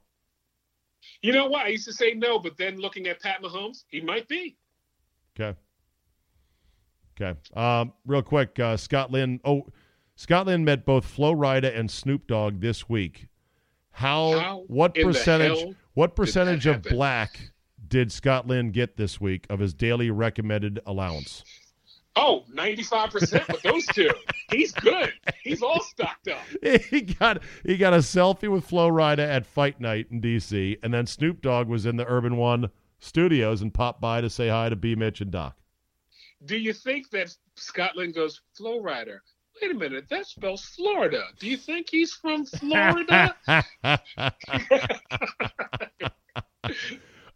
You 1.23 1.33
know 1.33 1.47
what? 1.47 1.67
I 1.67 1.69
used 1.69 1.87
to 1.87 1.93
say 1.93 2.15
no, 2.15 2.39
but 2.39 2.57
then 2.57 2.79
looking 2.79 3.07
at 3.07 3.21
Pat 3.21 3.43
Mahomes, 3.43 3.85
he 3.89 4.01
might 4.01 4.29
be. 4.29 4.57
Okay. 5.39 5.59
Okay. 7.21 7.39
Um, 7.55 7.93
real 8.07 8.23
quick, 8.23 8.59
uh, 8.59 8.77
Scott 8.77 9.11
Lynn. 9.11 9.41
Oh, 9.45 9.67
Scott 10.17 10.47
Lynn 10.47 10.65
met 10.65 10.85
both 10.85 11.05
Flo 11.05 11.35
Rida 11.35 11.77
and 11.77 11.91
Snoop 11.91 12.27
Dogg 12.27 12.61
this 12.61 12.89
week. 12.89 13.29
How? 13.91 14.39
How 14.39 14.65
what 14.69 14.95
percentage? 14.95 15.77
What 15.95 16.15
percentage 16.15 16.67
of 16.67 16.83
black 16.83 17.51
did 17.89 18.13
Scott 18.13 18.47
Lynn 18.47 18.71
get 18.71 18.97
this 18.97 19.21
week 19.21 19.47
of 19.51 19.59
his 19.59 19.75
daily 19.75 20.11
recommended 20.11 20.79
allowance? 20.87 21.43
Oh, 22.21 22.43
95% 22.53 23.47
with 23.47 23.63
those 23.63 23.87
two. 23.87 24.11
He's 24.51 24.73
good. 24.73 25.13
He's 25.45 25.63
all 25.63 25.81
stocked 25.81 26.27
up. 26.27 26.41
he 26.91 27.03
got 27.03 27.45
he 27.65 27.77
got 27.77 27.95
a 27.95 27.99
selfie 27.99 28.51
with 28.51 28.65
Flo 28.65 28.91
Rida 28.91 29.21
at 29.21 29.47
Fight 29.47 29.81
Night 29.81 30.09
in 30.11 30.21
D.C. 30.21 30.79
and 30.83 30.93
then 30.93 31.07
Snoop 31.07 31.41
Dogg 31.41 31.69
was 31.69 31.87
in 31.87 31.97
the 31.97 32.05
Urban 32.09 32.37
One 32.37 32.71
studios 32.99 33.63
and 33.63 33.73
popped 33.73 34.01
by 34.01 34.21
to 34.21 34.29
say 34.29 34.49
hi 34.49 34.69
to 34.69 34.75
B. 34.75 34.97
Mitch 34.97 35.21
and 35.21 35.31
Doc. 35.31 35.57
Do 36.45 36.57
you 36.57 36.73
think 36.73 37.09
that 37.11 37.33
Scotland 37.55 38.15
goes 38.15 38.41
Flow 38.55 38.81
Rider? 38.81 39.23
Wait 39.63 39.71
a 39.71 39.75
minute, 39.75 40.09
that 40.11 40.27
spells 40.27 40.65
Florida. 40.65 41.23
Do 41.39 41.49
you 41.49 41.57
think 41.57 41.89
he's 41.89 42.13
from 42.15 42.47
Florida? 42.47 43.37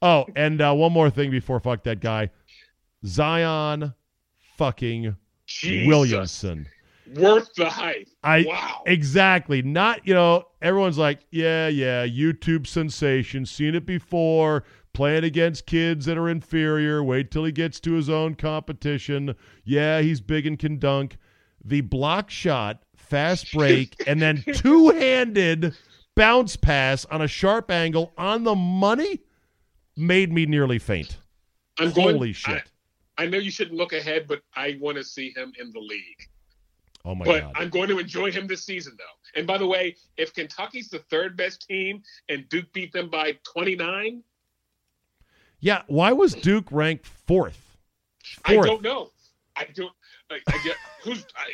oh, 0.03 0.26
and 0.35 0.61
uh, 0.61 0.74
one 0.74 0.93
more 0.93 1.11
thing 1.11 1.30
before 1.30 1.61
fuck 1.61 1.85
that 1.85 2.01
guy, 2.01 2.30
Zion, 3.07 3.95
fucking 4.63 5.17
Jesus. 5.47 5.89
Williamson. 5.89 6.69
Worth 7.17 7.53
the 7.55 7.69
hype. 7.69 8.09
I 8.23 8.45
wow. 8.47 8.83
exactly 8.87 9.61
not. 9.61 10.07
You 10.07 10.15
know, 10.15 10.45
everyone's 10.63 10.99
like, 10.99 11.27
yeah, 11.33 11.67
yeah, 11.67 12.07
YouTube 12.07 12.69
sensation, 12.69 13.45
seen 13.45 13.75
it 13.75 13.85
before. 13.85 14.63
Playing 14.93 15.25
against 15.25 15.67
kids 15.67 16.07
that 16.07 16.17
are 16.17 16.29
inferior. 16.29 17.03
Wait 17.03 17.31
till 17.31 17.45
he 17.45 17.51
gets 17.51 17.81
to 17.81 17.95
his 17.95 18.09
own 18.09 18.35
competition. 18.35 19.35
Yeah, 19.65 20.01
he's 20.01 20.21
big 20.21 20.47
and 20.47 20.59
can 20.59 20.79
dunk. 20.79 21.17
The 21.65 21.81
block 21.81 22.31
shot, 22.31 22.83
fast 22.95 23.53
break, 23.53 23.97
and 24.07 24.23
then 24.23 24.45
two 24.55 24.91
handed 24.91 25.75
bounce 26.15 26.57
pass 26.57 27.05
on 27.07 27.23
a 27.23 27.27
sharp 27.27 27.71
angle 27.71 28.13
on 28.17 28.45
the 28.45 28.55
money 28.55 29.21
made 29.97 30.31
me 30.31 30.47
nearly 30.47 30.79
faint. 30.79 31.17
I'm 31.79 31.91
going, 31.91 32.17
Holy 32.17 32.33
shit. 32.33 32.63
I, 33.19 33.27
know 33.27 33.39
you 33.39 33.51
shouldn't 33.51 33.77
look 33.77 33.93
ahead, 33.93 34.27
but 34.27 34.41
I 34.55 34.79
want 34.81 34.97
to 34.97 35.05
see 35.05 35.33
him 35.37 35.53
in 35.59 35.71
the 35.73 35.81
league. 35.81 36.29
Oh 37.05 37.15
my 37.15 37.25
but 37.25 37.41
god. 37.41 37.53
I'm 37.57 37.69
going 37.69 37.89
to 37.89 37.99
enjoy 37.99 38.31
him 38.31 38.47
this 38.47 38.65
season, 38.65 38.95
though. 38.97 39.39
And 39.39 39.47
by 39.47 39.59
the 39.59 39.67
way, 39.67 39.97
if 40.17 40.33
Kentucky's 40.33 40.89
the 40.89 41.01
third 41.11 41.37
best 41.37 41.67
team 41.67 42.03
and 42.29 42.49
Duke 42.49 42.73
beat 42.73 42.93
them 42.93 43.11
by 43.11 43.39
29, 43.53 44.23
Yeah, 45.61 45.83
why 45.89 46.13
was 46.13 46.35
Duke 46.35 46.67
ranked 46.71 47.07
fourth? 47.07 47.59
I 48.45 48.55
don't 48.55 48.83
know. 48.83 49.11
I 49.57 49.67
don't. 49.75 49.93
I, 50.31 50.39
I 50.49 50.63
get 50.65 50.77
who's. 51.03 51.27
I, 51.37 51.51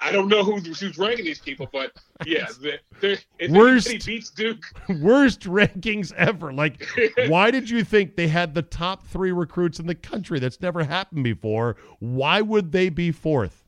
I 0.00 0.12
don't 0.12 0.28
know 0.28 0.44
who's, 0.44 0.80
who's 0.80 0.98
ranking 0.98 1.24
these 1.24 1.38
people, 1.38 1.68
but 1.72 1.92
yeah, 2.26 2.46
they're, 3.00 3.18
Worst. 3.48 4.06
beats 4.06 4.30
Duke, 4.30 4.64
Worst 5.00 5.42
rankings 5.42 6.12
ever. 6.14 6.52
Like, 6.52 6.86
why 7.28 7.50
did 7.50 7.68
you 7.70 7.84
think 7.84 8.16
they 8.16 8.28
had 8.28 8.54
the 8.54 8.62
top 8.62 9.06
three 9.06 9.32
recruits 9.32 9.78
in 9.78 9.86
the 9.86 9.94
country? 9.94 10.38
That's 10.38 10.60
never 10.60 10.84
happened 10.84 11.24
before. 11.24 11.76
Why 11.98 12.40
would 12.40 12.72
they 12.72 12.88
be 12.88 13.12
fourth? 13.12 13.64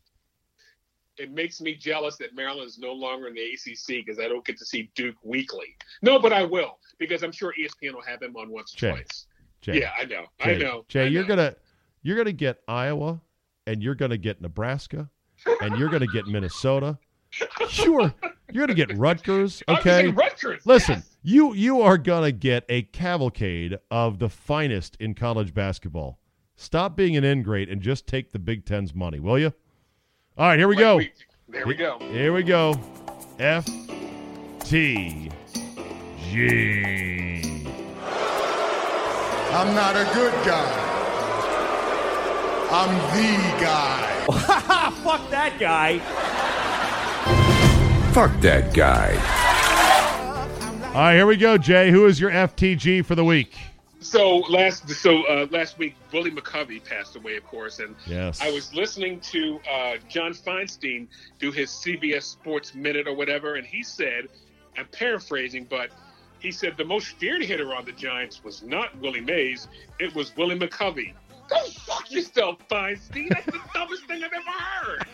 it 1.19 1.31
makes 1.31 1.61
me 1.61 1.75
jealous 1.75 2.17
that 2.17 2.35
Maryland 2.35 2.67
is 2.67 2.79
no 2.79 2.93
longer 2.93 3.29
in 3.29 3.35
the 3.35 3.43
ACC 3.43 4.05
because 4.05 4.19
I 4.19 4.29
don't 4.29 4.45
get 4.45 4.59
to 4.59 4.65
see 4.65 4.91
Duke 4.95 5.17
weekly. 5.23 5.77
No, 6.01 6.19
but 6.19 6.33
I 6.33 6.43
will 6.43 6.79
because 6.99 7.23
I'm 7.23 7.33
sure 7.33 7.55
ESPN 7.61 7.95
will 7.95 8.03
have 8.03 8.21
them 8.21 8.37
on 8.37 8.51
once 8.51 8.75
or 8.75 8.79
Jay, 8.79 8.91
twice. 8.91 9.27
Jay, 9.61 9.81
Yeah, 9.81 9.91
I 9.99 10.05
know. 10.05 10.25
Jay, 10.43 10.55
I 10.55 10.59
know. 10.59 10.85
Jay, 10.89 11.03
I 11.05 11.07
you're 11.07 11.25
gonna 11.25 11.55
you're 12.03 12.17
gonna 12.17 12.33
get 12.33 12.63
Iowa, 12.67 13.21
and 13.67 13.83
you're 13.83 13.95
gonna 13.95 14.17
get 14.17 14.41
Nebraska, 14.41 15.11
and 15.61 15.77
you're 15.79 15.89
gonna 15.89 16.07
get 16.07 16.27
Minnesota. 16.27 16.99
Sure, 17.69 18.13
you're 18.53 18.67
gonna 18.67 18.75
get 18.75 18.97
Rutgers. 18.97 19.63
I'm 19.69 19.77
Okay, 19.77 20.09
Rutgers. 20.09 20.67
Listen, 20.67 20.97
yes. 20.97 21.17
you 21.23 21.55
you 21.55 21.81
are 21.81 21.97
gonna 21.99 22.33
get 22.33 22.65
a 22.69 22.83
cavalcade 22.83 23.79
of 23.91 24.19
the 24.19 24.29
finest 24.29 24.97
in 25.01 25.15
college 25.15 25.55
basketball. 25.55 26.19
Stop 26.57 26.97
being 26.97 27.17
an 27.17 27.25
ingrate 27.25 27.69
and 27.71 27.81
just 27.81 28.07
take 28.07 28.33
the 28.33 28.39
Big 28.39 28.65
Ten's 28.67 28.95
money, 28.95 29.19
will 29.19 29.39
you? 29.39 29.53
All 30.37 30.47
right, 30.49 30.59
here 30.59 30.69
we 30.69 30.77
Like 30.77 30.83
go. 30.85 31.01
there 31.49 31.67
we 31.67 31.75
go. 31.75 31.99
Here 32.11 32.33
we 32.33 32.43
go. 32.43 32.75
F 33.39 33.67
T 34.61 35.31
G. 36.31 37.33
I'm 39.55 39.75
not 39.75 39.97
a 39.97 40.05
good 40.15 40.33
guy. 40.47 40.89
I'm 42.71 42.95
the 43.17 43.63
guy. 43.63 44.12
Fuck 45.03 45.31
that 45.31 45.57
guy. 45.59 45.99
Fuck 48.13 48.41
that 48.41 48.73
guy. 48.75 49.15
All 50.89 50.93
right, 51.01 51.15
here 51.15 51.27
we 51.27 51.37
go, 51.37 51.57
Jay. 51.57 51.91
Who 51.91 52.07
is 52.07 52.21
your 52.21 52.31
FTG 52.31 53.05
for 53.05 53.15
the 53.15 53.25
week? 53.25 53.55
So 54.01 54.39
last 54.51 54.89
so 54.91 55.25
uh, 55.27 55.47
last 55.51 55.79
week, 55.79 55.95
Willie 56.13 56.31
McCovey 56.31 56.85
passed 56.85 57.17
away, 57.17 57.37
of 57.37 57.45
course, 57.47 57.79
and 57.79 57.95
Yes. 58.07 58.41
I 58.43 58.51
was 58.51 58.75
listening 58.75 59.21
to 59.21 59.59
uh, 59.73 59.95
John 60.09 60.35
Feinstein 60.35 61.07
do 61.39 61.51
his 61.51 61.71
CBS 61.71 62.25
Sports 62.25 62.75
Minute 62.75 63.09
or 63.09 63.15
whatever, 63.15 63.55
and 63.55 63.67
he 63.67 63.83
said, 63.83 64.29
I'm 64.77 64.87
paraphrasing, 64.93 65.65
but 65.71 65.91
he 66.41 66.51
said 66.51 66.77
the 66.77 66.85
most 66.85 67.17
feared 67.19 67.43
hitter 67.43 67.75
on 67.75 67.85
the 67.85 67.93
Giants 67.93 68.43
was 68.45 68.63
not 68.63 68.97
Willie 68.99 69.21
Mays, 69.21 69.69
it 70.01 70.15
was 70.15 70.37
Willie 70.37 70.59
McCovey. 70.59 71.15
Go 71.53 71.67
fuck 71.87 72.11
yourself, 72.11 72.57
Feinstein. 72.69 73.29
That's 73.29 73.47
the 73.47 73.61
dumbest 73.75 74.07
thing 74.07 74.23
I've 74.25 74.33
ever 74.33 74.51
heard. 74.51 75.07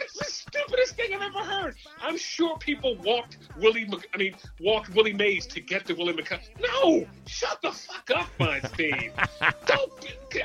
It's 0.00 0.14
the 0.14 0.24
stupidest 0.24 0.96
thing 0.96 1.14
I've 1.14 1.22
ever 1.22 1.40
heard. 1.40 1.76
I'm 2.00 2.16
sure 2.16 2.56
people 2.58 2.96
walked 2.98 3.38
Willie, 3.58 3.84
Mc- 3.84 4.08
I 4.14 4.16
mean, 4.16 4.34
walked 4.60 4.94
Willie 4.94 5.12
Mays 5.12 5.46
to 5.46 5.60
get 5.60 5.86
to 5.86 5.94
Willie 5.94 6.14
McCovey. 6.14 6.48
No, 6.60 7.06
shut 7.26 7.60
the 7.62 7.72
fuck 7.72 8.10
up, 8.14 8.28
Feinstein. 8.38 9.12
Don't. 9.66 9.92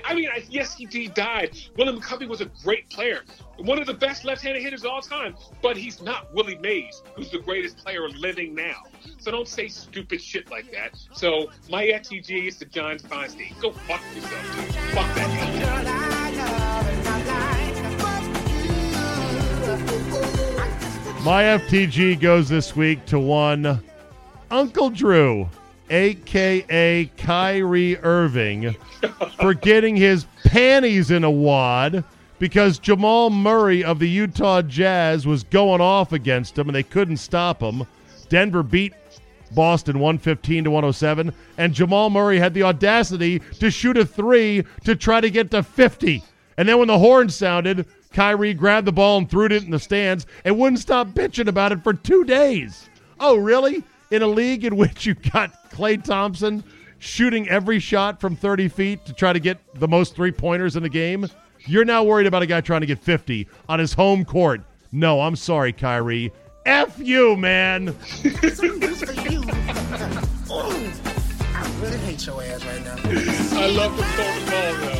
I 0.05 0.13
mean, 0.13 0.29
I, 0.29 0.43
yes, 0.49 0.75
he, 0.75 0.85
he 0.85 1.07
died. 1.07 1.57
Willie 1.77 1.97
McCovey 1.99 2.27
was 2.27 2.41
a 2.41 2.45
great 2.63 2.89
player, 2.89 3.21
one 3.57 3.79
of 3.79 3.87
the 3.87 3.93
best 3.93 4.25
left-handed 4.25 4.61
hitters 4.61 4.83
of 4.83 4.91
all 4.91 5.01
time. 5.01 5.35
But 5.61 5.77
he's 5.77 6.01
not 6.01 6.33
Willie 6.33 6.57
Mays, 6.57 7.03
who's 7.15 7.31
the 7.31 7.39
greatest 7.39 7.77
player 7.77 8.07
living 8.09 8.53
now. 8.53 8.83
So 9.17 9.31
don't 9.31 9.47
say 9.47 9.67
stupid 9.67 10.21
shit 10.21 10.51
like 10.51 10.71
that. 10.71 10.97
So 11.13 11.49
my 11.69 11.85
FTG 11.85 12.47
is 12.47 12.57
to 12.57 12.65
John 12.65 12.97
Feinstein. 12.97 13.59
Go 13.61 13.71
fuck 13.71 14.01
yourself, 14.15 14.55
dude. 14.55 14.75
Fuck 14.93 15.15
that 15.15 16.06
My 21.27 21.43
FTG 21.43 22.21
goes 22.21 22.47
this 22.47 22.73
week 22.73 23.05
to 23.07 23.19
one 23.19 23.83
Uncle 24.49 24.89
Drew, 24.89 25.49
aka 25.89 27.11
Kyrie 27.17 27.97
Irving, 27.97 28.77
for 29.37 29.53
getting 29.53 29.97
his 29.97 30.25
panties 30.45 31.11
in 31.11 31.25
a 31.25 31.29
wad 31.29 32.05
because 32.39 32.79
Jamal 32.79 33.29
Murray 33.29 33.83
of 33.83 33.99
the 33.99 34.07
Utah 34.07 34.61
Jazz 34.61 35.27
was 35.27 35.43
going 35.43 35.81
off 35.81 36.13
against 36.13 36.57
him 36.57 36.69
and 36.69 36.75
they 36.77 36.81
couldn't 36.81 37.17
stop 37.17 37.61
him. 37.61 37.85
Denver 38.29 38.63
beat 38.63 38.93
Boston 39.51 39.99
115 39.99 40.63
to 40.63 40.71
107, 40.71 41.33
and 41.57 41.73
Jamal 41.73 42.09
Murray 42.09 42.39
had 42.39 42.53
the 42.53 42.63
audacity 42.63 43.39
to 43.59 43.69
shoot 43.69 43.97
a 43.97 44.05
three 44.05 44.63
to 44.85 44.95
try 44.95 45.19
to 45.19 45.29
get 45.29 45.51
to 45.51 45.61
50. 45.61 46.23
And 46.55 46.69
then 46.69 46.79
when 46.79 46.87
the 46.87 46.97
horn 46.97 47.29
sounded, 47.29 47.85
Kyrie 48.11 48.53
grabbed 48.53 48.87
the 48.87 48.91
ball 48.91 49.17
and 49.17 49.29
threw 49.29 49.45
it 49.45 49.51
in 49.51 49.71
the 49.71 49.79
stands 49.79 50.25
and 50.45 50.57
wouldn't 50.57 50.79
stop 50.79 51.07
bitching 51.09 51.47
about 51.47 51.71
it 51.71 51.83
for 51.83 51.93
two 51.93 52.23
days. 52.23 52.89
Oh, 53.19 53.37
really? 53.37 53.83
In 54.11 54.21
a 54.21 54.27
league 54.27 54.63
in 54.65 54.77
which 54.77 55.05
you 55.05 55.13
got 55.13 55.69
Klay 55.71 56.01
Thompson 56.03 56.63
shooting 56.99 57.47
every 57.49 57.79
shot 57.79 58.19
from 58.19 58.35
30 58.35 58.67
feet 58.69 59.05
to 59.05 59.13
try 59.13 59.33
to 59.33 59.39
get 59.39 59.59
the 59.75 59.87
most 59.87 60.15
three 60.15 60.31
pointers 60.31 60.75
in 60.75 60.83
the 60.83 60.89
game? 60.89 61.27
You're 61.65 61.85
now 61.85 62.03
worried 62.03 62.27
about 62.27 62.41
a 62.41 62.45
guy 62.45 62.61
trying 62.61 62.81
to 62.81 62.87
get 62.87 62.99
50 62.99 63.47
on 63.67 63.79
his 63.79 63.93
home 63.93 64.23
court. 64.23 64.61
No, 64.91 65.21
I'm 65.21 65.35
sorry, 65.35 65.73
Kyrie. 65.73 66.31
F 66.65 66.97
you, 66.99 67.35
man. 67.35 67.89
I 71.57 71.81
really 71.81 71.97
hate 71.99 72.25
your 72.25 72.41
ass 72.43 72.65
right 72.65 72.83
now. 72.83 72.95
I 73.59 73.67
love 73.67 73.97
the 73.97 74.03
throwing 74.03 74.45
the 74.45 74.51
ball, 74.51 74.73
though. 74.75 74.96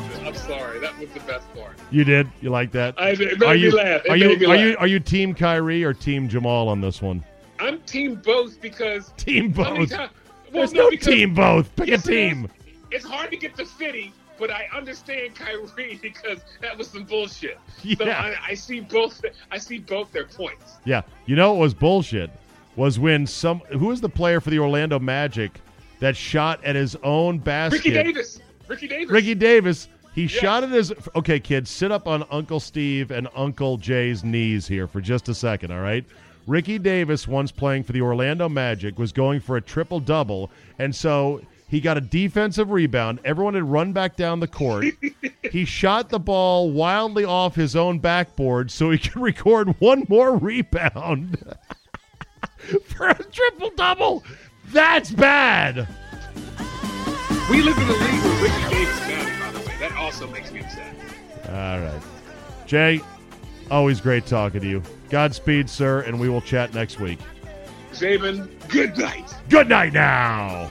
Loved 0.00 0.14
it. 0.14 0.26
I'm 0.26 0.34
sorry. 0.34 0.78
That 0.80 0.98
was 0.98 1.08
the 1.10 1.20
best 1.20 1.52
part. 1.54 1.78
You 1.90 2.04
did? 2.04 2.28
You 2.40 2.50
like 2.50 2.70
that? 2.72 2.94
I, 3.00 3.10
it 3.10 3.18
made 3.18 3.42
are 3.42 3.54
me 3.54 3.60
you 3.60 3.70
laugh. 3.76 4.02
It 4.04 4.10
are 4.10 4.16
you 4.16 4.36
me 4.38 4.44
are 4.44 4.48
laugh. 4.48 4.60
you 4.60 4.76
are 4.78 4.86
you 4.86 5.00
team 5.00 5.34
Kyrie 5.34 5.84
or 5.84 5.92
team 5.94 6.28
Jamal 6.28 6.68
on 6.68 6.80
this 6.80 7.00
one? 7.00 7.24
I'm 7.58 7.80
team 7.82 8.16
both 8.16 8.60
because 8.60 9.12
Team 9.16 9.50
both. 9.50 9.90
well, 9.90 10.10
There's 10.52 10.72
no 10.72 10.90
because- 10.90 11.06
team 11.06 11.34
both. 11.34 11.74
Pick 11.76 11.88
a 11.88 11.98
team. 11.98 12.48
It's 12.90 13.04
hard 13.04 13.30
to 13.30 13.36
get 13.36 13.56
to 13.56 13.64
50, 13.66 14.12
but 14.38 14.50
I 14.50 14.68
understand 14.74 15.34
Kyrie 15.34 15.98
because 16.02 16.40
that 16.60 16.76
was 16.76 16.88
some 16.88 17.04
bullshit. 17.04 17.58
So 17.96 18.04
Yeah. 18.04 18.20
I, 18.20 18.50
I 18.50 18.54
see 18.54 18.80
both. 18.80 19.24
I 19.50 19.58
see 19.58 19.78
both 19.78 20.12
their 20.12 20.26
points. 20.26 20.74
Yeah. 20.84 21.02
You 21.26 21.36
know 21.36 21.52
what 21.54 21.60
was 21.60 21.74
bullshit? 21.74 22.30
Was 22.76 22.98
when 22.98 23.26
some 23.26 23.60
who 23.70 23.86
was 23.86 24.00
the 24.02 24.08
player 24.10 24.40
for 24.40 24.50
the 24.50 24.58
Orlando 24.58 24.98
Magic 24.98 25.60
that 26.00 26.14
shot 26.16 26.62
at 26.62 26.76
his 26.76 26.94
own 27.02 27.38
basket? 27.38 27.78
Ricky 27.78 27.90
Davis. 27.92 28.40
Ricky 28.68 28.88
Davis. 28.88 29.10
Ricky 29.10 29.34
Davis. 29.34 29.88
He 30.14 30.26
shot 30.26 30.62
at 30.62 30.70
his. 30.70 30.94
Okay, 31.14 31.38
kids, 31.38 31.68
sit 31.68 31.92
up 31.92 32.08
on 32.08 32.24
Uncle 32.30 32.58
Steve 32.58 33.10
and 33.10 33.28
Uncle 33.36 33.76
Jay's 33.76 34.24
knees 34.24 34.66
here 34.66 34.86
for 34.86 35.00
just 35.00 35.28
a 35.28 35.34
second, 35.34 35.70
all 35.70 35.80
right? 35.80 36.04
Ricky 36.46 36.78
Davis, 36.78 37.28
once 37.28 37.50
playing 37.52 37.82
for 37.82 37.92
the 37.92 38.00
Orlando 38.00 38.48
Magic, 38.48 38.98
was 38.98 39.12
going 39.12 39.40
for 39.40 39.56
a 39.56 39.60
triple 39.60 40.00
double, 40.00 40.50
and 40.78 40.94
so 40.94 41.42
he 41.68 41.80
got 41.80 41.98
a 41.98 42.00
defensive 42.00 42.70
rebound. 42.70 43.18
Everyone 43.24 43.54
had 43.54 43.64
run 43.64 43.92
back 43.92 44.16
down 44.16 44.40
the 44.40 44.46
court. 44.46 44.86
he 45.50 45.64
shot 45.64 46.08
the 46.08 46.20
ball 46.20 46.70
wildly 46.70 47.24
off 47.24 47.54
his 47.54 47.74
own 47.74 47.98
backboard 47.98 48.70
so 48.70 48.90
he 48.90 48.98
could 48.98 49.16
record 49.20 49.78
one 49.80 50.06
more 50.08 50.36
rebound 50.36 51.36
for 52.84 53.08
a 53.08 53.22
triple 53.24 53.70
double. 53.76 54.24
That's 54.68 55.10
bad. 55.10 55.88
We 57.50 57.62
live 57.62 57.76
in 57.76 57.88
a 57.88 57.92
league 57.92 58.35
where 58.48 58.68
Ricky 58.70 58.74
Davis 58.74 59.40
by 59.40 59.52
the 59.52 59.58
way. 59.60 59.76
That 59.78 59.92
also 59.96 60.26
makes 60.28 60.52
me 60.52 60.60
upset. 60.60 60.94
All 61.48 61.80
right. 61.80 62.02
Jay, 62.66 63.00
always 63.70 64.00
great 64.00 64.26
talking 64.26 64.60
to 64.60 64.66
you. 64.68 64.82
Godspeed, 65.10 65.70
sir, 65.70 66.00
and 66.00 66.18
we 66.18 66.28
will 66.28 66.40
chat 66.40 66.74
next 66.74 66.98
week. 66.98 67.18
Czaban, 67.92 68.48
good 68.68 68.98
night. 68.98 69.34
Good 69.48 69.68
night 69.68 69.92
now. 69.92 70.68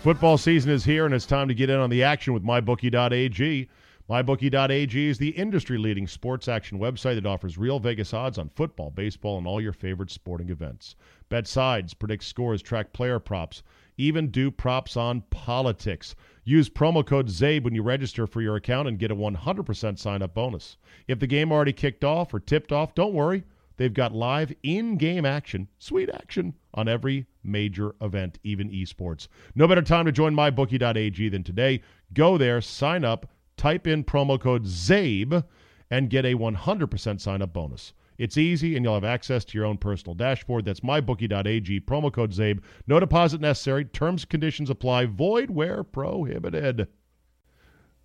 Football 0.00 0.38
season 0.38 0.70
is 0.70 0.84
here, 0.84 1.04
and 1.04 1.12
it's 1.12 1.26
time 1.26 1.48
to 1.48 1.54
get 1.54 1.68
in 1.68 1.80
on 1.80 1.90
the 1.90 2.04
action 2.04 2.32
with 2.32 2.44
MyBookie.ag. 2.44 3.68
MyBookie.ag 4.08 5.08
is 5.08 5.18
the 5.18 5.30
industry 5.30 5.78
leading 5.78 6.06
sports 6.06 6.46
action 6.46 6.78
website 6.78 7.16
that 7.16 7.26
offers 7.26 7.58
real 7.58 7.80
Vegas 7.80 8.14
odds 8.14 8.38
on 8.38 8.48
football, 8.50 8.90
baseball, 8.90 9.36
and 9.36 9.48
all 9.48 9.60
your 9.60 9.72
favorite 9.72 10.12
sporting 10.12 10.50
events. 10.50 10.94
Bet 11.28 11.46
sides, 11.46 11.94
predict 11.94 12.24
scores, 12.24 12.62
track 12.62 12.92
player 12.92 13.18
props, 13.18 13.62
even 13.98 14.30
do 14.30 14.50
props 14.50 14.96
on 14.96 15.22
politics. 15.30 16.14
Use 16.44 16.68
promo 16.68 17.04
code 17.04 17.28
ZABE 17.28 17.64
when 17.64 17.74
you 17.74 17.82
register 17.82 18.26
for 18.26 18.40
your 18.40 18.56
account 18.56 18.86
and 18.86 18.98
get 18.98 19.10
a 19.10 19.16
100% 19.16 19.98
sign 19.98 20.22
up 20.22 20.34
bonus. 20.34 20.76
If 21.08 21.18
the 21.18 21.26
game 21.26 21.50
already 21.50 21.72
kicked 21.72 22.04
off 22.04 22.32
or 22.32 22.40
tipped 22.40 22.70
off, 22.70 22.94
don't 22.94 23.14
worry. 23.14 23.44
They've 23.76 23.92
got 23.92 24.14
live 24.14 24.52
in 24.62 24.96
game 24.96 25.26
action, 25.26 25.68
sweet 25.78 26.08
action, 26.08 26.54
on 26.72 26.88
every 26.88 27.26
major 27.42 27.94
event, 28.00 28.38
even 28.42 28.70
esports. 28.70 29.28
No 29.54 29.68
better 29.68 29.82
time 29.82 30.06
to 30.06 30.12
join 30.12 30.34
mybookie.ag 30.34 31.28
than 31.28 31.42
today. 31.42 31.82
Go 32.14 32.38
there, 32.38 32.60
sign 32.60 33.04
up, 33.04 33.30
type 33.56 33.86
in 33.86 34.04
promo 34.04 34.40
code 34.40 34.64
ZABE, 34.64 35.44
and 35.90 36.10
get 36.10 36.24
a 36.24 36.34
100% 36.34 37.20
sign 37.20 37.42
up 37.42 37.52
bonus. 37.52 37.92
It's 38.18 38.36
easy, 38.36 38.76
and 38.76 38.84
you'll 38.84 38.94
have 38.94 39.04
access 39.04 39.44
to 39.44 39.58
your 39.58 39.66
own 39.66 39.76
personal 39.78 40.14
dashboard. 40.14 40.64
That's 40.64 40.80
mybookie.ag, 40.80 41.80
promo 41.80 42.12
code 42.12 42.32
ZABE. 42.32 42.60
No 42.86 42.98
deposit 43.00 43.40
necessary. 43.40 43.84
Terms 43.84 44.24
conditions 44.24 44.70
apply. 44.70 45.06
Void 45.06 45.50
where 45.50 45.84
prohibited. 45.84 46.88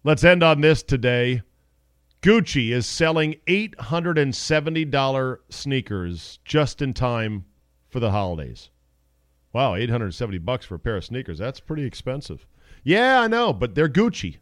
Let's 0.04 0.24
end 0.24 0.44
on 0.44 0.62
this 0.62 0.84
today. 0.84 1.44
Gucci 2.22 2.72
is 2.72 2.86
selling 2.86 3.36
$870 3.48 5.38
sneakers 5.50 6.40
just 6.46 6.82
in 6.82 6.94
time 6.94 7.46
for 7.90 8.00
the 8.00 8.12
holidays. 8.12 8.70
Wow, 9.54 9.76
870 9.76 10.38
bucks 10.38 10.66
for 10.66 10.76
a 10.76 10.80
pair 10.80 10.98
of 10.98 11.06
sneakers. 11.06 11.40
That's 11.40 11.60
pretty 11.60 11.84
expensive. 11.84 12.46
Yeah, 12.84 13.22
I 13.22 13.28
know, 13.28 13.54
but 13.54 13.76
they're 13.76 13.90
Gucci. 13.90 14.38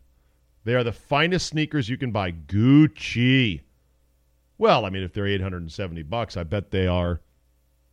They 0.66 0.76
are 0.76 0.84
the 0.84 0.92
finest 0.92 1.48
sneakers 1.48 1.90
you 1.90 1.98
can 1.98 2.12
buy. 2.12 2.32
Gucci. 2.32 3.62
Well, 4.60 4.86
I 4.86 4.90
mean, 4.90 5.04
if 5.04 5.14
they're 5.14 5.26
870 5.26 6.04
bucks, 6.04 6.36
I 6.36 6.44
bet 6.44 6.70
they 6.70 6.86
are 6.86 7.22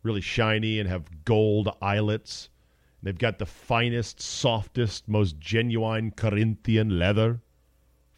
really 0.03 0.19
shiny 0.19 0.81
and 0.81 0.89
have 0.89 1.23
gold 1.23 1.69
eyelets. 1.81 2.49
They've 3.01 3.17
got 3.17 3.39
the 3.39 3.45
finest, 3.45 4.21
softest, 4.21 5.07
most 5.07 5.39
genuine 5.39 6.11
Corinthian 6.11 6.99
leather 6.99 7.39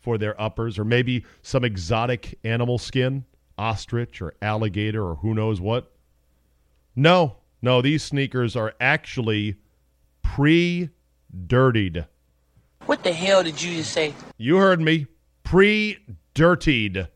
for 0.02 0.18
their 0.18 0.40
uppers, 0.42 0.80
or 0.80 0.84
maybe 0.84 1.26
some 1.44 1.64
exotic 1.64 2.40
animal 2.44 2.80
skin, 2.80 3.24
ostrich 3.56 4.20
or 4.20 4.34
alligator 4.42 5.06
or 5.06 5.16
who 5.16 5.36
knows 5.36 5.62
what. 5.62 5.92
No, 6.96 7.38
no, 7.62 7.84
these 7.84 8.04
sneakers 8.04 8.56
are 8.56 8.74
actually 8.82 9.58
pre 10.24 10.90
dirtied. 11.46 12.08
What 12.88 13.04
the 13.04 13.14
hell 13.14 13.44
did 13.44 13.62
you 13.62 13.76
just 13.76 13.94
say? 13.94 14.16
You 14.38 14.58
heard 14.58 14.82
me. 14.82 15.06
Pre 15.44 16.00
dirtied. 16.34 17.10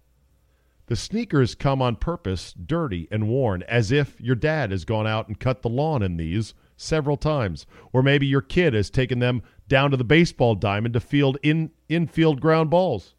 The 0.87 0.95
sneakers 0.95 1.55
come 1.55 1.81
on 1.81 1.95
purpose, 1.95 2.53
dirty 2.53 3.07
and 3.09 3.29
worn, 3.29 3.63
as 3.63 3.91
if 3.91 4.19
your 4.19 4.35
dad 4.35 4.71
has 4.71 4.83
gone 4.83 5.07
out 5.07 5.27
and 5.27 5.39
cut 5.39 5.61
the 5.61 5.69
lawn 5.69 6.03
in 6.03 6.17
these 6.17 6.53
several 6.75 7.15
times. 7.15 7.65
Or 7.93 8.03
maybe 8.03 8.25
your 8.25 8.41
kid 8.41 8.73
has 8.73 8.89
taken 8.89 9.19
them 9.19 9.43
down 9.67 9.91
to 9.91 9.97
the 9.97 10.03
baseball 10.03 10.55
diamond 10.55 10.93
to 10.95 10.99
field 10.99 11.37
in 11.41 11.71
infield 11.87 12.41
ground 12.41 12.69
balls. 12.69 13.15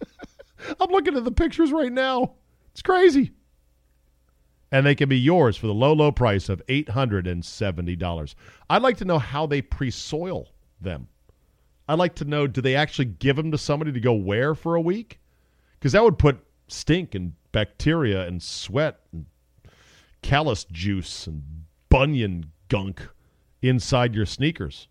I'm 0.80 0.90
looking 0.90 1.16
at 1.16 1.24
the 1.24 1.32
pictures 1.32 1.70
right 1.70 1.92
now. 1.92 2.34
It's 2.72 2.82
crazy. 2.82 3.32
And 4.72 4.86
they 4.86 4.94
can 4.94 5.08
be 5.08 5.18
yours 5.18 5.56
for 5.56 5.66
the 5.66 5.74
low, 5.74 5.92
low 5.92 6.12
price 6.12 6.48
of 6.48 6.64
$870. 6.66 8.34
I'd 8.70 8.82
like 8.82 8.96
to 8.98 9.04
know 9.04 9.18
how 9.18 9.46
they 9.46 9.60
pre 9.60 9.90
soil 9.90 10.48
them. 10.80 11.08
I'd 11.88 11.98
like 11.98 12.14
to 12.16 12.24
know 12.24 12.46
do 12.46 12.60
they 12.60 12.76
actually 12.76 13.06
give 13.06 13.36
them 13.36 13.50
to 13.50 13.58
somebody 13.58 13.92
to 13.92 14.00
go 14.00 14.12
wear 14.12 14.54
for 14.54 14.76
a 14.76 14.80
week? 14.80 15.18
Because 15.78 15.92
that 15.92 16.04
would 16.04 16.18
put 16.18 16.38
stink 16.70 17.14
and 17.14 17.32
bacteria 17.52 18.26
and 18.26 18.42
sweat 18.42 19.00
and 19.12 19.26
callus 20.22 20.64
juice 20.64 21.26
and 21.26 21.42
bunion 21.88 22.52
gunk 22.68 23.08
inside 23.62 24.14
your 24.14 24.26
sneakers. 24.26 24.88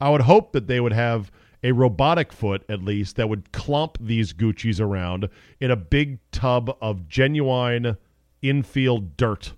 I 0.00 0.10
would 0.10 0.22
hope 0.22 0.52
that 0.52 0.66
they 0.66 0.80
would 0.80 0.92
have 0.92 1.30
a 1.62 1.72
robotic 1.72 2.32
foot, 2.32 2.64
at 2.68 2.82
least, 2.82 3.16
that 3.16 3.28
would 3.28 3.52
clump 3.52 3.96
these 4.00 4.32
Gucci's 4.32 4.80
around 4.80 5.28
in 5.60 5.70
a 5.70 5.76
big 5.76 6.18
tub 6.32 6.76
of 6.80 7.08
genuine 7.08 7.96
infield 8.40 9.16
dirt 9.16 9.52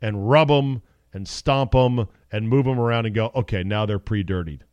and 0.00 0.30
rub 0.30 0.48
them 0.48 0.82
and 1.12 1.28
stomp 1.28 1.72
them 1.72 2.08
and 2.32 2.48
move 2.48 2.64
them 2.64 2.78
around 2.80 3.06
and 3.06 3.14
go, 3.14 3.30
okay, 3.34 3.62
now 3.62 3.84
they're 3.84 3.98
pre 3.98 4.22
dirtied. 4.22 4.64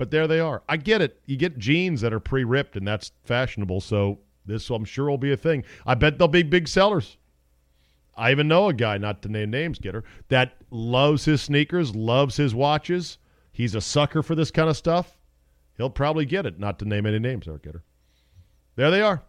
But 0.00 0.10
there 0.10 0.26
they 0.26 0.40
are. 0.40 0.62
I 0.66 0.78
get 0.78 1.02
it. 1.02 1.20
You 1.26 1.36
get 1.36 1.58
jeans 1.58 2.00
that 2.00 2.14
are 2.14 2.20
pre 2.20 2.42
ripped, 2.42 2.74
and 2.74 2.88
that's 2.88 3.12
fashionable. 3.24 3.82
So 3.82 4.20
this, 4.46 4.70
I'm 4.70 4.86
sure, 4.86 5.10
will 5.10 5.18
be 5.18 5.30
a 5.30 5.36
thing. 5.36 5.62
I 5.84 5.94
bet 5.94 6.18
they'll 6.18 6.26
be 6.26 6.42
big 6.42 6.68
sellers. 6.68 7.18
I 8.16 8.30
even 8.30 8.48
know 8.48 8.70
a 8.70 8.72
guy, 8.72 8.96
not 8.96 9.20
to 9.20 9.28
name 9.28 9.50
names, 9.50 9.78
Getter, 9.78 10.02
that 10.28 10.56
loves 10.70 11.26
his 11.26 11.42
sneakers, 11.42 11.94
loves 11.94 12.38
his 12.38 12.54
watches. 12.54 13.18
He's 13.52 13.74
a 13.74 13.82
sucker 13.82 14.22
for 14.22 14.34
this 14.34 14.50
kind 14.50 14.70
of 14.70 14.76
stuff. 14.78 15.18
He'll 15.76 15.90
probably 15.90 16.24
get 16.24 16.46
it, 16.46 16.58
not 16.58 16.78
to 16.78 16.86
name 16.86 17.04
any 17.04 17.18
names, 17.18 17.44
there, 17.44 17.58
Getter. 17.58 17.84
There 18.76 18.90
they 18.90 19.02
are, 19.02 19.22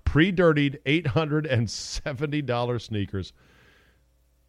and 1.48 1.70
seventy 1.70 2.42
dollars 2.42 2.86
sneakers. 2.86 3.34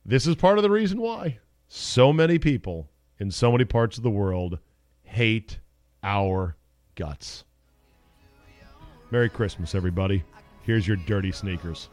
This 0.07 0.29
is 0.29 0.37
part 0.37 0.57
of 0.57 0.63
the 0.63 0.71
reason 0.71 1.01
why 1.01 1.41
so 1.67 2.13
many 2.13 2.39
people 2.39 2.93
in 3.19 3.33
so 3.33 3.51
many 3.51 3.65
parts 3.65 3.97
of 3.97 4.05
the 4.05 4.11
world 4.11 4.61
hate 5.03 5.59
our 6.03 6.57
guts. 6.95 7.45
Merry 9.11 9.29
Christmas, 9.29 9.75
everybody. 9.75 10.25
Here's 10.63 10.87
your 10.87 10.97
dirty 10.97 11.33
sneakers. 11.33 11.89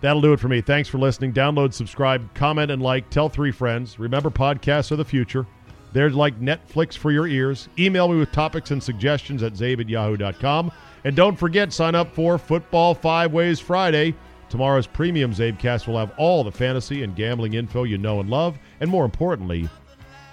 That'll 0.00 0.22
do 0.22 0.32
it 0.32 0.40
for 0.40 0.48
me. 0.48 0.60
Thanks 0.60 0.88
for 0.88 0.98
listening. 0.98 1.32
Download, 1.32 1.72
subscribe, 1.72 2.32
comment, 2.34 2.70
and 2.70 2.82
like. 2.82 3.08
Tell 3.10 3.28
three 3.28 3.50
friends. 3.52 3.98
Remember, 3.98 4.30
podcasts 4.30 4.92
are 4.92 4.96
the 4.96 5.04
future. 5.04 5.46
They're 5.92 6.10
like 6.10 6.40
Netflix 6.40 6.96
for 6.96 7.10
your 7.10 7.26
ears. 7.26 7.68
Email 7.78 8.08
me 8.08 8.18
with 8.18 8.32
topics 8.32 8.70
and 8.70 8.82
suggestions 8.82 9.42
at 9.42 9.54
zabe 9.54 9.80
at 9.80 9.88
yahoo.com. 9.88 10.72
And 11.04 11.14
don't 11.14 11.38
forget, 11.38 11.72
sign 11.72 11.94
up 11.94 12.14
for 12.14 12.36
Football 12.36 12.94
Five 12.94 13.32
Ways 13.32 13.60
Friday. 13.60 14.14
Tomorrow's 14.48 14.86
premium 14.86 15.32
Zabecast 15.32 15.86
will 15.86 15.98
have 15.98 16.12
all 16.16 16.44
the 16.44 16.52
fantasy 16.52 17.02
and 17.02 17.16
gambling 17.16 17.54
info 17.54 17.84
you 17.84 17.98
know 17.98 18.20
and 18.20 18.30
love, 18.30 18.58
and 18.80 18.90
more 18.90 19.04
importantly, 19.04 19.68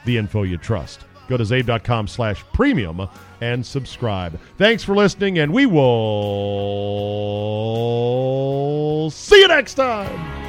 the 0.05 0.17
info 0.17 0.43
you 0.43 0.57
trust. 0.57 1.05
Go 1.27 1.37
to 1.37 1.43
zabe.com 1.43 2.07
slash 2.07 2.43
premium 2.53 3.07
and 3.41 3.65
subscribe. 3.65 4.39
Thanks 4.57 4.83
for 4.83 4.95
listening, 4.95 5.39
and 5.39 5.53
we 5.53 5.65
will 5.65 5.81
see 9.11 9.39
you 9.41 9.47
next 9.47 9.73
time. 9.75 10.40